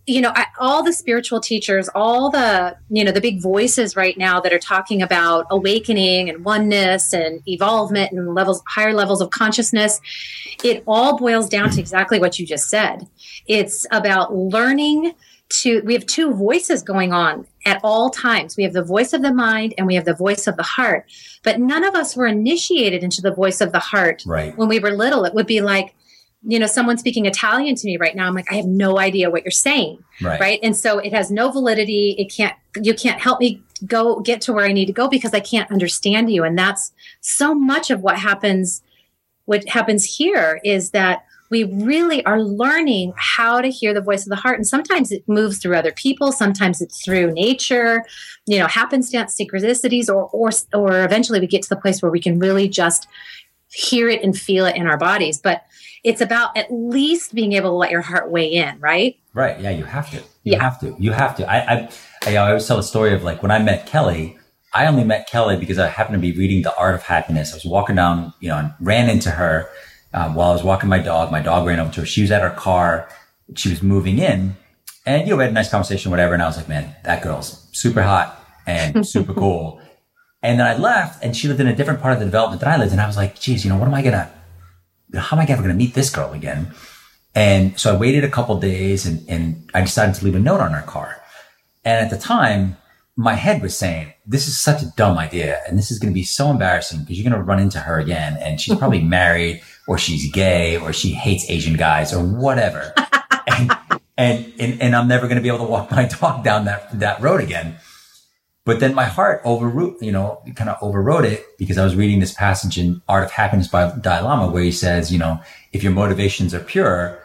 you 0.08 0.22
know 0.22 0.32
I, 0.34 0.46
all 0.58 0.82
the 0.82 0.92
spiritual 0.92 1.40
teachers, 1.40 1.88
all 1.94 2.30
the 2.30 2.76
you 2.88 3.04
know 3.04 3.12
the 3.12 3.20
big 3.20 3.42
voices 3.42 3.94
right 3.94 4.16
now 4.16 4.40
that 4.40 4.52
are 4.52 4.58
talking 4.58 5.02
about 5.02 5.46
awakening 5.50 6.30
and 6.30 6.44
oneness 6.44 7.12
and 7.12 7.42
evolvement 7.46 8.12
and 8.12 8.34
levels 8.34 8.62
higher 8.66 8.94
levels 8.94 9.20
of 9.20 9.30
consciousness. 9.30 10.00
It 10.64 10.82
all 10.86 11.18
boils 11.18 11.48
down 11.48 11.70
to 11.70 11.80
exactly 11.80 12.18
what 12.18 12.38
you 12.38 12.46
just 12.46 12.70
said. 12.70 13.06
It's 13.46 13.86
about 13.92 14.34
learning 14.34 15.14
to 15.50 15.82
we 15.84 15.94
have 15.94 16.06
two 16.06 16.32
voices 16.34 16.82
going 16.82 17.12
on 17.12 17.46
at 17.64 17.80
all 17.82 18.10
times 18.10 18.56
we 18.56 18.64
have 18.64 18.72
the 18.74 18.82
voice 18.82 19.12
of 19.12 19.22
the 19.22 19.32
mind 19.32 19.72
and 19.78 19.86
we 19.86 19.94
have 19.94 20.04
the 20.04 20.14
voice 20.14 20.46
of 20.46 20.56
the 20.56 20.62
heart 20.62 21.06
but 21.42 21.58
none 21.58 21.84
of 21.84 21.94
us 21.94 22.14
were 22.14 22.26
initiated 22.26 23.02
into 23.02 23.22
the 23.22 23.32
voice 23.32 23.62
of 23.62 23.72
the 23.72 23.78
heart 23.78 24.22
right 24.26 24.58
when 24.58 24.68
we 24.68 24.78
were 24.78 24.90
little 24.90 25.24
it 25.24 25.32
would 25.32 25.46
be 25.46 25.62
like 25.62 25.94
you 26.48 26.58
know 26.58 26.66
someone 26.66 26.98
speaking 26.98 27.26
italian 27.26 27.76
to 27.76 27.86
me 27.86 27.96
right 27.96 28.16
now 28.16 28.26
i'm 28.26 28.34
like 28.34 28.50
i 28.50 28.54
have 28.56 28.66
no 28.66 28.98
idea 28.98 29.30
what 29.30 29.44
you're 29.44 29.50
saying 29.50 30.02
right, 30.22 30.40
right? 30.40 30.60
and 30.62 30.76
so 30.76 30.98
it 30.98 31.12
has 31.12 31.30
no 31.30 31.50
validity 31.50 32.16
it 32.18 32.32
can't 32.32 32.56
you 32.82 32.94
can't 32.94 33.20
help 33.20 33.38
me 33.38 33.62
go 33.86 34.18
get 34.20 34.40
to 34.40 34.52
where 34.52 34.64
i 34.64 34.72
need 34.72 34.86
to 34.86 34.92
go 34.92 35.06
because 35.06 35.34
i 35.34 35.40
can't 35.40 35.70
understand 35.70 36.32
you 36.32 36.42
and 36.42 36.58
that's 36.58 36.90
so 37.20 37.54
much 37.54 37.90
of 37.90 38.00
what 38.00 38.18
happens 38.18 38.82
what 39.44 39.68
happens 39.68 40.04
here 40.04 40.60
is 40.64 40.90
that 40.90 41.24
we 41.50 41.64
really 41.64 42.24
are 42.26 42.42
learning 42.42 43.12
how 43.16 43.60
to 43.60 43.68
hear 43.70 43.94
the 43.94 44.00
voice 44.00 44.24
of 44.24 44.28
the 44.28 44.36
heart. 44.36 44.56
And 44.56 44.66
sometimes 44.66 45.10
it 45.10 45.26
moves 45.26 45.58
through 45.58 45.76
other 45.76 45.92
people, 45.92 46.32
sometimes 46.32 46.80
it's 46.80 47.02
through 47.02 47.32
nature, 47.32 48.04
you 48.46 48.58
know, 48.58 48.66
happenstance, 48.66 49.36
synchronicities, 49.40 50.08
or 50.08 50.28
or 50.28 50.50
or 50.74 51.04
eventually 51.04 51.40
we 51.40 51.46
get 51.46 51.62
to 51.62 51.68
the 51.68 51.80
place 51.80 52.02
where 52.02 52.10
we 52.10 52.20
can 52.20 52.38
really 52.38 52.68
just 52.68 53.08
hear 53.70 54.08
it 54.08 54.22
and 54.22 54.36
feel 54.36 54.66
it 54.66 54.76
in 54.76 54.86
our 54.86 54.96
bodies. 54.98 55.38
But 55.38 55.62
it's 56.04 56.20
about 56.20 56.56
at 56.56 56.72
least 56.72 57.34
being 57.34 57.52
able 57.54 57.70
to 57.70 57.74
let 57.76 57.90
your 57.90 58.02
heart 58.02 58.30
weigh 58.30 58.52
in, 58.52 58.78
right? 58.80 59.18
Right. 59.34 59.60
Yeah, 59.60 59.70
you 59.70 59.84
have 59.84 60.10
to. 60.12 60.16
You 60.18 60.22
Yeah. 60.52 60.62
have 60.62 60.80
to. 60.80 60.96
You 60.98 61.12
have 61.12 61.36
to. 61.36 61.50
I, 61.50 61.58
I 61.74 61.88
I 62.26 62.36
always 62.36 62.66
tell 62.66 62.76
the 62.76 62.82
story 62.82 63.12
of 63.14 63.22
like 63.22 63.42
when 63.42 63.50
I 63.50 63.58
met 63.58 63.86
Kelly. 63.86 64.36
I 64.74 64.86
only 64.86 65.02
met 65.02 65.26
Kelly 65.28 65.56
because 65.56 65.78
I 65.78 65.86
happened 65.86 66.16
to 66.16 66.20
be 66.20 66.36
reading 66.36 66.60
The 66.62 66.76
Art 66.76 66.94
of 66.94 67.02
Happiness. 67.02 67.52
I 67.52 67.56
was 67.56 67.64
walking 67.64 67.96
down, 67.96 68.34
you 68.40 68.50
know, 68.50 68.58
and 68.58 68.72
ran 68.80 69.08
into 69.08 69.30
her 69.30 69.66
um, 70.12 70.34
while 70.34 70.50
I 70.50 70.52
was 70.52 70.62
walking 70.62 70.90
my 70.90 70.98
dog. 70.98 71.32
My 71.32 71.40
dog 71.40 71.66
ran 71.66 71.80
over 71.80 71.90
to 71.92 72.00
her. 72.00 72.06
She 72.06 72.20
was 72.20 72.30
at 72.30 72.42
her 72.42 72.50
car. 72.50 73.08
She 73.56 73.70
was 73.70 73.82
moving 73.82 74.18
in, 74.18 74.56
and 75.06 75.22
you 75.26 75.30
know, 75.32 75.36
we 75.38 75.44
had 75.44 75.50
a 75.52 75.54
nice 75.54 75.70
conversation, 75.70 76.10
whatever. 76.10 76.34
And 76.34 76.42
I 76.42 76.46
was 76.46 76.58
like, 76.58 76.68
man, 76.68 76.94
that 77.04 77.22
girl's 77.22 77.66
super 77.72 78.02
hot 78.02 78.44
and 78.66 79.06
super 79.08 79.32
cool. 79.42 79.80
And 80.42 80.60
then 80.60 80.66
I 80.66 80.76
left, 80.76 81.22
and 81.22 81.36
she 81.36 81.48
lived 81.48 81.60
in 81.60 81.66
a 81.66 81.74
different 81.74 82.00
part 82.00 82.14
of 82.14 82.20
the 82.20 82.24
development 82.24 82.60
that 82.60 82.68
I 82.68 82.76
lived 82.76 82.92
in. 82.92 83.00
I 83.00 83.06
was 83.06 83.16
like, 83.16 83.38
geez, 83.40 83.64
you 83.64 83.70
know, 83.70 83.76
what 83.76 83.88
am 83.88 83.94
I 83.94 84.02
gonna? 84.02 84.30
How 85.14 85.36
am 85.36 85.42
I 85.42 85.50
ever 85.50 85.62
gonna 85.62 85.74
meet 85.74 85.94
this 85.94 86.10
girl 86.10 86.32
again? 86.32 86.74
And 87.34 87.78
so 87.78 87.94
I 87.94 87.96
waited 87.96 88.24
a 88.24 88.28
couple 88.28 88.58
days 88.58 89.06
and, 89.06 89.28
and 89.28 89.70
I 89.74 89.82
decided 89.82 90.14
to 90.16 90.24
leave 90.24 90.34
a 90.34 90.40
note 90.40 90.60
on 90.60 90.72
her 90.72 90.82
car. 90.82 91.20
And 91.84 92.04
at 92.04 92.10
the 92.10 92.18
time, 92.18 92.76
my 93.16 93.34
head 93.34 93.62
was 93.62 93.76
saying, 93.76 94.12
this 94.26 94.48
is 94.48 94.58
such 94.58 94.82
a 94.82 94.86
dumb 94.96 95.18
idea. 95.18 95.60
And 95.66 95.78
this 95.78 95.90
is 95.90 95.98
going 95.98 96.12
to 96.12 96.14
be 96.14 96.24
so 96.24 96.50
embarrassing 96.50 97.00
because 97.00 97.18
you're 97.18 97.28
going 97.30 97.40
to 97.40 97.44
run 97.44 97.60
into 97.60 97.78
her 97.80 97.98
again. 97.98 98.36
And 98.40 98.60
she's 98.60 98.74
probably 98.78 99.02
married 99.02 99.62
or 99.86 99.98
she's 99.98 100.30
gay 100.32 100.76
or 100.78 100.92
she 100.92 101.10
hates 101.10 101.48
Asian 101.48 101.76
guys 101.76 102.12
or 102.12 102.22
whatever. 102.22 102.92
and, 103.46 103.72
and, 104.16 104.52
and, 104.58 104.82
and 104.82 104.96
I'm 104.96 105.08
never 105.08 105.26
going 105.26 105.36
to 105.36 105.42
be 105.42 105.48
able 105.48 105.64
to 105.66 105.70
walk 105.70 105.90
my 105.90 106.04
dog 106.20 106.44
down 106.44 106.64
that, 106.64 106.98
that 106.98 107.20
road 107.20 107.40
again. 107.40 107.76
But 108.68 108.80
then 108.80 108.94
my 108.94 109.06
heart 109.06 109.40
overrode, 109.46 109.96
you 110.02 110.12
know, 110.12 110.42
kind 110.54 110.68
of 110.68 110.76
overrode 110.82 111.24
it 111.24 111.42
because 111.56 111.78
I 111.78 111.84
was 111.84 111.96
reading 111.96 112.20
this 112.20 112.34
passage 112.34 112.76
in 112.76 113.00
Art 113.08 113.24
of 113.24 113.30
Happiness 113.30 113.66
by 113.66 113.90
Dalai 113.98 114.20
Lama 114.20 114.52
where 114.52 114.62
he 114.62 114.72
says, 114.72 115.10
you 115.10 115.18
know, 115.18 115.40
if 115.72 115.82
your 115.82 115.92
motivations 115.92 116.52
are 116.52 116.60
pure, 116.60 117.18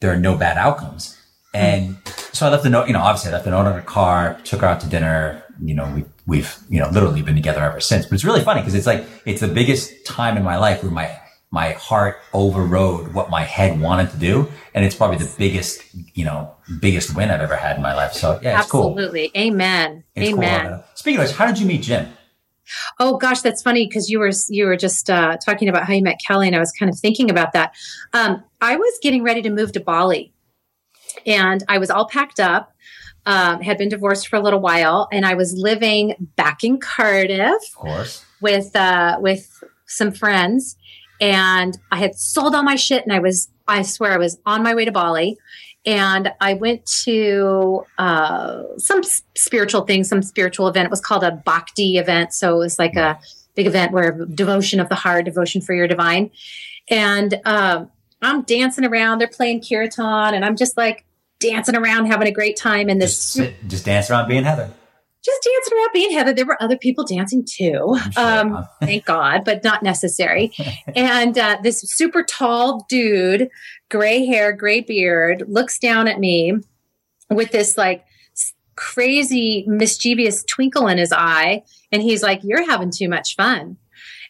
there 0.00 0.12
are 0.12 0.18
no 0.18 0.36
bad 0.36 0.58
outcomes. 0.58 1.18
And 1.54 1.96
so 2.34 2.46
I 2.46 2.50
left 2.50 2.62
the 2.62 2.68
note, 2.68 2.88
you 2.88 2.92
know, 2.92 3.00
obviously 3.00 3.30
I 3.30 3.32
left 3.32 3.46
the 3.46 3.52
note 3.52 3.64
on 3.64 3.74
her 3.74 3.80
car, 3.80 4.38
took 4.44 4.60
her 4.60 4.66
out 4.66 4.80
to 4.80 4.86
dinner. 4.86 5.42
You 5.62 5.74
know, 5.76 5.90
we, 5.94 6.04
we've, 6.26 6.58
you 6.68 6.78
know, 6.78 6.90
literally 6.90 7.22
been 7.22 7.36
together 7.36 7.62
ever 7.62 7.80
since. 7.80 8.04
But 8.04 8.16
it's 8.16 8.24
really 8.26 8.42
funny 8.42 8.60
because 8.60 8.74
it's 8.74 8.86
like, 8.86 9.06
it's 9.24 9.40
the 9.40 9.48
biggest 9.48 10.04
time 10.04 10.36
in 10.36 10.42
my 10.42 10.58
life 10.58 10.82
where 10.82 10.92
my, 10.92 11.18
my 11.52 11.72
heart 11.72 12.16
overrode 12.32 13.12
what 13.12 13.30
my 13.30 13.42
head 13.42 13.78
wanted 13.80 14.10
to 14.10 14.16
do. 14.16 14.48
And 14.74 14.84
it's 14.84 14.94
probably 14.96 15.18
the 15.18 15.32
biggest, 15.38 15.82
you 16.16 16.24
know, 16.24 16.56
biggest 16.80 17.14
win 17.14 17.30
I've 17.30 17.42
ever 17.42 17.56
had 17.56 17.76
in 17.76 17.82
my 17.82 17.94
life. 17.94 18.14
So 18.14 18.40
yeah, 18.42 18.58
it's 18.60 18.70
cool. 18.70 18.90
Absolutely. 18.90 19.30
Amen. 19.36 20.02
It's 20.16 20.30
cool. 20.30 20.42
Amen. 20.42 20.82
Speaking 20.94 21.20
of 21.20 21.26
which, 21.28 21.36
how 21.36 21.46
did 21.46 21.60
you 21.60 21.66
meet 21.66 21.82
Jim? 21.82 22.08
Oh 22.98 23.18
gosh, 23.18 23.42
that's 23.42 23.60
funny 23.60 23.86
because 23.86 24.08
you 24.08 24.18
were 24.18 24.30
you 24.48 24.64
were 24.64 24.76
just 24.76 25.10
uh, 25.10 25.36
talking 25.44 25.68
about 25.68 25.84
how 25.84 25.92
you 25.92 26.02
met 26.02 26.18
Kelly, 26.26 26.46
and 26.46 26.56
I 26.56 26.58
was 26.58 26.72
kind 26.72 26.90
of 26.90 26.98
thinking 26.98 27.30
about 27.30 27.52
that. 27.52 27.74
Um, 28.14 28.42
I 28.60 28.76
was 28.76 28.98
getting 29.02 29.22
ready 29.22 29.42
to 29.42 29.50
move 29.50 29.72
to 29.72 29.80
Bali, 29.80 30.32
and 31.26 31.62
I 31.68 31.78
was 31.78 31.90
all 31.90 32.08
packed 32.08 32.40
up. 32.40 32.72
Um, 33.26 33.60
had 33.60 33.78
been 33.78 33.88
divorced 33.88 34.26
for 34.26 34.36
a 34.36 34.40
little 34.40 34.60
while, 34.60 35.06
and 35.12 35.24
I 35.26 35.34
was 35.34 35.52
living 35.54 36.14
back 36.34 36.64
in 36.64 36.78
Cardiff 36.80 37.62
Of 37.68 37.74
course. 37.74 38.24
with 38.40 38.74
uh, 38.74 39.18
with 39.20 39.62
some 39.86 40.10
friends, 40.12 40.76
and 41.22 41.78
I 41.92 41.98
had 41.98 42.16
sold 42.16 42.52
all 42.54 42.64
my 42.64 42.74
shit, 42.74 43.04
and 43.04 43.12
I 43.12 43.20
was 43.20 43.48
I 43.68 43.82
swear 43.82 44.12
I 44.12 44.18
was 44.18 44.38
on 44.44 44.62
my 44.62 44.74
way 44.74 44.84
to 44.84 44.92
Bali, 44.92 45.38
and 45.86 46.32
I 46.40 46.54
went 46.54 46.84
to 47.04 47.84
uh, 47.96 48.64
some 48.76 49.02
spiritual 49.36 49.82
thing, 49.82 50.02
some 50.02 50.20
spiritual 50.20 50.66
event. 50.66 50.86
It 50.86 50.90
was 50.90 51.00
called 51.00 51.22
a 51.22 51.30
Bhakti 51.30 51.96
event, 51.96 52.34
so 52.34 52.56
it 52.56 52.58
was 52.58 52.78
like 52.78 52.96
a 52.96 53.20
big 53.54 53.68
event 53.68 53.92
where 53.92 54.10
devotion 54.26 54.80
of 54.80 54.88
the 54.88 54.96
heart, 54.96 55.24
devotion 55.24 55.60
for 55.60 55.74
your 55.74 55.86
divine, 55.86 56.32
and 56.90 57.40
um, 57.44 57.88
I'm 58.20 58.42
dancing 58.42 58.84
around. 58.84 59.20
They're 59.20 59.28
playing 59.28 59.62
kirtan, 59.62 60.34
and 60.34 60.44
I'm 60.44 60.56
just 60.56 60.76
like 60.76 61.04
dancing 61.38 61.76
around, 61.76 62.06
having 62.06 62.26
a 62.26 62.32
great 62.32 62.56
time. 62.56 62.88
And 62.88 63.00
this 63.00 63.34
Just, 63.34 63.52
just 63.68 63.84
dance 63.84 64.10
around 64.10 64.26
being 64.26 64.42
Heather. 64.42 64.72
Just 65.24 65.42
dancing 65.42 65.78
around 65.78 65.90
being 65.92 66.10
Heather. 66.12 66.32
There 66.32 66.46
were 66.46 66.62
other 66.62 66.76
people 66.76 67.04
dancing 67.04 67.44
too. 67.44 67.96
Sure. 68.12 68.24
Um, 68.24 68.66
thank 68.80 69.04
God, 69.04 69.44
but 69.44 69.62
not 69.62 69.82
necessary. 69.82 70.52
and 70.96 71.38
uh, 71.38 71.58
this 71.62 71.80
super 71.82 72.22
tall 72.22 72.84
dude, 72.88 73.48
gray 73.90 74.26
hair, 74.26 74.52
gray 74.52 74.80
beard, 74.80 75.44
looks 75.46 75.78
down 75.78 76.08
at 76.08 76.18
me 76.18 76.54
with 77.30 77.52
this 77.52 77.78
like 77.78 78.04
crazy, 78.76 79.64
mischievous 79.66 80.44
twinkle 80.44 80.88
in 80.88 80.98
his 80.98 81.12
eye. 81.12 81.62
And 81.90 82.02
he's 82.02 82.22
like, 82.22 82.40
You're 82.42 82.68
having 82.68 82.90
too 82.90 83.08
much 83.08 83.36
fun. 83.36 83.76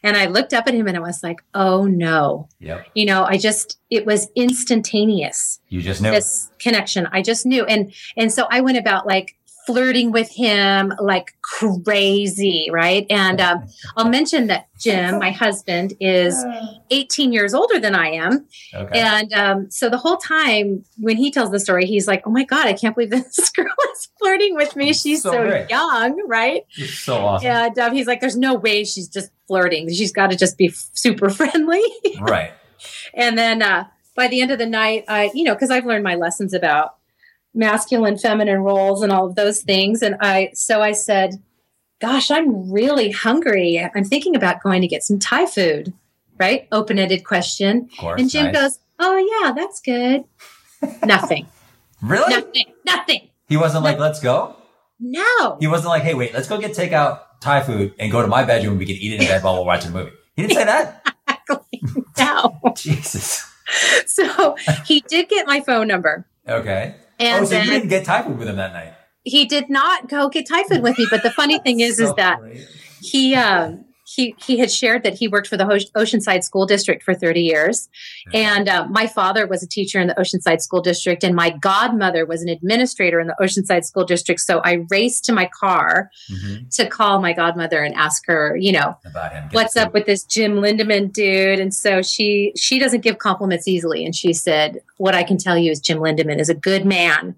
And 0.05 0.16
I 0.16 0.26
looked 0.26 0.52
up 0.52 0.66
at 0.66 0.74
him 0.74 0.88
and 0.88 0.96
I 0.96 1.00
was 1.00 1.22
like, 1.22 1.42
Oh 1.55 1.87
no. 1.87 2.48
Yep. 2.61 2.87
You 2.94 3.07
know, 3.07 3.24
I 3.24 3.38
just, 3.38 3.78
it 3.88 4.05
was 4.05 4.28
instantaneous 4.35 5.61
You 5.68 5.81
just 5.81 6.02
knew. 6.02 6.11
this 6.11 6.50
connection. 6.59 7.07
I 7.12 7.22
just 7.22 7.46
knew. 7.46 7.64
And 7.64 7.92
and 8.16 8.33
so 8.33 8.46
I 8.50 8.61
went 8.61 8.78
about 8.78 9.07
like 9.07 9.37
flirting 9.66 10.11
with 10.11 10.31
him 10.31 10.92
like 10.98 11.35
crazy, 11.42 12.68
right? 12.72 13.07
And 13.11 13.40
um, 13.40 13.64
I'll 13.96 14.09
mention 14.09 14.46
that 14.48 14.68
Jim, 14.81 15.18
my 15.18 15.31
husband, 15.31 15.94
is 16.01 16.44
18 16.90 17.33
years 17.33 17.55
older 17.55 17.79
than 17.79 17.94
I 17.94 18.09
am. 18.09 18.46
Okay. 18.75 18.98
And 19.01 19.33
um, 19.33 19.70
so 19.70 19.88
the 19.88 19.96
whole 19.98 20.16
time 20.16 20.85
when 20.98 21.16
he 21.16 21.31
tells 21.31 21.51
the 21.51 21.61
story, 21.61 21.87
he's 21.87 22.09
like, 22.09 22.22
"Oh 22.27 22.31
my 22.31 22.44
god, 22.44 22.66
I 22.66 22.72
can't 22.72 22.94
believe 22.94 23.11
this 23.11 23.51
girl 23.57 23.66
is 23.94 24.09
flirting 24.18 24.55
with 24.57 24.75
me. 24.75 24.92
She's 24.92 25.22
So 25.22 25.31
so, 25.31 25.66
young, 25.70 26.20
right?" 26.27 26.62
It's 26.77 26.98
so 26.98 27.16
awesome. 27.25 27.46
And 27.48 27.79
um, 27.79 27.94
he's 27.94 28.07
like, 28.07 28.20
"There's 28.20 28.37
no 28.37 28.55
way 28.55 28.85
she's 28.85 29.09
just 29.09 29.31
flirting. 29.46 29.88
She's 29.92 30.12
got 30.12 30.31
to 30.31 30.37
just 30.37 30.59
be 30.59 30.68
f- 30.68 30.90
super 30.94 31.31
friendly." 31.38 31.83
Right. 32.20 32.53
And 33.14 33.38
then 33.38 33.62
uh, 33.62 33.85
by 34.16 34.27
the 34.27 34.40
end 34.40 34.51
of 34.51 34.59
the 34.59 34.66
night, 34.66 35.05
I, 35.07 35.31
you 35.35 35.44
know, 35.44 35.55
because 35.55 35.70
I've 35.70 35.87
learned 35.87 36.03
my 36.03 36.16
lessons 36.16 36.53
about 36.53 36.96
masculine, 37.54 38.16
feminine 38.16 38.60
roles 38.60 39.02
and 39.02 39.12
all 39.12 39.26
of 39.26 39.34
those 39.34 39.62
things. 39.62 40.02
And 40.02 40.16
I, 40.20 40.50
so 40.54 40.80
I 40.80 40.92
said, 40.92 41.42
gosh, 42.00 42.30
I'm 42.30 42.70
really 42.70 43.10
hungry. 43.10 43.78
I'm 43.94 44.04
thinking 44.04 44.34
about 44.34 44.62
going 44.62 44.82
to 44.82 44.88
get 44.88 45.02
some 45.02 45.18
Thai 45.18 45.46
food, 45.46 45.92
right? 46.38 46.66
Open 46.72 46.98
ended 46.98 47.24
question. 47.24 47.88
Of 47.92 47.98
course. 47.98 48.20
And 48.20 48.30
Jim 48.30 48.46
nice. 48.46 48.54
goes, 48.54 48.78
oh, 48.98 49.42
yeah, 49.42 49.52
that's 49.52 49.80
good. 49.80 50.24
Nothing. 51.06 51.46
Really? 52.02 52.34
Nothing. 52.34 52.64
Nothing. 52.84 53.28
He 53.48 53.56
wasn't 53.56 53.84
like, 53.84 53.98
let's 53.98 54.20
go. 54.20 54.56
No. 54.98 55.56
He 55.60 55.66
wasn't 55.66 55.90
like, 55.90 56.02
hey, 56.02 56.14
wait, 56.14 56.32
let's 56.32 56.48
go 56.48 56.58
get 56.58 56.72
takeout 56.72 57.20
Thai 57.40 57.62
food 57.62 57.94
and 57.98 58.10
go 58.10 58.22
to 58.22 58.28
my 58.28 58.44
bedroom. 58.44 58.72
And 58.72 58.78
we 58.78 58.86
can 58.86 58.96
eat 58.96 59.14
it 59.14 59.20
in 59.20 59.26
bed 59.28 59.42
while 59.42 59.58
we're 59.58 59.66
watching 59.66 59.90
a 59.90 59.94
movie. 59.94 60.12
He 60.34 60.42
didn't 60.42 60.54
say 60.54 60.64
that. 60.64 61.06
no. 62.18 62.60
Jesus. 62.76 63.48
So 64.06 64.56
he 64.84 65.00
did 65.00 65.28
get 65.28 65.46
my 65.46 65.60
phone 65.60 65.88
number. 65.88 66.26
Okay. 66.48 66.94
And 67.22 67.44
oh, 67.44 67.48
so 67.48 67.56
you 67.58 67.70
didn't 67.70 67.88
get 67.88 68.04
food 68.04 68.38
with 68.38 68.48
him 68.48 68.56
that 68.56 68.72
night. 68.72 68.94
he 69.24 69.44
did 69.46 69.70
not 69.70 70.08
go 70.08 70.28
get 70.28 70.46
food 70.46 70.82
with 70.82 70.98
me. 70.98 71.06
But 71.08 71.22
the 71.22 71.30
funny 71.30 71.58
thing 71.61 71.80
is, 71.80 72.00
is 72.00 72.12
that 72.22 72.40
great. 72.40 72.66
he 73.00 73.35
um 73.37 73.85
he 74.14 74.35
he 74.38 74.59
had 74.59 74.70
shared 74.70 75.03
that 75.05 75.14
he 75.14 75.29
worked 75.29 75.46
for 75.48 75.57
the 75.57 75.64
Oceanside 75.96 76.42
School 76.44 76.66
District 76.66 77.03
for 77.03 77.14
30 77.14 77.40
years, 77.40 77.88
and 78.35 78.68
uh, 78.68 78.87
my 78.90 79.07
father 79.07 79.46
was 79.46 79.62
a 79.62 79.66
teacher 79.68 80.01
in 80.01 80.09
the 80.09 80.14
Oceanside 80.14 80.61
School 80.61 80.81
District, 80.83 81.25
and 81.25 81.35
my 81.35 81.51
godmother 81.51 82.27
was 82.27 82.42
an 82.42 82.48
administrator 82.48 83.20
in 83.20 83.27
the 83.27 83.37
Oceanside 83.40 83.85
School 83.85 84.05
District. 84.05 84.40
So 84.40 84.61
I 84.64 84.85
raced 84.90 85.25
to 85.27 85.33
my 85.33 85.48
car 85.59 86.11
Mhm. 86.31 86.70
to 86.77 86.87
call 86.87 87.20
my 87.20 87.33
godmother 87.33 87.83
and 87.83 87.94
ask 87.94 88.25
her, 88.27 88.57
you 88.57 88.72
know, 88.72 88.96
about 89.05 89.33
what's 89.53 89.77
up 89.77 89.92
with 89.94 90.07
this 90.07 90.25
Jim 90.25 90.55
Lindemenn 90.57 91.12
dude? 91.12 91.59
And 91.61 91.72
so 91.75 92.03
she 92.03 92.53
she 92.57 92.79
doesn't 92.79 93.01
give 93.03 93.18
compliments 93.18 93.66
easily, 93.66 94.05
and 94.05 94.14
she 94.14 94.33
said, 94.33 94.81
"What 94.98 95.14
I 95.14 95.22
can 95.22 95.38
tell 95.38 95.57
you 95.57 95.70
is 95.70 95.81
Jim 95.81 95.98
Lindemenn 95.98 96.38
is 96.38 96.48
a 96.48 96.55
good 96.55 96.85
man." 96.85 97.35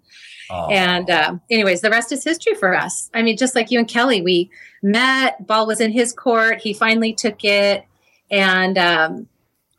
Oh. 0.54 0.68
And 0.70 1.10
uh, 1.10 1.36
anyways, 1.50 1.80
the 1.80 1.90
rest 1.90 2.12
is 2.12 2.22
history 2.24 2.54
for 2.54 2.74
us. 2.76 3.10
I 3.12 3.22
mean, 3.22 3.36
just 3.36 3.54
like 3.54 3.70
you 3.70 3.78
and 3.78 3.88
Kelly, 3.88 4.22
we 4.22 4.50
met. 4.82 5.46
Ball 5.46 5.66
was 5.66 5.80
in 5.80 5.90
his 5.92 6.12
court. 6.12 6.60
He 6.60 6.72
finally 6.72 7.12
took 7.12 7.44
it, 7.44 7.84
and 8.30 8.78
um, 8.78 9.26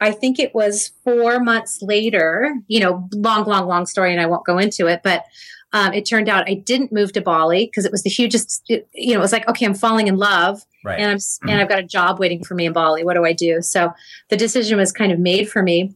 I 0.01 0.11
think 0.11 0.37
it 0.39 0.53
was 0.53 0.91
four 1.03 1.39
months 1.39 1.81
later. 1.81 2.55
You 2.67 2.81
know, 2.81 3.09
long, 3.13 3.45
long, 3.45 3.67
long 3.67 3.85
story, 3.85 4.11
and 4.11 4.21
I 4.21 4.25
won't 4.25 4.45
go 4.45 4.57
into 4.57 4.87
it. 4.87 5.01
But 5.03 5.23
um, 5.73 5.93
it 5.93 6.05
turned 6.05 6.29
out 6.29 6.49
I 6.49 6.53
didn't 6.55 6.91
move 6.91 7.11
to 7.13 7.21
Bali 7.21 7.65
because 7.65 7.85
it 7.85 7.91
was 7.91 8.03
the 8.03 8.09
hugest. 8.09 8.63
You 8.69 9.13
know, 9.13 9.19
it 9.19 9.19
was 9.19 9.31
like, 9.31 9.47
okay, 9.47 9.65
I'm 9.65 9.73
falling 9.73 10.07
in 10.07 10.17
love, 10.17 10.63
Right. 10.83 10.99
and 10.99 11.09
I'm 11.09 11.15
s 11.15 11.39
and 11.43 11.59
I've 11.61 11.69
got 11.69 11.79
a 11.79 11.83
job 11.83 12.19
waiting 12.19 12.43
for 12.43 12.53
me 12.55 12.65
in 12.65 12.73
Bali. 12.73 13.03
What 13.03 13.13
do 13.15 13.25
I 13.25 13.33
do? 13.33 13.61
So 13.61 13.93
the 14.29 14.37
decision 14.37 14.77
was 14.77 14.91
kind 14.91 15.11
of 15.11 15.19
made 15.19 15.49
for 15.49 15.61
me. 15.63 15.93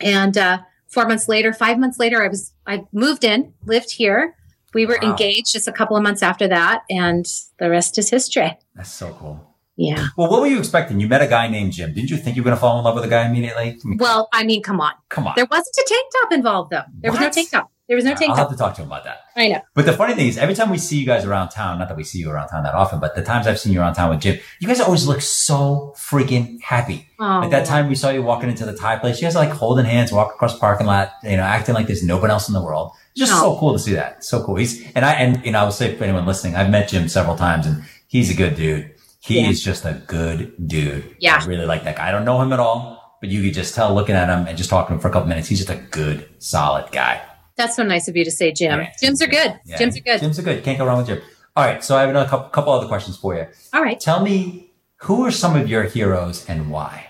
And 0.00 0.36
uh, 0.36 0.58
four 0.94 1.06
months 1.06 1.28
later, 1.28 1.52
five 1.52 1.78
months 1.78 1.98
later, 1.98 2.22
I 2.22 2.28
was 2.28 2.52
I 2.66 2.84
moved 2.92 3.24
in, 3.24 3.52
lived 3.66 3.90
here. 3.90 4.34
We 4.72 4.86
were 4.86 4.98
Wow. 5.02 5.10
engaged 5.10 5.52
just 5.52 5.68
a 5.68 5.72
couple 5.72 5.96
of 5.96 6.02
months 6.02 6.22
after 6.22 6.48
that, 6.48 6.82
and 6.88 7.26
the 7.58 7.68
rest 7.70 7.98
is 7.98 8.08
history. 8.10 8.56
That's 8.74 8.90
so 8.90 9.12
cool. 9.20 9.36
Yeah. 9.76 10.08
Well, 10.16 10.30
what 10.30 10.40
were 10.40 10.46
you 10.46 10.58
expecting? 10.58 11.00
You 11.00 11.08
met 11.08 11.20
a 11.20 11.26
guy 11.26 11.48
named 11.48 11.72
Jim. 11.72 11.92
Didn't 11.94 12.10
you 12.10 12.16
think 12.16 12.36
you 12.36 12.42
were 12.42 12.46
going 12.46 12.56
to 12.56 12.60
fall 12.60 12.78
in 12.78 12.84
love 12.84 12.94
with 12.94 13.04
a 13.04 13.08
guy 13.08 13.26
immediately? 13.26 13.76
Well, 13.98 14.28
I 14.32 14.44
mean, 14.44 14.62
come 14.62 14.80
on. 14.80 14.92
come 15.08 15.26
on. 15.26 15.32
There 15.36 15.48
wasn't 15.50 15.76
a 15.76 15.84
tank 15.88 16.06
top 16.22 16.32
involved, 16.32 16.70
though. 16.70 16.82
There 17.00 17.10
was 17.10 17.20
no 17.20 17.28
tank 17.30 17.50
top. 17.50 17.70
There 17.86 17.96
was 17.96 18.04
no 18.06 18.14
tank 18.14 18.30
I'll 18.30 18.36
top. 18.36 18.48
have 18.48 18.56
to 18.56 18.56
talk 18.56 18.74
to 18.76 18.82
him 18.82 18.88
about 18.88 19.04
that. 19.04 19.18
I 19.36 19.48
know. 19.48 19.60
But 19.74 19.84
the 19.84 19.92
funny 19.92 20.14
thing 20.14 20.26
is, 20.28 20.38
every 20.38 20.54
time 20.54 20.70
we 20.70 20.78
see 20.78 20.96
you 20.98 21.04
guys 21.04 21.26
around 21.26 21.50
town, 21.50 21.78
not 21.78 21.88
that 21.88 21.96
we 21.98 22.04
see 22.04 22.18
you 22.18 22.30
around 22.30 22.48
town 22.48 22.62
that 22.64 22.72
often, 22.74 22.98
but 22.98 23.14
the 23.14 23.22
times 23.22 23.46
I've 23.46 23.58
seen 23.58 23.74
you 23.74 23.80
around 23.80 23.92
town 23.94 24.08
with 24.08 24.20
Jim, 24.20 24.38
you 24.58 24.66
guys 24.66 24.80
always 24.80 25.06
look 25.06 25.20
so 25.20 25.92
freaking 25.98 26.62
happy. 26.62 27.08
Oh, 27.20 27.40
Like 27.40 27.50
that 27.50 27.66
time 27.66 27.88
we 27.90 27.94
saw 27.94 28.08
you 28.08 28.22
walking 28.22 28.48
into 28.48 28.64
the 28.64 28.74
Thai 28.74 28.96
place, 28.98 29.20
you 29.20 29.26
guys 29.26 29.36
are 29.36 29.44
like 29.44 29.52
holding 29.52 29.84
hands, 29.84 30.12
walk 30.12 30.34
across 30.34 30.54
the 30.54 30.60
parking 30.60 30.86
lot, 30.86 31.12
you 31.22 31.36
know, 31.36 31.42
acting 31.42 31.74
like 31.74 31.86
there's 31.86 32.02
nobody 32.02 32.32
else 32.32 32.48
in 32.48 32.54
the 32.54 32.62
world. 32.62 32.92
It's 33.12 33.20
just 33.20 33.32
No. 33.32 33.38
so 33.52 33.58
cool 33.58 33.74
to 33.74 33.78
see 33.78 33.92
that. 33.94 34.24
So 34.24 34.42
cool. 34.42 34.56
He's, 34.56 34.82
and 34.94 35.04
I, 35.04 35.12
and, 35.14 35.44
you 35.44 35.52
know, 35.52 35.60
I 35.60 35.64
will 35.64 35.70
say 35.70 35.94
for 35.94 36.04
anyone 36.04 36.24
listening, 36.24 36.56
I've 36.56 36.70
met 36.70 36.88
Jim 36.88 37.06
several 37.08 37.36
times 37.36 37.66
and 37.66 37.84
he's 38.08 38.30
a 38.30 38.34
good 38.34 38.56
dude. 38.56 38.92
He 39.20 39.40
Yeah. 39.40 39.50
is 39.50 39.62
just 39.62 39.84
a 39.84 39.92
good 40.06 40.54
dude. 40.66 41.16
Yeah. 41.18 41.38
I 41.40 41.44
really 41.44 41.66
like 41.66 41.84
that 41.84 41.96
guy. 41.96 42.08
I 42.08 42.12
don't 42.12 42.24
know 42.24 42.40
him 42.40 42.52
at 42.54 42.60
all, 42.60 43.18
but 43.20 43.28
you 43.28 43.42
could 43.42 43.52
just 43.54 43.74
tell 43.74 43.94
looking 43.94 44.14
at 44.14 44.28
him 44.30 44.46
and 44.46 44.56
just 44.56 44.70
talking 44.70 44.88
to 44.88 44.94
him 44.94 45.00
for 45.00 45.08
a 45.08 45.12
couple 45.12 45.28
minutes. 45.28 45.48
He's 45.48 45.58
just 45.58 45.70
a 45.70 45.76
good, 45.90 46.28
solid 46.38 46.90
guy. 46.90 47.20
That's 47.56 47.76
so 47.76 47.82
nice 47.82 48.08
of 48.08 48.16
you 48.16 48.24
to 48.24 48.30
say, 48.30 48.52
Jim. 48.52 48.80
Yeah. 48.80 48.92
Jims 49.00 49.22
are 49.22 49.26
good. 49.26 49.58
Yeah. 49.64 49.78
Jims 49.78 49.96
are 49.96 50.00
good. 50.00 50.20
Jims 50.20 50.38
are 50.38 50.42
good. 50.42 50.64
Can't 50.64 50.78
go 50.78 50.86
wrong 50.86 50.98
with 50.98 51.06
Jim. 51.06 51.20
All 51.56 51.64
right. 51.64 51.82
So 51.84 51.96
I 51.96 52.00
have 52.00 52.10
another 52.10 52.28
couple, 52.28 52.48
couple 52.50 52.72
other 52.72 52.88
questions 52.88 53.16
for 53.16 53.34
you. 53.36 53.46
All 53.72 53.82
right. 53.82 53.98
Tell 54.00 54.22
me, 54.22 54.72
who 55.02 55.24
are 55.24 55.30
some 55.30 55.54
of 55.56 55.68
your 55.68 55.84
heroes 55.84 56.44
and 56.48 56.70
why? 56.70 57.06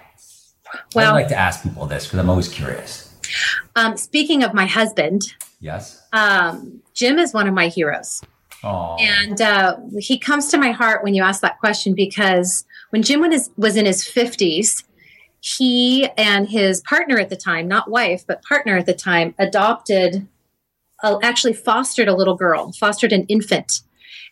Well- 0.95 1.13
I 1.13 1.15
like 1.15 1.29
to 1.29 1.39
ask 1.39 1.63
people 1.63 1.87
this 1.87 2.05
because 2.05 2.19
I'm 2.19 2.29
always 2.29 2.49
curious. 2.49 3.11
Um, 3.77 3.97
speaking 3.97 4.43
of 4.43 4.53
my 4.55 4.67
husband, 4.67 5.23
Yes. 5.61 6.03
um, 6.13 6.83
Jim 6.93 7.19
is 7.19 7.33
one 7.33 7.49
of 7.49 7.55
my 7.55 7.69
heroes. 7.69 8.21
Oh, 8.63 8.97
And 8.99 9.41
uh, 9.41 9.77
he 9.99 10.19
comes 10.19 10.49
to 10.49 10.59
my 10.59 10.71
heart 10.73 11.05
when 11.05 11.15
you 11.15 11.23
ask 11.23 11.41
that 11.43 11.59
question 11.59 11.95
because 11.95 12.65
when 12.91 13.03
Jim 13.03 13.21
was, 13.21 13.51
was 13.57 13.77
in 13.77 13.85
his 13.87 14.03
50s, 14.05 14.85
he 15.41 16.09
and 16.17 16.49
his 16.49 16.81
partner 16.83 17.19
at 17.19 17.29
the 17.29 17.37
time, 17.37 17.69
not 17.69 17.91
wife, 17.91 18.25
but 18.27 18.43
partner 18.43 18.77
at 18.79 18.87
the 18.87 18.95
time, 18.95 19.35
adopted, 19.39 20.27
uh, 21.05 21.19
actually 21.23 21.53
fostered 21.53 22.09
a 22.09 22.15
little 22.15 22.35
girl, 22.35 22.73
fostered 22.73 23.13
an 23.13 23.25
infant. 23.27 23.83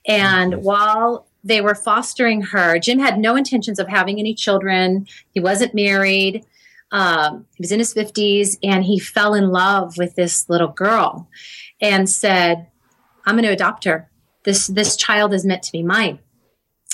And 0.06 0.64
while 0.64 1.26
they 1.44 1.60
were 1.60 1.74
fostering 1.74 2.40
her, 2.42 2.78
Jim 2.78 2.98
had 2.98 3.18
no 3.18 3.36
intentions 3.36 3.78
of 3.78 3.88
having 3.88 4.18
any 4.18 4.34
children. 4.34 5.06
He 5.32 5.40
wasn't 5.40 5.74
married. 5.74 6.44
Um, 6.90 7.46
he 7.54 7.62
was 7.62 7.72
in 7.72 7.78
his 7.78 7.94
50s 7.94 8.58
and 8.62 8.84
he 8.84 8.98
fell 8.98 9.34
in 9.34 9.50
love 9.50 9.96
with 9.98 10.14
this 10.14 10.48
little 10.48 10.68
girl 10.68 11.28
and 11.80 12.08
said, 12.08 12.68
I'm 13.26 13.34
going 13.34 13.44
to 13.44 13.52
adopt 13.52 13.84
her. 13.84 14.10
This, 14.44 14.66
this 14.66 14.96
child 14.96 15.32
is 15.32 15.44
meant 15.44 15.62
to 15.64 15.72
be 15.72 15.82
mine. 15.82 16.18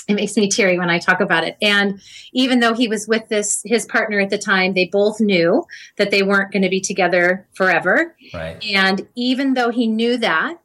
It 0.09 0.15
makes 0.15 0.35
me 0.35 0.49
teary 0.49 0.79
when 0.79 0.89
I 0.89 0.97
talk 0.97 1.21
about 1.21 1.43
it. 1.43 1.55
And 1.61 2.01
even 2.33 2.59
though 2.61 2.73
he 2.73 2.87
was 2.87 3.07
with 3.07 3.29
this, 3.29 3.61
his 3.63 3.85
partner 3.85 4.19
at 4.19 4.31
the 4.31 4.39
time, 4.39 4.73
they 4.73 4.85
both 4.85 5.21
knew 5.21 5.65
that 5.97 6.09
they 6.09 6.23
weren't 6.23 6.51
going 6.51 6.63
to 6.63 6.69
be 6.69 6.81
together 6.81 7.47
forever. 7.53 8.15
right. 8.33 8.57
And 8.65 9.07
even 9.15 9.53
though 9.53 9.69
he 9.69 9.85
knew 9.85 10.17
that, 10.17 10.57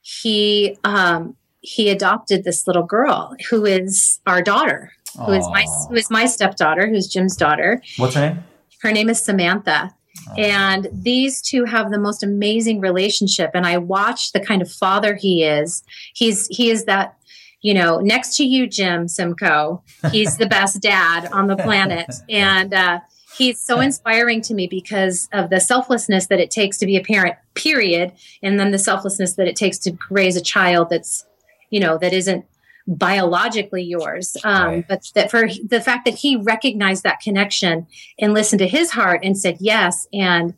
he 0.00 0.76
um, 0.82 1.36
he 1.60 1.90
adopted 1.90 2.42
this 2.42 2.66
little 2.66 2.82
girl 2.82 3.36
who 3.50 3.64
is 3.64 4.18
our 4.26 4.42
daughter, 4.42 4.92
who 5.24 5.32
is 5.32 5.46
my 5.48 5.64
who 5.88 5.94
is 5.94 6.10
my 6.10 6.26
stepdaughter, 6.26 6.88
who's 6.88 7.06
Jim's 7.06 7.36
daughter. 7.36 7.80
What's 7.98 8.14
her 8.14 8.30
name? 8.30 8.44
Her 8.82 8.90
name 8.90 9.08
is 9.08 9.20
Samantha. 9.20 9.94
And 10.36 10.88
these 10.92 11.40
two 11.40 11.64
have 11.64 11.90
the 11.90 11.98
most 11.98 12.22
amazing 12.22 12.80
relationship. 12.80 13.52
And 13.54 13.66
I 13.66 13.78
watch 13.78 14.32
the 14.32 14.40
kind 14.40 14.60
of 14.60 14.70
father 14.70 15.14
he 15.14 15.44
is. 15.44 15.82
He's 16.14 16.46
he 16.48 16.70
is 16.70 16.84
that, 16.84 17.16
you 17.60 17.74
know, 17.74 17.98
next 18.00 18.36
to 18.36 18.44
you, 18.44 18.66
Jim 18.66 19.08
Simcoe. 19.08 19.82
He's 20.12 20.36
the 20.36 20.46
best 20.46 20.80
dad 20.80 21.28
on 21.32 21.46
the 21.48 21.56
planet. 21.56 22.06
And 22.30 22.72
uh, 22.72 23.00
he's 23.36 23.58
so 23.60 23.80
inspiring 23.80 24.40
to 24.42 24.54
me 24.54 24.66
because 24.68 25.28
of 25.32 25.50
the 25.50 25.60
selflessness 25.60 26.26
that 26.28 26.38
it 26.40 26.50
takes 26.50 26.78
to 26.78 26.86
be 26.86 26.96
a 26.96 27.02
parent, 27.02 27.36
period. 27.54 28.12
And 28.42 28.60
then 28.60 28.70
the 28.70 28.78
selflessness 28.78 29.34
that 29.34 29.48
it 29.48 29.56
takes 29.56 29.78
to 29.78 29.96
raise 30.10 30.36
a 30.36 30.40
child 30.40 30.88
that's, 30.90 31.26
you 31.70 31.80
know, 31.80 31.98
that 31.98 32.12
isn't 32.12 32.44
biologically 32.86 33.82
yours 33.82 34.34
um, 34.44 34.64
Right. 34.66 34.88
but 34.88 35.10
that 35.14 35.30
for 35.30 35.46
the 35.62 35.80
fact 35.80 36.06
that 36.06 36.14
he 36.14 36.36
recognized 36.36 37.02
that 37.02 37.20
connection 37.20 37.86
and 38.18 38.32
listened 38.32 38.60
to 38.60 38.66
his 38.66 38.90
heart 38.92 39.20
and 39.22 39.36
said 39.36 39.58
yes 39.60 40.08
and 40.12 40.54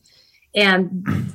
and 0.55 1.35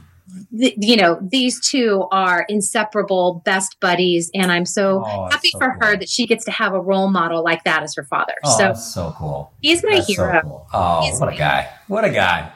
th- 0.58 0.76
you 0.80 0.96
know 0.96 1.20
these 1.22 1.60
two 1.60 2.06
are 2.12 2.46
inseparable 2.50 3.42
best 3.46 3.80
buddies 3.80 4.30
and 4.34 4.52
i'm 4.52 4.66
so 4.66 5.04
Oh, 5.06 5.28
happy 5.32 5.50
so 5.50 5.60
for 5.60 5.78
her 5.82 5.96
that 5.98 6.10
she 6.10 6.26
gets 6.28 6.46
to 6.46 6.52
have 6.52 6.74
a 6.74 6.80
role 6.80 7.10
model 7.10 7.44
like 7.44 7.64
that 7.64 7.84
as 7.84 7.96
her 7.96 8.04
father 8.04 8.34
Oh, 8.44 8.58
so 8.58 8.74
so 8.74 9.16
cool. 9.18 9.52
he's 9.62 9.84
my 9.84 9.96
That's 9.96 10.08
so 10.08 10.14
hero 10.26 10.42
cool. 10.44 10.68
Oh, 10.74 11.02
He's 11.04 11.20
what 11.20 11.34
a 11.34 11.38
guy. 11.38 11.70
What 11.88 12.04
a 12.06 12.10
guy. 12.10 12.52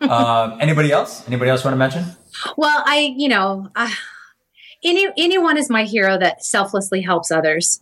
um, 0.00 0.58
anybody 0.60 0.90
else? 0.92 1.26
Anybody 1.26 1.50
else 1.50 1.64
want 1.64 1.72
to 1.74 1.78
mention? 1.78 2.04
well 2.56 2.82
i 2.84 3.14
you 3.16 3.28
know 3.28 3.68
uh, 3.76 3.88
any 4.82 5.06
anyone 5.16 5.56
is 5.56 5.70
my 5.70 5.84
hero 5.84 6.18
that 6.18 6.44
selflessly 6.44 7.00
helps 7.00 7.30
others 7.30 7.80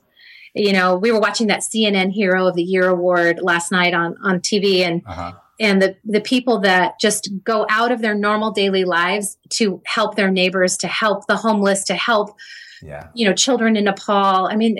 you 0.55 0.73
know 0.75 0.95
we 0.97 1.11
were 1.11 1.19
watching 1.21 1.47
that 1.47 1.61
cnn 1.61 2.11
hero 2.12 2.47
of 2.47 2.55
the 2.55 2.62
year 2.62 2.87
award 2.88 3.41
last 3.43 3.73
night 3.73 3.95
on 3.95 4.15
on 4.23 4.41
tv 4.41 4.81
and 4.81 5.01
Uh-huh. 5.07 5.33
And 5.62 5.81
the 5.81 5.96
the 6.05 6.20
people 6.20 6.59
that 6.61 7.01
just 7.01 7.31
go 7.44 7.64
out 7.70 7.90
of 7.92 8.03
their 8.03 8.14
normal 8.14 8.51
daily 8.51 8.85
lives 8.85 9.38
to 9.51 9.81
help 9.87 10.16
their 10.16 10.31
neighbors 10.31 10.77
to 10.79 10.88
help 10.88 11.27
the 11.29 11.37
homeless 11.37 11.85
to 11.85 11.94
help 11.94 12.37
Yeah. 12.83 13.09
you 13.14 13.25
know 13.27 13.33
children 13.33 13.77
in 13.77 13.85
nepal 13.85 14.48
i 14.53 14.57
mean 14.57 14.77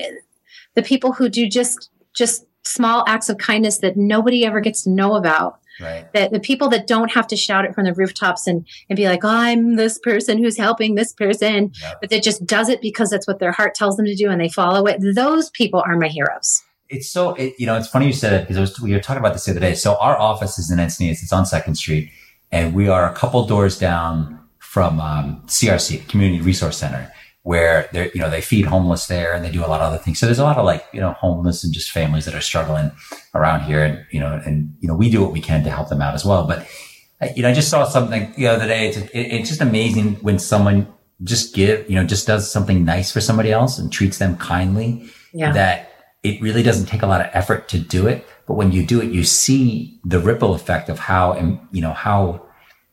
the 0.75 0.83
people 0.83 1.12
who 1.12 1.29
do 1.29 1.49
just 1.49 1.88
just 2.14 2.45
small 2.64 3.05
acts 3.09 3.29
of 3.29 3.38
kindness 3.38 3.79
that 3.79 3.97
nobody 3.97 4.45
ever 4.45 4.61
gets 4.61 4.83
to 4.85 4.90
know 4.90 5.14
about 5.14 5.59
Right. 5.81 6.07
that 6.12 6.33
the 6.33 6.38
people 6.38 6.68
that 6.68 6.87
don't 6.87 7.11
have 7.12 7.27
to 7.29 7.37
shout 7.37 7.64
it 7.64 7.75
from 7.75 7.87
the 7.87 7.95
rooftops 7.95 8.47
and 8.47 8.66
and 8.88 8.97
be 8.97 9.07
like 9.09 9.25
i'm 9.25 9.77
this 9.77 9.99
person 9.99 10.38
who's 10.38 10.59
helping 10.59 10.95
this 10.95 11.12
person 11.14 11.73
Yep. 11.83 12.01
but 12.01 12.11
that 12.11 12.23
just 12.23 12.45
does 12.47 12.68
it 12.68 12.81
because 12.83 13.09
that's 13.11 13.27
what 13.27 13.38
their 13.40 13.53
heart 13.53 13.75
tells 13.75 13.97
them 13.97 14.07
to 14.07 14.14
do 14.14 14.29
and 14.31 14.40
they 14.40 14.51
follow 14.51 14.87
it 14.87 14.99
those 15.14 15.51
people 15.51 15.83
are 15.87 15.97
my 15.97 16.09
heroes 16.09 16.62
It's 16.92 17.09
so, 17.09 17.35
it, 17.35 17.55
you 17.59 17.66
know, 17.66 17.76
it's 17.76 17.88
funny 17.88 18.07
you 18.07 18.12
said 18.12 18.33
it 18.33 18.48
because 18.48 18.81
we 18.81 18.92
were 18.92 19.00
talking 19.00 19.20
about 19.20 19.33
this 19.33 19.44
the 19.46 19.52
other 19.52 19.61
day. 19.61 19.74
So 19.74 19.96
our 19.96 20.18
office 20.18 20.59
is 20.59 20.70
in 20.70 20.78
Encinitas. 20.78 21.22
It's 21.22 21.33
on 21.33 21.46
Second 21.46 21.74
Street 21.74 22.11
and 22.50 22.74
we 22.74 22.88
are 22.88 23.11
a 23.11 23.14
couple 23.14 23.44
doors 23.46 23.78
down 23.78 24.38
from, 24.59 25.00
um, 25.00 25.42
CRC, 25.46 26.09
Community 26.09 26.42
Resource 26.42 26.78
Center, 26.78 27.12
where 27.42 27.88
they're, 27.92 28.11
you 28.14 28.20
know, 28.20 28.31
they 28.31 28.40
feed 28.40 28.66
homeless 28.66 29.07
there 29.07 29.33
and 29.33 29.44
they 29.44 29.50
do 29.50 29.64
a 29.64 29.66
lot 29.66 29.81
of 29.81 29.92
other 29.92 29.98
things. 29.98 30.18
So 30.18 30.26
there's 30.26 30.38
a 30.38 30.44
lot 30.44 30.59
of 30.59 30.64
like, 30.64 30.85
you 30.92 31.00
know, 31.00 31.12
homeless 31.12 31.64
and 31.64 31.72
just 31.72 31.90
families 31.90 32.24
that 32.26 32.35
are 32.35 32.40
struggling 32.40 32.92
around 33.35 33.62
here. 33.62 33.83
And, 33.85 34.05
you 34.11 34.20
know, 34.20 34.40
and, 34.44 34.74
you 34.81 34.88
know, 34.88 34.94
we 34.94 35.11
do 35.11 35.22
what 35.22 35.33
we 35.33 35.40
can 35.40 35.64
to 35.64 35.70
help 35.70 35.88
them 35.88 36.02
out 36.02 36.14
as 36.14 36.24
well. 36.24 36.46
But, 36.46 36.66
you 37.35 37.42
know, 37.42 37.48
I 37.48 37.55
just 37.55 37.68
saw 37.68 37.85
something 37.85 38.33
the 38.37 38.48
other 38.48 38.66
day. 38.66 38.88
It's, 38.88 38.96
it, 38.96 39.11
it's 39.12 39.48
just 39.48 39.61
amazing 39.61 40.16
when 40.16 40.38
someone 40.38 40.87
just 41.24 41.55
give, 41.55 41.88
you 41.88 41.96
know, 41.96 42.05
just 42.05 42.26
does 42.26 42.50
something 42.50 42.85
nice 42.85 43.11
for 43.11 43.20
somebody 43.20 43.50
else 43.50 43.78
and 43.78 43.90
treats 43.92 44.18
them 44.18 44.37
kindly 44.37 45.11
yeah 45.33 45.52
that 45.52 45.91
it 46.23 46.41
really 46.41 46.63
doesn't 46.63 46.87
take 46.87 47.03
a 47.03 47.07
lot 47.07 47.21
of 47.21 47.29
effort 47.33 47.69
to 47.69 47.79
do 47.79 48.07
it. 48.07 48.27
But 48.47 48.55
when 48.55 48.73
you 48.73 48.85
do 48.87 49.01
it, 49.01 49.11
you 49.11 49.25
see 49.25 49.99
the 50.05 50.19
ripple 50.19 50.55
effect 50.55 50.89
of 50.89 50.99
how, 50.99 51.33
and 51.33 51.59
you 51.73 51.83
know, 51.83 51.93
how, 51.93 52.47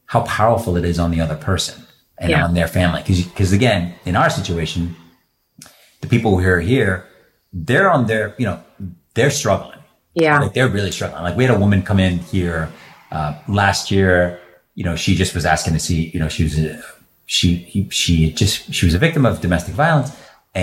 how 0.05 0.21
powerful 0.21 0.75
it 0.77 0.85
is 0.85 0.97
on 0.99 1.11
the 1.11 1.21
other 1.21 1.35
person 1.35 1.83
and 2.17 2.31
Yeah. 2.31 2.43
on 2.43 2.53
their 2.53 2.67
family. 2.67 3.03
Cause, 3.03 3.23
cause 3.35 3.51
again, 3.51 3.93
in 4.05 4.15
our 4.15 4.29
situation, 4.29 4.95
the 6.01 6.07
people 6.07 6.39
who 6.39 6.47
are 6.47 6.59
here, 6.59 7.05
they're 7.53 7.91
on 7.91 8.07
their, 8.07 8.33
you 8.37 8.45
know, 8.45 8.63
they're 9.13 9.31
struggling. 9.31 9.79
yeah 10.15 10.39
Like 10.39 10.53
they're 10.53 10.67
really 10.67 10.91
struggling. 10.91 11.23
Like 11.23 11.37
we 11.37 11.43
had 11.45 11.55
a 11.55 11.59
woman 11.59 11.81
come 11.83 11.99
in 11.99 12.19
here, 12.19 12.69
uh, 13.11 13.33
last 13.47 13.91
year, 13.91 14.39
you 14.75 14.83
know, 14.83 14.95
she 14.95 15.13
just 15.15 15.35
was 15.35 15.45
asking 15.45 15.73
to 15.73 15.79
see, 15.79 16.09
you 16.13 16.19
know, 16.19 16.29
she 16.29 16.43
was, 16.43 16.57
a, 16.57 16.81
she, 17.25 17.87
she 17.91 18.31
just, 18.31 18.73
she 18.73 18.85
was 18.85 18.95
a 18.95 18.99
victim 18.99 19.25
of 19.25 19.41
domestic 19.41 19.75
violence 19.75 20.11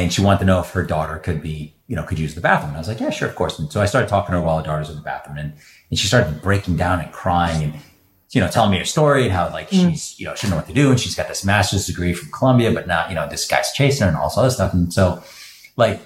and 0.03 0.13
she 0.13 0.23
wanted 0.23 0.41
to 0.41 0.45
know 0.45 0.61
if 0.61 0.70
her 0.70 0.85
daughter 0.85 1.18
could 1.18 1.43
be, 1.43 1.75
you 1.87 1.97
know, 1.97 2.03
could 2.03 2.18
use 2.18 2.35
the 2.35 2.41
bathroom. 2.41 2.70
And 2.70 2.77
I 2.77 2.81
was 2.81 2.89
like, 2.89 3.01
yeah, 3.01 3.11
sure, 3.11 3.29
of 3.29 3.35
course. 3.35 3.59
And 3.59 3.70
so 3.70 3.81
I 3.81 3.87
started 3.87 4.09
talking 4.09 4.33
to 4.33 4.41
her 4.41 4.47
while 4.47 4.59
her 4.59 4.64
daughter's 4.64 4.91
in 4.91 4.97
the 4.97 5.03
bathroom 5.03 5.39
and, 5.39 5.53
and 5.91 5.99
she 5.99 6.07
started 6.07 6.43
breaking 6.43 6.77
down 6.77 7.01
and 7.01 7.11
crying 7.12 7.64
and, 7.64 7.75
you 8.31 8.41
know, 8.41 8.49
telling 8.49 8.70
me 8.70 8.79
her 8.79 8.85
story 8.85 9.25
and 9.25 9.33
how 9.33 9.49
like 9.51 9.70
mm. 9.70 9.91
she's, 9.91 10.18
you 10.18 10.27
know, 10.27 10.35
she 10.35 10.43
didn't 10.43 10.51
know 10.51 10.57
what 10.57 10.66
to 10.66 10.75
do. 10.75 10.91
And 10.91 11.01
she's 11.01 11.14
got 11.14 11.29
this 11.29 11.45
master's 11.45 11.87
degree 11.87 12.12
from 12.12 12.31
Columbia, 12.31 12.73
but 12.73 12.87
not, 12.87 13.09
you 13.09 13.14
know, 13.14 13.29
this 13.29 13.47
guy's 13.47 13.73
chasing 13.73 14.03
her 14.03 14.09
and 14.09 14.16
all 14.16 14.29
this 14.29 14.37
other 14.37 14.51
stuff. 14.51 14.75
And 14.75 14.93
so 14.93 15.23
like, 15.77 16.01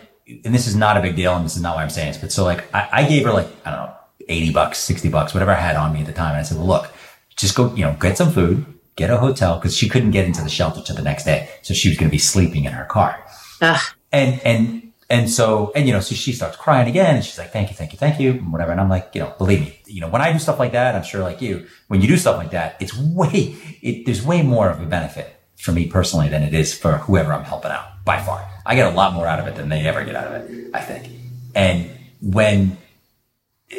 and 0.44 0.54
this 0.54 0.66
is 0.66 0.76
not 0.76 0.96
a 0.96 1.00
big 1.00 1.16
deal. 1.16 1.34
And 1.34 1.44
this 1.44 1.56
is 1.56 1.62
not 1.62 1.76
why 1.76 1.82
I'm 1.82 1.90
saying 1.90 2.12
this, 2.12 2.20
but 2.20 2.30
so 2.30 2.44
like, 2.44 2.72
I, 2.74 2.88
I 2.92 3.08
gave 3.08 3.24
her 3.24 3.32
like, 3.32 3.48
I 3.64 3.70
don't 3.70 3.86
know, 3.86 3.94
80 4.28 4.52
bucks, 4.52 4.78
60 4.78 5.08
bucks, 5.08 5.34
whatever 5.34 5.50
I 5.50 5.60
had 5.60 5.76
on 5.76 5.92
me 5.92 6.00
at 6.00 6.06
the 6.06 6.12
time. 6.12 6.30
And 6.30 6.38
I 6.38 6.42
said, 6.42 6.58
well, 6.58 6.66
look, 6.66 6.92
just 7.36 7.56
go, 7.56 7.74
you 7.74 7.84
know, 7.84 7.96
get 7.98 8.16
some 8.16 8.30
food, 8.30 8.64
get 8.96 9.10
a 9.10 9.16
hotel 9.16 9.56
because 9.56 9.76
she 9.76 9.88
couldn't 9.88 10.10
get 10.10 10.26
into 10.26 10.42
the 10.42 10.50
shelter 10.50 10.82
till 10.82 10.94
the 10.94 11.02
next 11.02 11.24
day. 11.24 11.48
So 11.62 11.74
she 11.74 11.88
was 11.88 11.98
going 11.98 12.08
to 12.08 12.12
be 12.12 12.18
sleeping 12.18 12.64
in 12.64 12.72
her 12.72 12.84
car. 12.84 13.24
Ugh. 13.60 13.80
And, 14.12 14.40
and, 14.44 14.92
and 15.08 15.28
so, 15.30 15.72
and 15.74 15.86
you 15.86 15.92
know, 15.92 16.00
so 16.00 16.14
she 16.14 16.32
starts 16.32 16.56
crying 16.56 16.88
again 16.88 17.16
and 17.16 17.24
she's 17.24 17.38
like, 17.38 17.52
thank 17.52 17.70
you, 17.70 17.76
thank 17.76 17.92
you, 17.92 17.98
thank 17.98 18.20
you, 18.20 18.30
and 18.32 18.52
whatever. 18.52 18.70
And 18.72 18.80
I'm 18.80 18.88
like, 18.88 19.10
you 19.14 19.20
know, 19.20 19.34
believe 19.38 19.60
me, 19.60 19.80
you 19.86 20.00
know, 20.00 20.08
when 20.08 20.22
I 20.22 20.32
do 20.32 20.38
stuff 20.38 20.58
like 20.58 20.72
that, 20.72 20.94
I'm 20.94 21.02
sure 21.02 21.22
like 21.22 21.40
you, 21.42 21.66
when 21.88 22.00
you 22.00 22.08
do 22.08 22.16
stuff 22.16 22.36
like 22.36 22.52
that, 22.52 22.76
it's 22.80 22.96
way, 22.96 23.56
it, 23.82 24.06
there's 24.06 24.24
way 24.24 24.42
more 24.42 24.70
of 24.70 24.80
a 24.80 24.86
benefit 24.86 25.34
for 25.58 25.72
me 25.72 25.86
personally 25.86 26.28
than 26.28 26.42
it 26.42 26.54
is 26.54 26.72
for 26.76 26.92
whoever 26.98 27.32
I'm 27.32 27.44
helping 27.44 27.70
out 27.72 28.04
by 28.04 28.20
far. 28.22 28.48
I 28.64 28.76
get 28.76 28.92
a 28.92 28.94
lot 28.96 29.12
more 29.14 29.26
out 29.26 29.40
of 29.40 29.46
it 29.46 29.56
than 29.56 29.68
they 29.68 29.80
ever 29.86 30.04
get 30.04 30.14
out 30.14 30.28
of 30.28 30.48
it, 30.48 30.70
I 30.72 30.80
think. 30.80 31.12
And 31.54 31.90
when, 32.22 32.78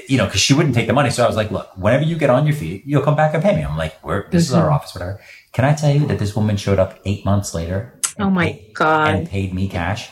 you 0.08 0.18
know, 0.18 0.28
cause 0.28 0.40
she 0.42 0.54
wouldn't 0.54 0.76
take 0.76 0.88
the 0.88 0.94
money. 0.94 1.10
So 1.12 1.24
I 1.24 1.28
was 1.28 1.36
like, 1.36 1.50
look, 1.50 1.70
whenever 1.78 2.04
you 2.04 2.18
get 2.18 2.30
on 2.30 2.46
your 2.46 2.56
feet, 2.56 2.84
you'll 2.86 3.04
come 3.04 3.16
back 3.16 3.34
and 3.34 3.42
pay 3.42 3.56
me. 3.56 3.64
I'm 3.64 3.78
like, 3.78 4.04
we're, 4.04 4.30
this 4.30 4.44
is 4.44 4.54
our 4.54 4.66
Mm-hmm. 4.66 4.74
office, 4.74 4.94
whatever. 4.96 5.20
Can 5.54 5.66
I 5.66 5.74
tell 5.74 5.94
you 5.94 6.06
that 6.08 6.20
this 6.20 6.36
woman 6.36 6.58
showed 6.58 6.78
up 6.80 7.00
eight 7.06 7.26
months 7.26 7.54
later? 7.54 7.94
Oh 8.22 8.28
and 8.28 8.32
Oh 8.32 8.36
my 8.36 8.52
paid- 8.54 8.74
God. 8.74 9.16
And 9.16 9.30
paid 9.30 9.54
me 9.54 9.68
cash. 9.68 10.10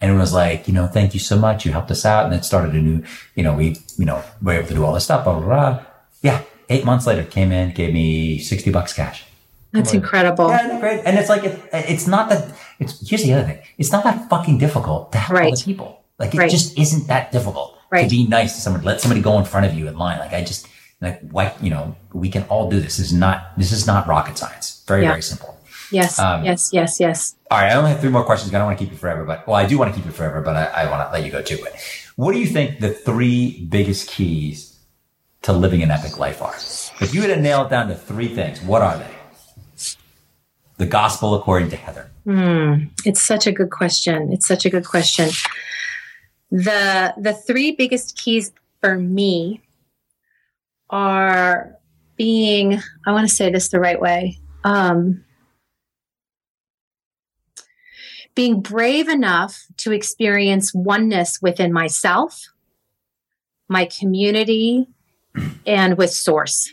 And 0.00 0.10
it 0.12 0.14
was 0.18 0.32
like, 0.34 0.68
you 0.68 0.74
know, 0.74 0.86
thank 0.86 1.14
you 1.14 1.20
so 1.20 1.38
much. 1.38 1.64
You 1.64 1.72
helped 1.72 1.90
us 1.90 2.04
out. 2.04 2.26
And 2.26 2.34
it 2.34 2.44
started 2.44 2.74
a 2.74 2.78
new, 2.78 3.02
you 3.34 3.42
know, 3.42 3.54
we, 3.54 3.76
you 3.98 4.04
know, 4.04 4.22
were 4.42 4.52
able 4.52 4.68
to 4.68 4.74
do 4.74 4.84
all 4.84 4.92
this 4.92 5.04
stuff, 5.04 5.24
blah, 5.24 5.38
blah, 5.38 5.46
blah. 5.46 5.84
Yeah. 6.22 6.42
Eight 6.68 6.84
months 6.84 7.06
later, 7.06 7.24
came 7.24 7.50
in, 7.52 7.72
gave 7.72 7.94
me 7.94 8.38
60 8.38 8.70
bucks 8.70 8.92
cash. 8.92 9.24
That's 9.72 9.94
incredible. 9.94 10.48
Yeah, 10.48 10.80
great? 10.80 11.02
And 11.04 11.18
it's 11.18 11.28
like, 11.28 11.44
it, 11.44 11.60
it's 11.72 12.06
not 12.06 12.28
that, 12.28 12.54
it's, 12.78 13.08
here's 13.08 13.22
the 13.22 13.32
other 13.34 13.44
thing. 13.46 13.58
It's 13.78 13.92
not 13.92 14.04
that 14.04 14.28
fucking 14.28 14.58
difficult 14.58 15.12
to 15.12 15.18
help 15.18 15.38
Right. 15.38 15.52
other 15.52 15.62
people. 15.62 16.00
Like, 16.18 16.34
it 16.34 16.38
Right. 16.38 16.50
just 16.50 16.78
isn't 16.78 17.06
that 17.08 17.30
difficult 17.32 17.78
Right. 17.90 18.04
to 18.04 18.10
be 18.10 18.26
nice 18.26 18.54
to 18.54 18.60
someone. 18.60 18.82
let 18.82 19.00
somebody 19.00 19.20
go 19.20 19.38
in 19.38 19.44
front 19.44 19.66
of 19.66 19.74
you 19.74 19.86
in 19.88 19.96
line. 19.98 20.18
Like, 20.18 20.32
I 20.32 20.42
just, 20.44 20.66
like, 21.00 21.20
why, 21.30 21.52
you 21.62 21.70
know, 21.70 21.94
we 22.12 22.28
can 22.30 22.42
all 22.44 22.68
do 22.70 22.80
this. 22.80 22.96
This 22.96 23.06
is 23.06 23.12
not, 23.12 23.56
this 23.58 23.70
is 23.72 23.86
not 23.86 24.06
rocket 24.06 24.36
science. 24.38 24.82
Very, 24.88 25.02
Yeah. 25.02 25.10
very 25.10 25.22
simple. 25.22 25.55
Yes, 25.90 26.18
Um, 26.18 26.44
yes, 26.44 26.70
yes, 26.72 26.98
yes. 26.98 27.36
All 27.50 27.58
right. 27.58 27.72
I 27.72 27.76
only 27.76 27.90
have 27.90 28.00
three 28.00 28.10
more 28.10 28.24
questions. 28.24 28.52
I 28.52 28.58
don't 28.58 28.66
want 28.66 28.78
to 28.78 28.84
keep 28.84 28.92
you 28.92 28.98
forever, 28.98 29.24
but, 29.24 29.46
well, 29.46 29.56
I 29.56 29.66
do 29.66 29.78
want 29.78 29.92
to 29.92 29.96
keep 29.96 30.04
you 30.06 30.12
forever, 30.12 30.40
but 30.40 30.56
I, 30.56 30.64
I 30.82 30.90
want 30.90 31.08
to 31.08 31.12
let 31.12 31.24
you 31.24 31.30
go 31.30 31.42
too. 31.42 31.58
But 31.62 31.74
what 32.16 32.32
do 32.32 32.40
you 32.40 32.46
think 32.46 32.80
the 32.80 32.90
three 32.92 33.64
biggest 33.68 34.08
keys 34.08 34.78
to 35.42 35.52
living 35.52 35.82
an 35.82 35.90
epic 35.90 36.18
life 36.18 36.42
are? 36.42 36.56
If 37.00 37.14
you 37.14 37.20
had 37.22 37.34
to 37.34 37.40
nail 37.40 37.64
it 37.64 37.70
down 37.70 37.88
to 37.88 37.94
three 37.94 38.28
things, 38.28 38.60
what 38.62 38.82
are 38.82 38.98
they? 38.98 39.10
The 40.78 40.86
gospel 40.86 41.34
according 41.34 41.70
to 41.70 41.76
Heather. 41.76 42.10
It's 43.04 43.22
such 43.22 43.46
a 43.46 43.52
good 43.52 43.70
question. 43.70 44.32
It's 44.32 44.46
such 44.46 44.66
a 44.66 44.70
good 44.70 44.84
question. 44.84 45.30
The 46.50 47.14
the 47.16 47.32
three 47.32 47.72
biggest 47.72 48.16
keys 48.18 48.52
for 48.80 48.98
me 48.98 49.62
are 50.90 51.76
being 52.16 52.80
I 53.06 53.12
want 53.12 53.28
to 53.28 53.34
say 53.34 53.50
this 53.50 53.68
the 53.68 53.80
right 53.80 54.00
way. 54.00 54.38
Um 54.64 55.24
being 58.36 58.60
brave 58.60 59.08
enough 59.08 59.64
to 59.78 59.90
experience 59.90 60.72
oneness 60.72 61.40
within 61.42 61.72
myself, 61.72 62.46
my 63.68 63.86
community, 63.86 64.86
and 65.66 65.98
with 65.98 66.10
source. 66.10 66.72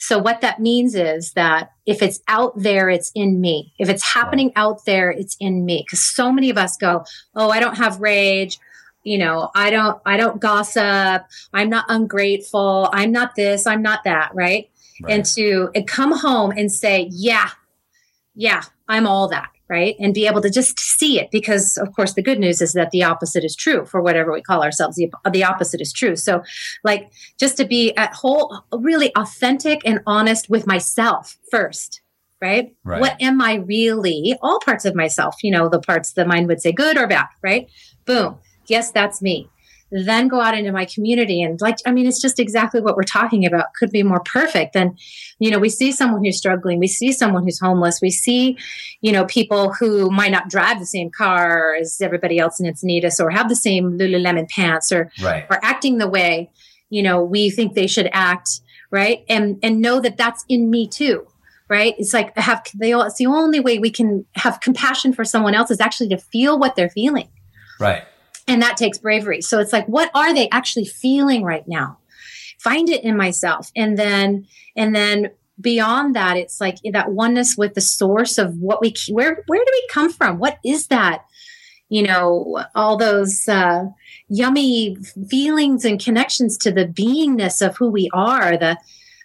So 0.00 0.18
what 0.18 0.40
that 0.40 0.60
means 0.60 0.94
is 0.94 1.32
that 1.32 1.72
if 1.84 2.02
it's 2.02 2.20
out 2.26 2.52
there, 2.56 2.88
it's 2.88 3.12
in 3.14 3.40
me. 3.40 3.74
If 3.78 3.88
it's 3.88 4.02
happening 4.02 4.50
out 4.56 4.84
there, 4.86 5.10
it's 5.10 5.36
in 5.40 5.64
me. 5.64 5.84
Because 5.86 6.02
so 6.02 6.32
many 6.32 6.50
of 6.50 6.56
us 6.56 6.76
go, 6.76 7.04
"Oh, 7.34 7.50
I 7.50 7.60
don't 7.60 7.76
have 7.76 8.00
rage. 8.00 8.58
You 9.04 9.18
know, 9.18 9.50
I 9.54 9.70
don't. 9.70 10.00
I 10.06 10.16
don't 10.16 10.40
gossip. 10.40 11.26
I'm 11.52 11.68
not 11.68 11.84
ungrateful. 11.88 12.88
I'm 12.92 13.12
not 13.12 13.34
this. 13.34 13.66
I'm 13.66 13.82
not 13.82 14.04
that." 14.04 14.30
Right? 14.34 14.70
And 15.08 15.24
to 15.36 15.70
and 15.74 15.86
come 15.86 16.16
home 16.16 16.52
and 16.52 16.70
say, 16.72 17.08
"Yeah, 17.10 17.50
yeah, 18.34 18.62
I'm 18.88 19.06
all 19.06 19.28
that." 19.28 19.50
Right? 19.70 19.96
And 19.98 20.14
be 20.14 20.26
able 20.26 20.40
to 20.40 20.48
just 20.48 20.78
see 20.78 21.20
it 21.20 21.30
because, 21.30 21.76
of 21.76 21.94
course, 21.94 22.14
the 22.14 22.22
good 22.22 22.38
news 22.38 22.62
is 22.62 22.72
that 22.72 22.90
the 22.90 23.04
opposite 23.04 23.44
is 23.44 23.54
true 23.54 23.84
for 23.84 24.00
whatever 24.00 24.32
we 24.32 24.40
call 24.40 24.62
ourselves. 24.62 24.96
The, 24.96 25.10
the 25.30 25.44
opposite 25.44 25.82
is 25.82 25.92
true. 25.92 26.16
So, 26.16 26.42
like, 26.84 27.12
just 27.38 27.58
to 27.58 27.66
be 27.66 27.94
at 27.94 28.14
whole, 28.14 28.62
really 28.72 29.14
authentic 29.14 29.82
and 29.84 30.00
honest 30.06 30.48
with 30.48 30.66
myself 30.66 31.36
first, 31.50 32.00
right? 32.40 32.74
Right. 32.82 32.98
What 32.98 33.20
am 33.20 33.42
I 33.42 33.56
really? 33.56 34.38
All 34.40 34.58
parts 34.60 34.86
of 34.86 34.94
myself, 34.94 35.36
you 35.42 35.50
know, 35.50 35.68
the 35.68 35.80
parts 35.80 36.14
the 36.14 36.24
mind 36.24 36.48
would 36.48 36.62
say 36.62 36.72
good 36.72 36.96
or 36.96 37.06
bad, 37.06 37.26
right? 37.42 37.68
Boom. 38.06 38.38
Yes, 38.68 38.90
that's 38.90 39.20
me. 39.20 39.50
Then 39.90 40.28
go 40.28 40.40
out 40.40 40.56
into 40.56 40.70
my 40.72 40.84
community 40.84 41.42
and 41.42 41.60
like, 41.60 41.78
I 41.86 41.92
mean, 41.92 42.06
it's 42.06 42.20
just 42.20 42.38
exactly 42.38 42.80
what 42.80 42.96
we're 42.96 43.02
talking 43.04 43.46
about. 43.46 43.66
Could 43.78 43.90
be 43.90 44.02
more 44.02 44.20
perfect. 44.20 44.76
And, 44.76 44.98
you 45.38 45.50
know, 45.50 45.58
we 45.58 45.70
see 45.70 45.92
someone 45.92 46.24
who's 46.24 46.36
struggling. 46.36 46.78
We 46.78 46.88
see 46.88 47.12
someone 47.12 47.42
who's 47.44 47.58
homeless. 47.58 48.00
We 48.02 48.10
see, 48.10 48.58
you 49.00 49.12
know, 49.12 49.24
people 49.24 49.72
who 49.72 50.10
might 50.10 50.30
not 50.30 50.50
drive 50.50 50.78
the 50.78 50.86
same 50.86 51.10
car 51.10 51.74
as 51.74 52.00
everybody 52.00 52.38
else 52.38 52.60
in 52.60 52.66
its 52.66 52.84
Encinitas 52.84 53.18
or 53.18 53.30
have 53.30 53.48
the 53.48 53.56
same 53.56 53.98
Lululemon 53.98 54.48
pants 54.48 54.92
or 54.92 55.10
Right. 55.22 55.46
are 55.50 55.60
acting 55.62 55.98
the 55.98 56.08
way 56.08 56.50
you 56.90 57.02
know 57.02 57.22
we 57.22 57.50
think 57.50 57.74
they 57.74 57.86
should 57.86 58.08
act 58.12 58.60
right 58.90 59.22
and 59.28 59.58
and 59.62 59.82
know 59.82 60.00
that 60.00 60.16
that's 60.16 60.42
in 60.48 60.70
me 60.70 60.88
too 60.88 61.26
right 61.68 61.94
it's 61.98 62.14
like 62.14 62.34
have 62.38 62.62
they 62.74 62.94
all, 62.94 63.02
it's 63.02 63.16
the 63.18 63.26
only 63.26 63.60
way 63.60 63.78
we 63.78 63.90
can 63.90 64.24
have 64.36 64.60
compassion 64.60 65.12
for 65.12 65.22
someone 65.22 65.54
else 65.54 65.70
is 65.70 65.80
actually 65.80 66.08
to 66.08 66.16
feel 66.16 66.58
what 66.58 66.76
they're 66.76 66.88
feeling 66.88 67.28
Right. 67.78 68.04
And 68.48 68.62
that 68.62 68.76
takes 68.76 68.98
bravery. 68.98 69.42
So 69.42 69.60
it's 69.60 69.72
like 69.72 69.86
what 69.86 70.10
are 70.14 70.34
they 70.34 70.48
actually 70.50 70.86
feeling 70.86 71.42
right 71.42 71.66
now? 71.68 71.98
Find 72.58 72.88
it 72.88 73.04
in 73.04 73.16
myself. 73.16 73.70
And 73.76 73.96
then 73.96 74.46
and 74.76 74.94
then 74.94 75.30
beyond 75.60 76.14
that 76.14 76.36
it's 76.36 76.60
like 76.60 76.76
that 76.92 77.10
oneness 77.10 77.56
with 77.56 77.74
the 77.74 77.80
source 77.80 78.38
of 78.38 78.56
what 78.58 78.80
we 78.80 78.94
where 79.10 79.42
where 79.46 79.64
do 79.64 79.70
we 79.70 79.88
come 79.90 80.12
from? 80.12 80.38
What 80.38 80.58
is 80.64 80.88
that? 80.88 81.24
You 81.88 82.02
know 82.02 82.64
all 82.74 82.96
those 82.96 83.48
uh 83.48 83.84
yummy 84.28 84.96
feelings 85.30 85.84
and 85.84 86.02
connections 86.02 86.58
to 86.58 86.72
the 86.72 86.86
beingness 86.86 87.64
of 87.64 87.76
who 87.76 87.90
we 87.90 88.10
are 88.12 88.56
the 88.56 88.76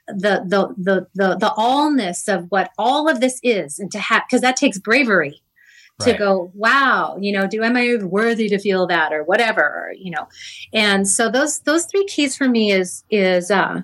the 0.07 0.43
the 0.45 0.73
the 0.77 1.07
the, 1.15 1.37
the 1.37 1.53
allness 1.57 2.33
of 2.33 2.45
what 2.49 2.71
all 2.77 3.09
of 3.09 3.21
this 3.21 3.39
is 3.43 3.79
and 3.79 3.91
to 3.91 3.99
have 3.99 4.23
because 4.27 4.41
that 4.41 4.55
takes 4.55 4.77
bravery 4.77 5.41
to 6.01 6.13
go 6.13 6.51
wow 6.55 7.17
you 7.19 7.31
know 7.31 7.47
do 7.47 7.63
am 7.63 7.77
i 7.77 7.95
worthy 8.01 8.49
to 8.49 8.59
feel 8.59 8.87
that 8.87 9.13
or 9.13 9.23
whatever 9.23 9.61
or, 9.61 9.93
you 9.97 10.11
know. 10.11 10.27
And 10.73 11.07
so 11.07 11.29
those 11.29 11.59
those 11.61 11.85
three 11.85 12.05
keys 12.05 12.35
for 12.35 12.47
me 12.47 12.71
is 12.71 13.03
is 13.09 13.51
uh 13.51 13.81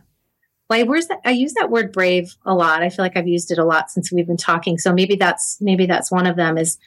like 0.70 0.88
where's 0.88 1.08
that 1.08 1.20
i 1.26 1.32
use 1.32 1.54
that 1.54 1.70
word 1.70 1.92
brave 1.92 2.36
a 2.46 2.54
lot. 2.54 2.84
I 2.84 2.90
feel 2.90 3.06
like 3.06 3.16
i've 3.16 3.28
used 3.28 3.52
it 3.52 3.60
a 3.60 3.66
lot 3.66 3.92
since 3.92 4.12
we've 4.12 4.28
been 4.28 4.38
talking. 4.38 4.78
So 4.78 4.94
maybe 4.94 5.16
that's 5.16 5.58
maybe 5.62 5.86
that's 5.86 6.12
one 6.12 6.28
of 6.28 6.36
them 6.36 6.58
is 6.58 6.78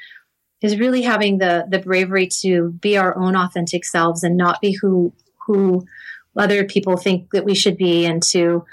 is 0.60 0.78
really 0.78 1.02
having 1.02 1.38
the 1.38 1.66
the 1.68 1.78
bravery 1.78 2.28
to 2.40 2.70
be 2.80 2.96
our 2.96 3.16
own 3.16 3.36
authentic 3.36 3.84
selves 3.84 4.22
and 4.22 4.36
not 4.36 4.60
be 4.60 4.72
who 4.72 5.12
who 5.46 5.84
other 6.36 6.64
people 6.64 6.96
think 6.96 7.30
that 7.30 7.44
we 7.44 7.54
should 7.54 7.76
be 7.76 8.06
and 8.06 8.22
to 8.22 8.64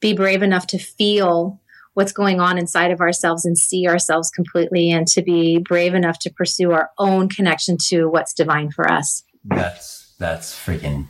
be 0.00 0.12
brave 0.12 0.42
enough 0.42 0.66
to 0.66 0.78
feel 0.78 1.60
what's 1.94 2.12
going 2.12 2.40
on 2.40 2.58
inside 2.58 2.90
of 2.90 3.00
ourselves 3.00 3.44
and 3.44 3.56
see 3.56 3.86
ourselves 3.88 4.30
completely 4.30 4.90
and 4.90 5.06
to 5.08 5.22
be 5.22 5.58
brave 5.58 5.94
enough 5.94 6.18
to 6.20 6.30
pursue 6.30 6.72
our 6.72 6.90
own 6.98 7.28
connection 7.28 7.76
to 7.88 8.06
what's 8.08 8.32
divine 8.34 8.70
for 8.70 8.90
us. 8.90 9.22
That's 9.44 10.12
that's 10.18 10.52
freaking 10.54 11.08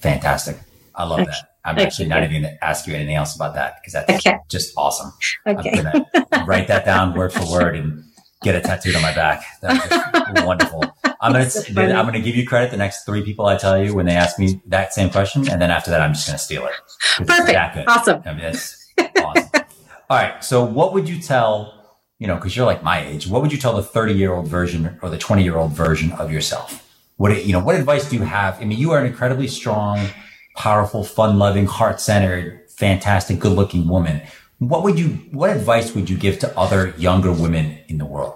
fantastic. 0.00 0.58
I 0.94 1.04
love 1.04 1.20
Okay. 1.20 1.30
that. 1.30 1.48
I'm 1.64 1.76
Okay. 1.76 1.86
actually 1.86 2.08
not 2.08 2.22
even 2.22 2.42
going 2.42 2.54
to 2.54 2.64
ask 2.64 2.86
you 2.86 2.94
anything 2.94 3.16
else 3.16 3.34
about 3.34 3.54
that 3.54 3.76
because 3.80 3.92
that's 3.92 4.10
Okay. 4.26 4.38
just 4.48 4.72
awesome. 4.76 5.12
Okay. 5.46 5.70
I'm 5.70 5.76
gonna 5.84 6.06
write 6.46 6.68
that 6.68 6.84
down 6.84 7.14
word 7.14 7.32
for 7.32 7.44
word 7.50 7.76
and 7.76 8.04
get 8.42 8.54
it 8.54 8.64
tattooed 8.64 8.94
on 8.94 9.02
my 9.02 9.12
back. 9.14 9.42
That's 9.60 9.94
wonderful. 10.44 10.84
I'm 11.20 11.32
gonna 11.32 11.50
so. 11.50 11.82
I'm 11.82 12.04
gonna 12.06 12.20
give 12.20 12.36
you 12.36 12.46
credit. 12.46 12.70
The 12.70 12.76
next 12.76 13.04
three 13.04 13.22
people 13.24 13.46
I 13.46 13.56
tell 13.56 13.82
you 13.82 13.94
when 13.94 14.06
they 14.06 14.12
ask 14.14 14.38
me 14.38 14.60
that 14.66 14.92
same 14.92 15.10
question, 15.10 15.48
and 15.50 15.60
then 15.60 15.70
after 15.70 15.90
that, 15.90 16.00
I'm 16.00 16.12
just 16.12 16.26
gonna 16.26 16.38
steal 16.38 16.66
it. 16.66 16.72
Perfect. 17.26 17.88
Awesome. 17.88 18.22
I 18.24 18.32
mean, 18.34 18.44
awesome. 18.46 18.78
All 20.08 20.16
right. 20.16 20.42
So, 20.44 20.64
what 20.64 20.92
would 20.94 21.08
you 21.08 21.20
tell? 21.20 21.72
You 22.18 22.26
know, 22.26 22.36
because 22.36 22.56
you're 22.56 22.66
like 22.66 22.82
my 22.82 23.04
age. 23.04 23.26
What 23.26 23.42
would 23.42 23.52
you 23.52 23.58
tell 23.58 23.76
the 23.76 23.82
30 23.82 24.14
year 24.14 24.32
old 24.32 24.48
version 24.48 24.98
or 25.02 25.10
the 25.10 25.18
20 25.18 25.42
year 25.42 25.56
old 25.56 25.72
version 25.72 26.12
of 26.12 26.32
yourself? 26.32 26.82
What 27.16 27.44
you 27.44 27.52
know? 27.52 27.60
What 27.60 27.74
advice 27.74 28.08
do 28.08 28.16
you 28.16 28.22
have? 28.22 28.60
I 28.60 28.64
mean, 28.64 28.78
you 28.78 28.92
are 28.92 28.98
an 29.00 29.06
incredibly 29.06 29.48
strong, 29.48 30.06
powerful, 30.56 31.02
fun 31.04 31.38
loving, 31.38 31.66
heart 31.66 32.00
centered, 32.00 32.68
fantastic, 32.70 33.38
good 33.38 33.52
looking 33.52 33.88
woman. 33.88 34.22
What 34.58 34.82
would 34.84 34.98
you? 34.98 35.08
What 35.32 35.50
advice 35.50 35.94
would 35.94 36.08
you 36.08 36.16
give 36.16 36.38
to 36.40 36.58
other 36.58 36.94
younger 36.96 37.32
women 37.32 37.78
in 37.88 37.98
the 37.98 38.06
world? 38.06 38.34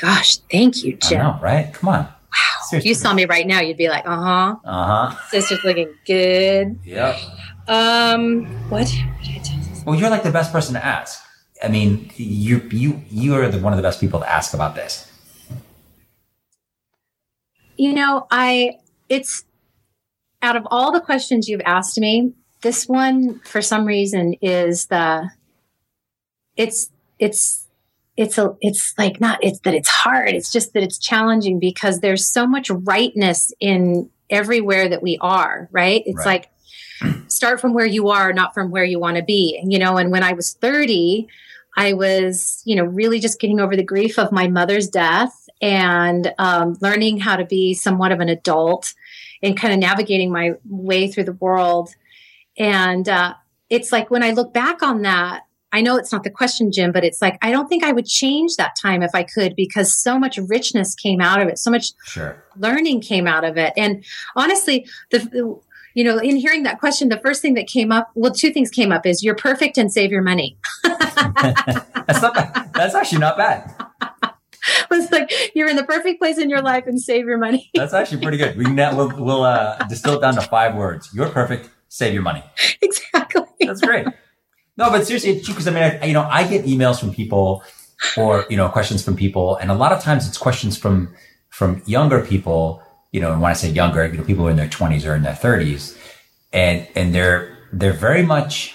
Gosh, 0.00 0.38
thank 0.50 0.82
you, 0.84 0.98
I 1.02 1.08
Jim. 1.08 1.18
know, 1.20 1.38
right? 1.40 1.72
Come 1.72 1.88
on. 1.90 2.00
Wow. 2.00 2.08
If 2.62 2.68
Seriously. 2.68 2.88
you 2.88 2.94
saw 2.94 3.14
me 3.14 3.24
right 3.26 3.46
now, 3.46 3.60
you'd 3.60 3.76
be 3.76 3.88
like, 3.88 4.04
uh 4.06 4.16
huh. 4.16 4.56
Uh 4.64 5.08
huh. 5.10 5.28
Sister's 5.30 5.62
looking 5.64 5.94
good. 6.06 6.78
Yep. 6.84 7.16
Um, 7.68 8.44
what? 8.68 8.86
did 8.88 9.36
I 9.36 9.38
tell 9.42 9.56
you? 9.58 9.73
Well, 9.84 9.98
you're 9.98 10.10
like 10.10 10.22
the 10.22 10.30
best 10.30 10.52
person 10.52 10.74
to 10.74 10.84
ask. 10.84 11.22
I 11.62 11.68
mean, 11.68 12.10
you 12.16 12.58
you 12.70 13.02
you 13.10 13.34
are 13.34 13.48
the, 13.48 13.58
one 13.58 13.72
of 13.72 13.76
the 13.76 13.82
best 13.82 14.00
people 14.00 14.20
to 14.20 14.30
ask 14.30 14.54
about 14.54 14.74
this. 14.74 15.10
You 17.76 17.92
know, 17.92 18.26
I, 18.30 18.78
it's 19.08 19.44
out 20.42 20.56
of 20.56 20.66
all 20.70 20.92
the 20.92 21.00
questions 21.00 21.48
you've 21.48 21.62
asked 21.64 21.98
me, 21.98 22.32
this 22.62 22.86
one, 22.86 23.40
for 23.40 23.60
some 23.60 23.84
reason, 23.84 24.34
is 24.40 24.86
the, 24.86 25.30
it's, 26.56 26.90
it's 27.18 27.64
it's 28.16 28.38
a 28.38 28.56
it's 28.60 28.94
like 28.96 29.20
not 29.20 29.42
it's 29.42 29.58
that 29.60 29.74
it's 29.74 29.88
hard 29.88 30.28
it's 30.28 30.52
just 30.52 30.72
that 30.72 30.82
it's 30.82 30.98
challenging 30.98 31.58
because 31.58 32.00
there's 32.00 32.28
so 32.28 32.46
much 32.46 32.70
rightness 32.70 33.52
in 33.60 34.08
everywhere 34.30 34.88
that 34.88 35.02
we 35.02 35.18
are 35.20 35.68
right 35.72 36.02
it's 36.06 36.18
right. 36.18 36.26
like 36.26 36.50
start 37.28 37.60
from 37.60 37.74
where 37.74 37.86
you 37.86 38.08
are 38.08 38.32
not 38.32 38.54
from 38.54 38.70
where 38.70 38.84
you 38.84 38.98
want 38.98 39.16
to 39.16 39.22
be 39.22 39.60
you 39.64 39.78
know 39.78 39.96
and 39.96 40.10
when 40.10 40.22
i 40.22 40.32
was 40.32 40.54
30 40.54 41.26
i 41.76 41.92
was 41.92 42.62
you 42.64 42.76
know 42.76 42.84
really 42.84 43.20
just 43.20 43.40
getting 43.40 43.60
over 43.60 43.76
the 43.76 43.82
grief 43.82 44.18
of 44.18 44.32
my 44.32 44.48
mother's 44.48 44.88
death 44.88 45.48
and 45.62 46.34
um, 46.38 46.76
learning 46.80 47.18
how 47.18 47.36
to 47.36 47.44
be 47.44 47.74
somewhat 47.74 48.12
of 48.12 48.20
an 48.20 48.28
adult 48.28 48.92
and 49.42 49.56
kind 49.56 49.72
of 49.72 49.78
navigating 49.78 50.30
my 50.30 50.52
way 50.64 51.08
through 51.08 51.24
the 51.24 51.32
world 51.34 51.94
and 52.58 53.08
uh, 53.08 53.34
it's 53.70 53.92
like 53.92 54.10
when 54.10 54.22
i 54.22 54.30
look 54.30 54.52
back 54.52 54.82
on 54.82 55.02
that 55.02 55.42
I 55.74 55.80
know 55.80 55.96
it's 55.96 56.12
not 56.12 56.22
the 56.22 56.30
question, 56.30 56.70
Jim, 56.70 56.92
but 56.92 57.02
it's 57.02 57.20
like, 57.20 57.36
I 57.42 57.50
don't 57.50 57.66
think 57.66 57.82
I 57.82 57.90
would 57.90 58.06
change 58.06 58.54
that 58.56 58.76
time 58.80 59.02
if 59.02 59.10
I 59.12 59.24
could 59.24 59.56
because 59.56 59.92
so 59.92 60.20
much 60.20 60.38
richness 60.38 60.94
came 60.94 61.20
out 61.20 61.42
of 61.42 61.48
it. 61.48 61.58
So 61.58 61.68
much 61.68 61.94
sure. 62.06 62.44
learning 62.56 63.00
came 63.00 63.26
out 63.26 63.42
of 63.42 63.56
it. 63.56 63.72
And 63.76 64.04
honestly, 64.36 64.86
the, 65.10 65.18
the, 65.18 65.60
you 65.94 66.04
know, 66.04 66.18
in 66.18 66.36
hearing 66.36 66.64
that 66.64 66.80
question, 66.80 67.08
the 67.08 67.18
first 67.18 67.40
thing 67.40 67.54
that 67.54 67.66
came 67.66 67.92
up, 67.92 68.10
well, 68.14 68.32
two 68.32 68.52
things 68.52 68.70
came 68.70 68.92
up 68.92 69.06
is 69.06 69.22
you're 69.22 69.36
perfect 69.36 69.78
and 69.78 69.92
save 69.92 70.10
your 70.10 70.22
money. 70.22 70.58
that's 70.82 72.20
not 72.20 72.34
bad. 72.34 72.70
That's 72.74 72.94
actually 72.94 73.20
not 73.20 73.36
bad. 73.36 73.72
It's 74.90 75.12
like 75.12 75.30
you're 75.54 75.68
in 75.68 75.76
the 75.76 75.84
perfect 75.84 76.20
place 76.20 76.38
in 76.38 76.48
your 76.48 76.62
life 76.62 76.86
and 76.86 77.00
save 77.00 77.26
your 77.26 77.36
money. 77.36 77.70
That's 77.74 77.92
actually 77.92 78.22
pretty 78.22 78.38
good. 78.38 78.56
We 78.56 78.64
can, 78.64 78.76
we'll, 78.96 79.14
we'll 79.22 79.42
uh, 79.42 79.76
distill 79.88 80.14
it 80.16 80.20
down 80.20 80.36
to 80.36 80.40
five 80.40 80.74
words. 80.74 81.10
You're 81.12 81.28
perfect. 81.28 81.68
Save 81.88 82.14
your 82.14 82.22
money. 82.22 82.42
Exactly. 82.80 83.42
That's 83.60 83.80
great. 83.80 84.06
No, 84.76 84.90
but 84.90 85.06
seriously, 85.06 85.30
it's 85.30 85.46
true 85.46 85.54
because 85.54 85.68
I 85.68 85.70
mean, 85.70 85.82
I, 85.82 86.06
you 86.06 86.12
know, 86.12 86.22
I 86.22 86.46
get 86.46 86.64
emails 86.64 86.98
from 86.98 87.12
people 87.12 87.62
or, 88.16 88.44
you 88.50 88.56
know, 88.56 88.68
questions 88.68 89.04
from 89.04 89.16
people. 89.16 89.56
And 89.56 89.70
a 89.70 89.74
lot 89.74 89.92
of 89.92 90.02
times 90.02 90.26
it's 90.26 90.38
questions 90.38 90.76
from, 90.76 91.14
from 91.50 91.82
younger 91.86 92.24
people, 92.24 92.82
you 93.14 93.20
know, 93.20 93.32
and 93.32 93.40
when 93.40 93.48
I 93.48 93.54
say 93.54 93.70
younger, 93.70 94.04
you 94.04 94.18
know, 94.18 94.24
people 94.24 94.44
are 94.48 94.50
in 94.50 94.56
their 94.56 94.68
twenties 94.68 95.06
or 95.06 95.14
in 95.14 95.22
their 95.22 95.36
thirties 95.36 95.96
and, 96.52 96.84
and 96.96 97.14
they're, 97.14 97.56
they're 97.72 97.92
very 97.92 98.24
much 98.24 98.74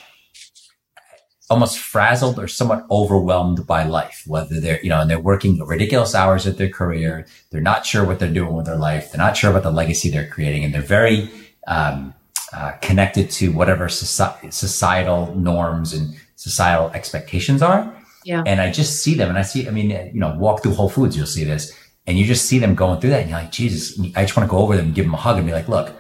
almost 1.49 1.77
frazzled 1.77 2.39
or 2.39 2.47
somewhat 2.47 2.85
overwhelmed 2.89 3.67
by 3.67 3.83
life, 3.83 4.23
whether 4.25 4.61
they're, 4.61 4.81
you 4.81 4.87
know, 4.87 5.01
and 5.01 5.09
they're 5.09 5.19
working 5.19 5.59
ridiculous 5.65 6.15
hours 6.15 6.47
at 6.47 6.57
their 6.57 6.69
career. 6.69 7.25
They're 7.51 7.59
not 7.59 7.85
sure 7.85 8.05
what 8.05 8.19
they're 8.19 8.33
doing 8.33 8.53
with 8.53 8.65
their 8.65 8.77
life. 8.77 9.11
They're 9.11 9.25
not 9.27 9.35
sure 9.35 9.49
about 9.51 9.63
the 9.63 9.71
legacy 9.71 10.09
they're 10.09 10.29
creating. 10.29 10.63
And 10.63 10.73
they're 10.73 10.81
very, 10.99 11.29
um, 11.67 12.13
uh, 12.53 12.71
connected 12.81 13.29
to 13.31 13.51
whatever 13.51 13.87
soci- 13.87 14.53
societal 14.53 15.35
norms 15.35 15.91
and 15.91 16.15
societal 16.37 16.91
expectations 16.91 17.61
are. 17.61 17.93
Yeah. 18.23 18.43
And 18.45 18.61
I 18.61 18.71
just 18.71 19.03
see 19.03 19.15
them 19.15 19.27
and 19.27 19.37
I 19.37 19.41
see, 19.41 19.67
I 19.67 19.71
mean, 19.71 19.89
you 19.89 20.19
know, 20.21 20.33
walk 20.37 20.63
through 20.63 20.75
Whole 20.75 20.89
Foods, 20.89 21.17
you'll 21.17 21.25
see 21.25 21.43
this 21.43 21.73
and 22.10 22.18
you 22.18 22.26
just 22.26 22.47
see 22.47 22.57
them 22.57 22.74
going 22.74 22.99
through 22.99 23.12
that 23.12 23.22
and 23.22 23.30
you're 23.30 23.39
like, 23.39 23.51
Jesus, 23.51 23.99
I 24.16 24.24
just 24.24 24.36
want 24.36 24.49
to 24.49 24.51
go 24.51 24.57
over 24.57 24.76
them 24.76 24.88
and 24.88 24.95
give 24.95 25.05
them 25.05 25.14
a 25.14 25.18
hug 25.18 25.38
and 25.38 25.45
be 25.45 25.53
like, 25.53 25.70
look, 25.70 25.93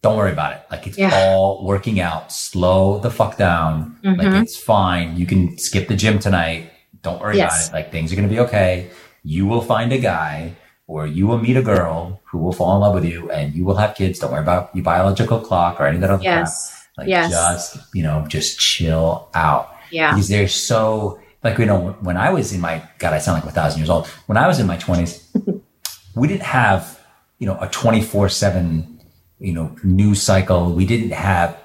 don't 0.00 0.16
worry 0.16 0.30
about 0.30 0.52
it. 0.52 0.62
Like 0.70 0.86
it's 0.86 0.96
yeah. 0.96 1.10
all 1.12 1.64
working 1.64 1.98
out. 1.98 2.30
Slow 2.30 3.00
the 3.00 3.10
fuck 3.10 3.36
down. 3.36 3.98
Mm-hmm. 4.04 4.20
Like 4.20 4.42
it's 4.44 4.56
fine. 4.56 5.16
You 5.16 5.26
can 5.26 5.58
skip 5.58 5.88
the 5.88 5.96
gym 5.96 6.20
tonight. 6.20 6.70
Don't 7.02 7.20
worry 7.20 7.36
yes. 7.36 7.68
about 7.68 7.74
it. 7.74 7.82
Like 7.82 7.90
things 7.90 8.12
are 8.12 8.16
going 8.16 8.28
to 8.28 8.32
be 8.32 8.38
okay. 8.40 8.90
You 9.24 9.46
will 9.46 9.60
find 9.60 9.92
a 9.92 9.98
guy 9.98 10.54
or 10.86 11.08
you 11.08 11.26
will 11.26 11.38
meet 11.38 11.56
a 11.56 11.62
girl 11.62 12.20
who 12.26 12.38
will 12.38 12.52
fall 12.52 12.76
in 12.76 12.80
love 12.82 12.94
with 12.94 13.04
you 13.04 13.28
and 13.32 13.52
you 13.52 13.64
will 13.64 13.74
have 13.74 13.96
kids. 13.96 14.20
Don't 14.20 14.30
worry 14.30 14.42
about 14.42 14.72
your 14.72 14.84
biological 14.84 15.40
clock 15.40 15.80
or 15.80 15.86
any 15.88 15.96
of 15.96 16.02
that 16.02 16.10
other 16.10 16.22
yes. 16.22 16.70
crap. 16.70 16.98
Like 16.98 17.08
yes. 17.08 17.30
just, 17.32 17.92
you 17.92 18.04
know, 18.04 18.24
just 18.28 18.60
chill 18.60 19.28
out. 19.34 19.74
Yeah. 19.90 20.12
Because 20.12 20.28
they're 20.28 20.46
so, 20.46 21.18
like, 21.42 21.58
you 21.58 21.66
know, 21.66 21.96
when 22.00 22.16
I 22.16 22.30
was 22.30 22.52
in 22.52 22.60
my, 22.60 22.82
God, 22.98 23.12
I 23.12 23.18
sound 23.18 23.42
like 23.42 23.50
a 23.50 23.54
thousand 23.54 23.80
years 23.80 23.90
old. 23.90 24.06
When 24.26 24.38
I 24.38 24.46
was 24.46 24.60
in 24.60 24.66
my 24.66 24.76
twenties, 24.76 25.28
we 26.16 26.26
didn't 26.26 26.42
have, 26.42 26.98
you 27.38 27.46
know, 27.46 27.58
a 27.60 27.68
24 27.68 28.28
seven, 28.30 29.00
you 29.38 29.52
know, 29.52 29.76
news 29.84 30.22
cycle. 30.22 30.72
We 30.72 30.86
didn't 30.86 31.12
have 31.12 31.56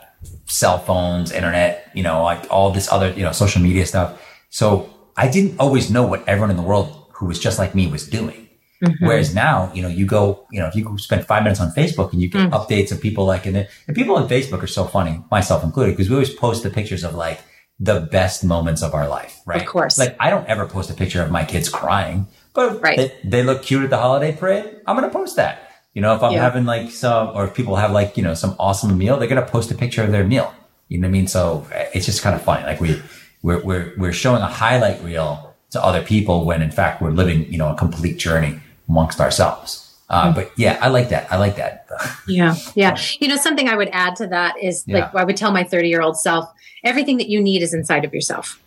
cell 0.46 0.78
phones, 0.78 1.32
internet, 1.32 1.90
you 1.96 2.04
know, 2.04 2.24
like 2.24 2.46
all 2.52 2.70
this 2.72 2.92
other, 2.92 3.12
you 3.12 3.24
know, 3.24 3.32
social 3.32 3.62
media 3.62 3.86
stuff. 3.86 4.22
So 4.50 4.90
I 5.16 5.30
didn't 5.30 5.60
always 5.60 5.90
know 5.90 6.06
what 6.06 6.28
everyone 6.28 6.52
in 6.52 6.58
the 6.58 6.64
world 6.64 7.08
who 7.14 7.26
was 7.26 7.40
just 7.40 7.58
like 7.58 7.74
me 7.74 7.88
was 7.88 8.08
doing. 8.08 8.50
Mm-hmm. 8.84 9.06
Whereas 9.06 9.34
now, 9.34 9.72
you 9.74 9.82
know, 9.82 9.88
you 9.88 10.06
go, 10.06 10.46
you 10.52 10.60
know, 10.60 10.68
if 10.68 10.76
you 10.76 10.98
spend 10.98 11.26
five 11.26 11.44
minutes 11.44 11.62
on 11.62 11.72
Facebook 11.72 12.12
and 12.12 12.22
you 12.22 12.30
get 12.30 12.50
mm. 12.50 12.52
updates 12.52 12.92
of 12.92 13.00
people 13.00 13.26
like, 13.26 13.46
and, 13.46 13.56
and 13.88 13.96
people 13.96 14.16
on 14.16 14.28
Facebook 14.28 14.64
are 14.64 14.68
so 14.68 14.86
funny, 14.86 15.24
myself 15.30 15.64
included, 15.64 15.92
because 15.92 16.10
we 16.10 16.16
always 16.16 16.34
post 16.34 16.64
the 16.64 16.70
pictures 16.72 17.04
of 17.04 17.14
like 17.14 17.40
the 17.80 18.02
best 18.12 18.44
moments 18.44 18.82
of 18.82 18.96
our 18.96 19.08
life, 19.08 19.40
right? 19.46 19.62
Of 19.62 19.68
course. 19.68 20.00
Like 20.00 20.16
I 20.20 20.32
don't 20.32 20.48
ever 20.48 20.66
post 20.68 20.90
a 20.90 20.96
picture 20.96 21.22
of 21.22 21.30
my 21.30 21.46
kids 21.46 21.70
crying, 21.70 22.28
but 22.54 22.82
right. 22.82 22.98
they, 22.98 23.18
they 23.24 23.44
look 23.44 23.64
cute 23.64 23.84
at 23.84 23.90
the 23.90 23.98
holiday 23.98 24.36
parade. 24.36 24.82
I'm 24.86 24.98
going 24.98 25.10
to 25.10 25.16
post 25.16 25.36
that. 25.38 25.72
You 25.94 26.02
know, 26.02 26.16
if 26.16 26.24
I'm 26.24 26.34
yeah. 26.34 26.42
having 26.42 26.66
like 26.66 26.92
some, 26.92 27.30
or 27.36 27.46
if 27.46 27.54
people 27.54 27.76
have 27.76 27.92
like, 27.92 28.18
you 28.18 28.24
know, 28.24 28.34
some 28.34 28.56
awesome 28.60 28.98
meal, 28.98 29.18
they're 29.18 29.28
going 29.28 29.44
to 29.44 29.50
post 29.50 29.72
a 29.72 29.76
picture 29.76 30.04
of 30.04 30.12
their 30.12 30.24
meal. 30.24 30.54
You 30.88 31.00
know 31.00 31.08
what 31.08 31.10
I 31.10 31.12
mean? 31.12 31.28
So 31.28 31.68
eh, 31.74 31.90
it's 31.94 32.06
just 32.06 32.22
kind 32.22 32.36
of 32.36 32.42
funny. 32.42 32.64
Like 32.64 32.80
we, 32.80 33.02
we're, 33.42 33.62
we're, 33.64 33.94
we're 33.98 34.14
showing 34.14 34.42
a 34.42 34.48
highlight 34.48 35.04
reel 35.04 35.54
to 35.72 35.84
other 35.84 36.02
people 36.02 36.46
when 36.46 36.62
in 36.62 36.72
fact 36.72 37.02
we're 37.02 37.12
living, 37.12 37.52
you 37.52 37.58
know, 37.58 37.72
a 37.72 37.76
complete 37.76 38.18
journey 38.18 38.60
amongst 38.88 39.20
ourselves. 39.20 39.88
Uh, 40.10 40.28
hmm. 40.30 40.36
but 40.36 40.52
yeah, 40.58 40.78
I 40.82 40.90
like 40.90 41.10
that. 41.10 41.32
I 41.32 41.38
like 41.38 41.56
that. 41.56 41.88
yeah. 42.28 42.56
Yeah. 42.76 42.98
You 43.20 43.30
know, 43.30 43.38
something 43.38 43.70
I 43.70 43.76
would 43.76 43.90
add 43.94 44.18
to 44.18 44.28
that 44.28 44.62
is 44.62 44.84
yeah. 44.86 45.00
like 45.00 45.16
I 45.16 45.24
would 45.24 45.38
tell 45.38 45.52
my 45.52 45.64
30 45.64 45.88
year 45.88 46.02
old 46.02 46.18
self, 46.18 46.52
everything 46.84 47.18
that 47.18 47.30
you 47.30 47.42
need 47.42 47.62
is 47.62 47.74
inside 47.74 48.06
of 48.06 48.14
yourself. 48.14 48.61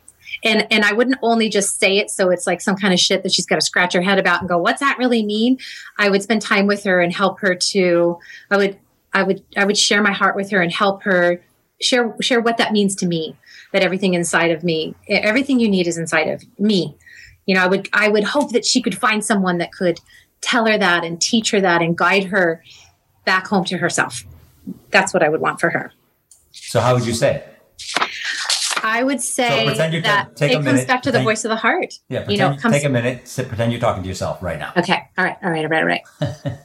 And, 0.44 0.66
and 0.70 0.84
I 0.84 0.92
wouldn't 0.92 1.16
only 1.22 1.48
just 1.48 1.80
say 1.80 1.98
it 1.98 2.10
so 2.10 2.30
it's 2.30 2.46
like 2.46 2.60
some 2.60 2.76
kind 2.76 2.92
of 2.92 3.00
shit 3.00 3.22
that 3.22 3.32
she's 3.32 3.46
got 3.46 3.56
to 3.56 3.62
scratch 3.62 3.94
her 3.94 4.02
head 4.02 4.18
about 4.18 4.40
and 4.40 4.48
go, 4.48 4.58
what's 4.58 4.80
that 4.80 4.98
really 4.98 5.24
mean? 5.24 5.58
I 5.98 6.10
would 6.10 6.22
spend 6.22 6.42
time 6.42 6.66
with 6.66 6.84
her 6.84 7.00
and 7.00 7.12
help 7.12 7.40
her 7.40 7.54
to, 7.54 8.18
I 8.50 8.58
would, 8.58 8.78
I 9.12 9.22
would, 9.22 9.42
I 9.56 9.64
would 9.64 9.78
share 9.78 10.02
my 10.02 10.12
heart 10.12 10.36
with 10.36 10.50
her 10.50 10.60
and 10.60 10.70
help 10.72 11.02
her 11.04 11.42
share, 11.80 12.14
share 12.20 12.40
what 12.40 12.58
that 12.58 12.72
means 12.72 12.94
to 12.96 13.06
me, 13.06 13.36
that 13.72 13.82
everything 13.82 14.14
inside 14.14 14.50
of 14.50 14.62
me, 14.62 14.94
everything 15.08 15.60
you 15.60 15.68
need 15.68 15.86
is 15.86 15.98
inside 15.98 16.28
of 16.28 16.44
me. 16.58 16.96
You 17.46 17.54
know 17.54 17.62
i 17.62 17.66
would 17.66 17.88
i 17.92 18.08
would 18.08 18.24
hope 18.24 18.52
that 18.52 18.64
she 18.64 18.80
could 18.80 18.96
find 18.96 19.24
someone 19.24 19.58
that 19.58 19.70
could 19.72 20.00
tell 20.40 20.66
her 20.66 20.78
that 20.78 21.04
and 21.04 21.20
teach 21.20 21.50
her 21.50 21.60
that 21.60 21.82
and 21.82 21.96
guide 21.96 22.24
her 22.24 22.62
back 23.24 23.46
home 23.46 23.64
to 23.66 23.76
herself. 23.78 24.24
That's 24.90 25.12
what 25.12 25.22
i 25.22 25.28
would 25.28 25.40
want 25.40 25.60
for 25.60 25.70
her. 25.70 25.92
So 26.52 26.80
how 26.80 26.94
would 26.94 27.06
you 27.06 27.12
say 27.12 27.44
I 28.94 29.02
would 29.02 29.20
say 29.20 29.66
so 29.66 29.74
that 30.02 30.36
take 30.36 30.52
it 30.52 30.62
comes 30.62 30.84
back 30.84 31.02
to 31.02 31.10
the 31.10 31.20
voice 31.20 31.44
of 31.44 31.48
the 31.48 31.56
heart. 31.56 31.94
Yeah, 32.08 32.20
pretend, 32.20 32.30
you 32.30 32.38
know, 32.38 32.56
comes, 32.56 32.76
take 32.76 32.84
a 32.84 32.88
minute, 32.88 33.26
sit, 33.26 33.48
pretend 33.48 33.72
you're 33.72 33.80
talking 33.80 34.04
to 34.04 34.08
yourself 34.08 34.40
right 34.40 34.56
now. 34.56 34.72
Okay, 34.76 35.02
all 35.18 35.24
right, 35.24 35.36
all 35.42 35.50
right, 35.50 35.64
all 35.64 35.70
right, 35.70 35.82
all 35.82 35.88
right. 35.88 36.58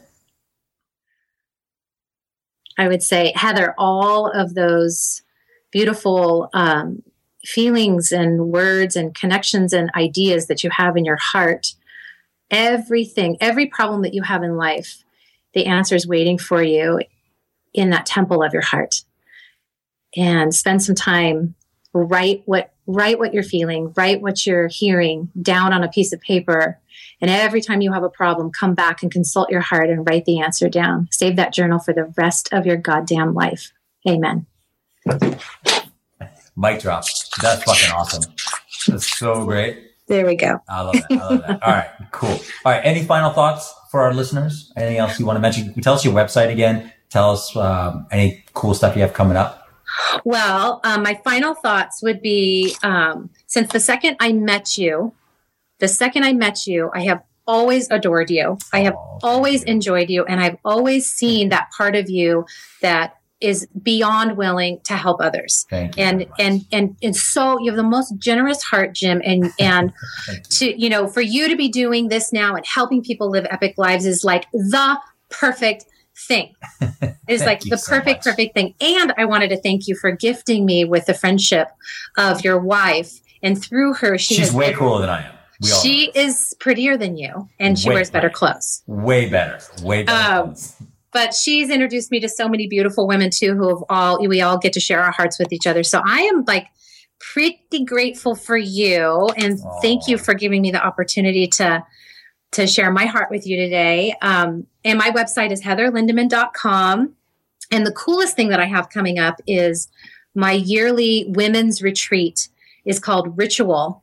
I 2.78 2.88
would 2.88 3.02
say, 3.02 3.34
Heather, 3.36 3.74
all 3.80 4.28
of 4.30 4.54
those 4.54 5.24
beautiful 5.72 6.52
um, 6.54 7.02
feelings 7.44 8.12
and 8.12 8.52
words 8.52 8.96
and 8.96 9.16
connections 9.16 9.74
and 9.74 9.90
ideas 9.96 10.46
that 10.48 10.64
you 10.64 10.70
have 10.70 10.96
in 10.96 11.06
your 11.06 11.18
heart, 11.20 11.74
everything, 12.52 13.38
every 13.42 13.66
problem 13.66 14.04
that 14.04 14.14
you 14.14 14.22
have 14.22 14.44
in 14.44 14.56
life, 14.56 15.04
the 15.54 15.66
answer 15.66 15.96
is 15.96 16.08
waiting 16.08 16.38
for 16.38 16.62
you 16.62 17.00
in 17.74 17.90
that 17.90 18.06
temple 18.06 18.44
of 18.44 18.54
your 18.54 18.62
heart. 18.62 19.04
And 20.16 20.54
spend 20.54 20.84
some 20.84 20.96
time, 20.96 21.56
write 21.94 22.44
what 22.46 22.72
write 22.88 23.20
what 23.20 23.34
you're 23.34 23.44
feeling, 23.44 23.94
write 23.96 24.22
what 24.22 24.46
you're 24.46 24.68
hearing 24.68 25.30
down 25.42 25.74
on 25.74 25.84
a 25.84 25.90
piece 25.90 26.12
of 26.14 26.22
paper. 26.22 26.80
And 27.22 27.30
every 27.30 27.62
time 27.62 27.82
you 27.82 27.92
have 27.92 28.04
a 28.04 28.10
problem, 28.10 28.52
come 28.52 28.74
back 28.74 29.04
and 29.04 29.12
consult 29.12 29.50
your 29.50 29.62
heart 29.62 29.90
and 29.90 30.08
write 30.08 30.26
the 30.26 30.40
answer 30.40 30.70
down. 30.70 31.08
Save 31.12 31.36
that 31.36 31.54
journal 31.54 31.80
for 31.80 31.94
the 31.94 32.12
rest 32.18 32.50
of 32.52 32.66
your 32.66 32.78
goddamn 32.78 33.34
life. 33.34 33.72
Amen. 34.08 34.46
Mic 36.56 36.82
drop. 36.82 37.06
That's 37.42 37.64
fucking 37.64 37.92
awesome. 37.94 38.34
That's 38.88 39.18
so 39.18 39.46
great. 39.46 39.86
There 40.08 40.26
we 40.26 40.36
go. 40.36 40.60
I 40.68 40.82
love 40.82 40.94
that. 40.94 41.12
I 41.12 41.16
love 41.16 41.42
that. 41.42 41.64
All 41.64 41.74
right, 41.74 41.90
cool. 42.12 42.30
All 42.30 42.40
right, 42.72 42.82
any 42.84 43.04
final 43.04 43.32
thoughts 43.32 43.74
for 43.92 44.02
our 44.02 44.14
listeners? 44.14 44.74
Anything 44.76 44.98
else 44.98 45.20
you 45.20 45.26
want 45.26 45.38
to 45.38 45.42
mention? 45.42 45.74
Tell 45.82 45.94
us 45.94 46.04
your 46.04 46.14
website 46.14 46.52
again. 46.52 46.92
Tell 47.10 47.32
us 47.32 47.56
um, 47.56 48.08
any 48.12 48.44
cool 48.54 48.74
stuff 48.74 48.96
you 48.96 49.02
have 49.04 49.14
coming 49.14 49.38
up. 49.38 49.59
Well, 50.24 50.82
um, 50.84 51.04
my 51.04 51.20
final 51.24 51.54
thoughts 51.54 52.02
would 52.02 52.22
be 52.22 52.76
um, 52.84 53.30
since 53.48 53.72
the 53.72 53.80
second 53.80 54.18
I 54.20 54.34
met 54.34 54.78
you, 54.78 55.14
the 55.80 55.88
second 55.88 56.24
I 56.24 56.34
met 56.34 56.68
you, 56.68 56.92
I 56.94 57.02
have 57.04 57.24
always 57.48 57.90
adored 57.90 58.30
you. 58.30 58.58
I 58.72 58.82
have 58.82 58.94
oh, 58.96 59.20
always 59.24 59.64
enjoyed 59.64 60.10
you, 60.10 60.24
and 60.26 60.40
I've 60.40 60.58
always 60.64 61.08
seen 61.08 61.50
that 61.50 61.70
part 61.76 61.96
of 61.96 62.10
you 62.10 62.46
that 62.82 63.16
is 63.42 63.68
beyond 63.82 64.36
willing 64.36 64.80
to 64.84 64.94
help 64.96 65.22
others. 65.22 65.66
Thank 65.70 65.98
you 65.98 66.04
and 66.04 66.28
and 66.38 66.66
and 66.72 66.98
and 67.02 67.16
so 67.16 67.60
you 67.60 67.72
have 67.72 67.78
the 67.78 67.84
most 67.84 68.18
generous 68.18 68.62
heart, 68.64 68.94
Jim, 68.94 69.22
and 69.26 69.52
and 69.60 69.94
to 70.52 70.80
you 70.80 70.90
know 70.90 71.08
for 71.08 71.22
you 71.22 71.50
to 71.50 71.56
be 71.56 71.70
doing 71.70 72.10
this 72.10 72.32
now 72.32 72.56
and 72.56 72.66
helping 72.66 73.02
people 73.04 73.30
live 73.30 73.48
epic 73.50 73.76
lives 73.78 74.06
is 74.06 74.24
like 74.24 74.46
the 74.52 75.00
perfect 75.30 75.86
thing. 76.28 76.54
It's 77.28 77.46
like 77.46 77.62
the 77.62 77.78
so 77.78 77.92
perfect 77.92 78.26
much. 78.26 78.34
perfect 78.36 78.56
thing. 78.56 78.74
And 78.82 79.14
I 79.16 79.26
wanted 79.26 79.50
to 79.52 79.58
thank 79.62 79.88
you 79.88 79.96
for 79.96 80.10
gifting 80.12 80.66
me 80.66 80.84
with 80.84 81.06
the 81.06 81.14
friendship 81.14 81.68
of 82.18 82.44
your 82.44 82.58
wife 82.58 83.12
And 83.44 83.62
through 83.62 83.94
her, 83.96 84.18
she 84.18 84.34
She's 84.34 84.52
way 84.52 84.70
been- 84.72 84.80
cooler 84.80 85.02
than 85.02 85.10
I 85.10 85.26
am. 85.28 85.34
She 85.84 86.08
know. 86.08 86.14
is 86.24 86.56
prettier 86.60 86.98
than 86.98 87.18
you, 87.18 87.48
and 87.60 87.78
she 87.78 87.90
Way 87.90 87.96
wears 87.96 88.10
better 88.10 88.30
better. 88.30 88.34
clothes. 88.36 88.82
way 88.88 89.30
better. 89.30 89.60
Way 89.84 90.04
better. 90.04 90.42
Um, 90.50 90.56
But 91.14 91.34
she's 91.36 91.70
introduced 91.70 92.10
me 92.12 92.20
to 92.22 92.30
so 92.30 92.48
many 92.50 92.66
beautiful 92.66 93.08
women 93.08 93.30
too, 93.30 93.56
who 93.56 93.68
have 93.70 93.84
all 93.90 94.26
we 94.28 94.42
all 94.42 94.58
get 94.58 94.74
to 94.74 94.80
share 94.80 95.02
our 95.04 95.12
hearts 95.12 95.38
with 95.38 95.54
each 95.54 95.68
other. 95.68 95.84
So 95.84 96.02
I 96.04 96.22
am 96.22 96.46
like 96.48 96.66
pretty 97.20 97.84
grateful 97.86 98.34
for 98.36 98.58
you, 98.58 99.30
and 99.38 99.60
thank 99.84 100.08
you 100.08 100.18
for 100.18 100.34
giving 100.34 100.62
me 100.64 100.72
the 100.72 100.84
opportunity 100.84 101.46
to 101.48 101.84
to 102.54 102.66
share 102.66 102.90
my 102.92 103.06
heart 103.06 103.30
with 103.30 103.46
you 103.46 103.56
today. 103.58 104.16
Um, 104.24 104.66
and 104.86 104.98
my 104.98 105.10
website 105.12 105.52
is 105.52 105.62
heatherlindemenn.com. 105.62 107.14
And 107.72 107.86
the 107.86 107.92
coolest 107.92 108.36
thing 108.36 108.50
that 108.50 108.60
I 108.60 108.66
have 108.66 108.90
coming 108.90 109.20
up 109.20 109.36
is 109.46 109.88
my 110.36 110.54
yearly 110.54 111.26
women's 111.30 111.82
retreat 111.82 112.50
is 112.86 113.00
called 113.00 113.38
Ritual. 113.38 114.02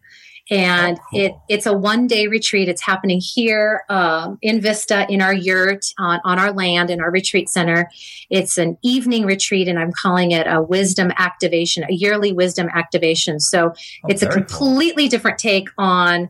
And 0.49 0.97
Oh, 0.99 1.03
cool. 1.11 1.21
it 1.21 1.33
it's 1.49 1.67
a 1.67 1.73
one 1.73 2.07
day 2.07 2.29
retreat. 2.29 2.69
It's 2.69 2.83
happening 2.83 3.21
here 3.21 3.83
um, 3.89 4.39
in 4.43 4.61
Vista 4.61 5.05
in 5.11 5.21
our 5.21 5.35
yurt 5.35 5.85
on, 5.99 6.21
on 6.25 6.39
our 6.39 6.53
land 6.53 6.89
in 6.89 7.01
our 7.01 7.11
retreat 7.11 7.49
center. 7.49 7.91
It's 8.31 8.57
an 8.57 8.79
evening 8.83 9.27
retreat, 9.27 9.67
and 9.67 9.77
I'm 9.77 9.91
calling 10.01 10.31
it 10.31 10.47
a 10.47 10.63
wisdom 10.63 11.11
activation, 11.19 11.83
a 11.89 11.93
yearly 11.93 12.33
wisdom 12.33 12.69
activation. 12.73 13.41
So 13.41 13.71
Oh, 13.71 14.09
it's 14.09 14.23
a 14.23 14.27
very 14.27 14.45
cool. 14.45 14.69
completely 14.69 15.09
different 15.09 15.39
take 15.39 15.69
on, 15.79 16.29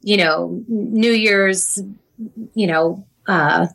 you 0.00 0.16
know, 0.16 0.60
New 0.66 1.12
Year's, 1.12 1.78
you 2.54 2.66
know, 2.66 3.06
uh, 3.28 3.68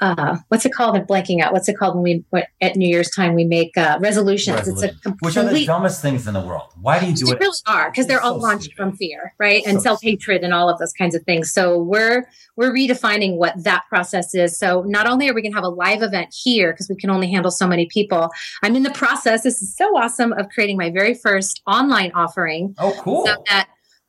uh, 0.00 0.36
what's 0.48 0.64
it 0.66 0.72
called? 0.72 0.96
I'm 0.96 1.06
blanking 1.06 1.40
out. 1.40 1.52
What's 1.52 1.68
it 1.68 1.76
called 1.78 1.94
when 1.94 2.02
we 2.02 2.24
what, 2.30 2.46
at 2.60 2.76
New 2.76 2.88
Year's 2.88 3.10
time 3.10 3.34
we 3.34 3.44
make 3.44 3.76
uh, 3.76 3.98
resolutions? 4.00 4.56
Resolution. 4.56 4.90
It's 4.96 5.06
a 5.06 5.10
Which 5.20 5.36
are 5.36 5.44
the 5.44 5.64
dumbest 5.64 6.02
things 6.02 6.26
in 6.26 6.34
the 6.34 6.40
world. 6.40 6.72
Why 6.80 6.98
do 6.98 7.06
you 7.06 7.14
do 7.14 7.26
They 7.26 7.32
it? 7.32 7.40
really 7.40 7.56
are 7.66 7.90
because 7.90 8.06
they're 8.06 8.18
It's 8.18 8.26
all 8.26 8.40
so 8.40 8.46
launched 8.46 8.64
stupid. 8.64 8.76
from 8.76 8.96
fear, 8.96 9.34
right? 9.38 9.62
And 9.66 9.78
So 9.78 9.82
self 9.84 10.02
hatred 10.02 10.42
and 10.42 10.52
all 10.52 10.68
of 10.68 10.78
those 10.78 10.92
kinds 10.92 11.14
of 11.14 11.22
things. 11.22 11.52
So 11.52 11.78
we're 11.78 12.28
we're 12.56 12.72
redefining 12.72 13.36
what 13.36 13.54
that 13.64 13.84
process 13.88 14.34
is. 14.34 14.58
So 14.58 14.82
not 14.86 15.06
only 15.06 15.28
are 15.28 15.34
we 15.34 15.42
going 15.42 15.52
to 15.52 15.56
have 15.56 15.64
a 15.64 15.68
live 15.68 16.02
event 16.02 16.34
here 16.34 16.72
because 16.72 16.88
we 16.88 16.96
can 16.96 17.10
only 17.10 17.30
handle 17.30 17.50
so 17.50 17.66
many 17.66 17.86
people, 17.86 18.30
I'm 18.62 18.74
in 18.76 18.82
the 18.82 18.90
process. 18.90 19.42
This 19.44 19.62
is 19.62 19.76
so 19.76 19.96
awesome 19.96 20.32
of 20.32 20.48
creating 20.48 20.76
my 20.76 20.90
very 20.90 21.14
first 21.14 21.62
online 21.66 22.12
offering 22.14 22.74
Oh, 22.78 22.94
cool. 23.00 23.26
so 23.26 23.34
that 23.48 23.68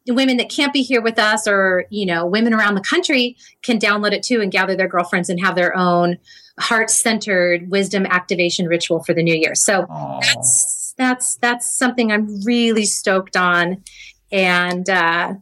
women 0.10 0.38
that 0.38 0.50
can't 0.50 0.74
be 0.74 0.82
here 0.82 1.02
with 1.02 1.20
us 1.20 1.48
or 1.48 1.86
you 1.90 2.06
know 2.06 2.26
women 2.26 2.54
around 2.54 2.76
the 2.76 2.82
country 2.82 3.36
can 3.62 3.80
download 3.80 4.12
it 4.12 4.24
too 4.24 4.42
and 4.42 4.52
gather 4.52 4.76
their 4.76 4.88
girlfriends 4.88 5.30
and 5.30 5.40
have 5.40 5.56
their 5.56 5.76
own 5.76 6.18
heart-centered 6.60 7.70
wisdom 7.70 8.06
activation 8.06 8.68
ritual 8.68 9.04
for 9.04 9.14
the 9.14 9.24
new 9.24 9.36
year 9.36 9.56
so 9.56 9.86
Aw. 9.90 10.20
that's 10.20 10.94
that's 10.98 11.36
that's 11.38 11.78
something 11.78 12.12
i'm 12.12 12.42
really 12.44 12.86
stoked 12.86 13.36
on 13.38 13.84
and 14.32 14.90
uh 14.90 15.34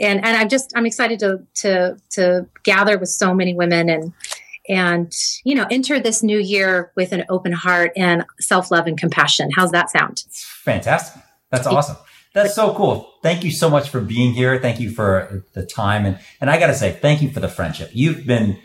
and 0.00 0.24
and 0.24 0.36
i'm 0.36 0.48
just 0.48 0.72
i'm 0.76 0.86
excited 0.86 1.18
to 1.20 1.40
to 1.54 1.96
to 2.10 2.46
gather 2.64 2.98
with 2.98 3.08
so 3.08 3.34
many 3.34 3.54
women 3.54 3.88
and 3.88 4.12
and 4.68 5.12
you 5.44 5.54
know 5.54 5.66
enter 5.70 6.00
this 6.00 6.22
new 6.22 6.38
year 6.38 6.90
with 6.96 7.12
an 7.12 7.24
open 7.28 7.52
heart 7.52 7.92
and 7.96 8.24
self-love 8.40 8.86
and 8.86 8.98
compassion 8.98 9.50
how's 9.54 9.70
that 9.70 9.90
sound 9.90 10.24
fantastic. 10.30 11.22
That's 11.50 11.68
awesome. 11.68 11.96
That's 12.34 12.54
so 12.54 12.74
cool. 12.74 13.14
Thank 13.22 13.44
you 13.44 13.52
so 13.52 13.70
much 13.70 13.88
for 13.88 14.00
being 14.00 14.34
here. 14.34 14.58
Thank 14.58 14.80
you 14.80 14.90
for 14.90 15.44
the 15.52 15.64
time. 15.64 16.04
And, 16.04 16.18
and 16.40 16.50
I 16.50 16.58
got 16.58 16.66
to 16.66 16.74
say, 16.74 16.92
thank 16.92 17.22
you 17.22 17.30
for 17.30 17.38
the 17.38 17.48
friendship. 17.48 17.90
You've 17.92 18.26
been, 18.26 18.58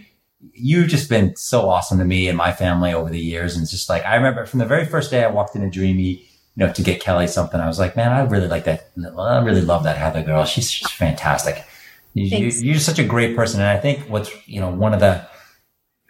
you've 0.54 0.90
just 0.90 1.08
been 1.08 1.36
so 1.36 1.70
awesome 1.70 2.00
to 2.00 2.06
me 2.06 2.28
and 2.28 2.38
my 2.38 2.52
family 2.52 2.94
over 2.94 3.12
the 3.12 3.20
years. 3.20 3.54
And 3.54 3.62
it's 3.62 3.72
just 3.72 3.88
like, 3.88 4.04
I 4.06 4.16
remember 4.16 4.48
from 4.48 4.60
the 4.60 4.66
very 4.66 4.86
first 4.86 5.12
day 5.12 5.24
I 5.24 5.30
walked 5.30 5.56
into 5.56 5.70
Dreamy, 5.70 6.04
you 6.04 6.66
know, 6.66 6.74
to 6.74 6.82
get 6.82 7.00
Kelly 7.00 7.28
something, 7.28 7.60
I 7.60 7.68
was 7.68 7.78
like, 7.78 7.96
man, 7.96 8.12
I 8.12 8.22
really 8.22 8.48
like 8.48 8.64
that. 8.64 8.90
I 8.98 9.44
really 9.44 9.62
love 9.62 9.84
that 9.84 9.98
Heather 9.98 10.24
girl. 10.24 10.46
She's, 10.46 10.70
she's 10.72 10.90
fantastic. 10.90 11.64
You, 12.16 12.48
you're 12.48 12.80
such 12.80 12.98
a 12.98 13.04
great 13.06 13.36
person. 13.36 13.62
And 13.62 13.70
I 13.70 13.78
think 13.78 14.10
what's, 14.10 14.32
you 14.48 14.60
know, 14.60 14.72
one 14.72 14.96
of 14.96 15.00
the, 15.00 15.28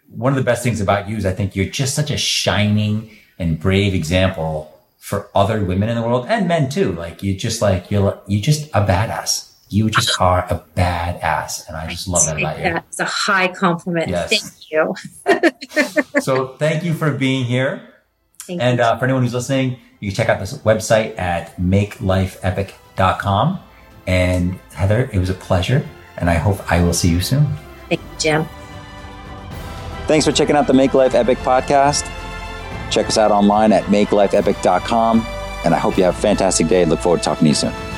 one 0.08 0.32
of 0.32 0.36
the 0.36 0.44
best 0.44 0.62
things 0.64 0.80
about 0.80 1.10
you 1.10 1.16
is 1.16 1.26
I 1.26 1.32
think 1.32 1.54
you're 1.54 1.66
just 1.66 1.94
such 1.94 2.10
a 2.10 2.16
shining 2.16 3.10
and 3.38 3.60
brave 3.60 3.94
example 3.94 4.74
for 5.00 5.30
other 5.34 5.64
women 5.64 5.88
in 5.88 5.96
the 5.96 6.02
world 6.02 6.26
and 6.28 6.46
men 6.46 6.68
too. 6.68 6.92
Like 6.92 7.22
you 7.22 7.34
just 7.34 7.60
like 7.60 7.90
you're 7.90 8.20
you 8.28 8.40
just 8.40 8.68
a 8.68 8.84
badass. 8.84 9.48
You 9.72 9.88
just 9.88 10.20
are 10.20 10.40
a 10.50 10.64
badass, 10.76 11.68
and 11.68 11.76
I 11.76 11.86
just 11.86 12.08
love 12.08 12.26
that 12.26 12.38
about 12.38 12.58
you. 12.58 12.64
That's 12.64 12.98
a 12.98 13.04
high 13.04 13.46
compliment. 13.48 14.08
Yes. 14.08 14.30
Thank 14.30 14.70
you. 14.70 14.94
So 16.20 16.48
thank 16.58 16.84
you 16.84 16.92
for 16.92 17.12
being 17.12 17.44
here. 17.44 17.88
Thank 18.46 18.60
And 18.60 18.80
uh, 18.80 18.98
for 18.98 19.04
anyone 19.04 19.22
who's 19.22 19.32
listening, 19.32 19.78
you 20.00 20.10
can 20.10 20.16
check 20.16 20.28
out 20.28 20.40
this 20.40 20.58
website 20.58 21.16
at 21.18 21.56
makelifeepic.com. 21.56 23.60
And 24.06 24.58
Heather, 24.74 25.08
it 25.12 25.18
was 25.18 25.30
a 25.30 25.34
pleasure, 25.34 25.86
and 26.16 26.28
I 26.28 26.34
hope 26.34 26.58
I 26.70 26.82
will 26.82 26.92
see 26.92 27.08
you 27.08 27.20
soon. 27.20 27.46
Thank 27.88 28.00
you, 28.00 28.18
Jim. 28.18 28.46
Thanks 30.08 30.26
for 30.26 30.32
checking 30.32 30.56
out 30.56 30.66
the 30.66 30.74
Make 30.74 30.94
Life 30.94 31.14
Epic 31.14 31.38
podcast. 31.38 32.04
Check 32.90 33.06
us 33.06 33.18
out 33.18 33.30
online 33.30 33.72
at 33.72 33.84
makelifeepic.com. 33.84 35.26
And 35.64 35.74
I 35.74 35.78
hope 35.78 35.96
you 35.96 36.04
have 36.04 36.16
a 36.16 36.20
fantastic 36.20 36.68
day. 36.68 36.84
Look 36.84 37.00
forward 37.00 37.18
to 37.18 37.24
talking 37.24 37.44
to 37.44 37.48
you 37.48 37.54
soon. 37.54 37.89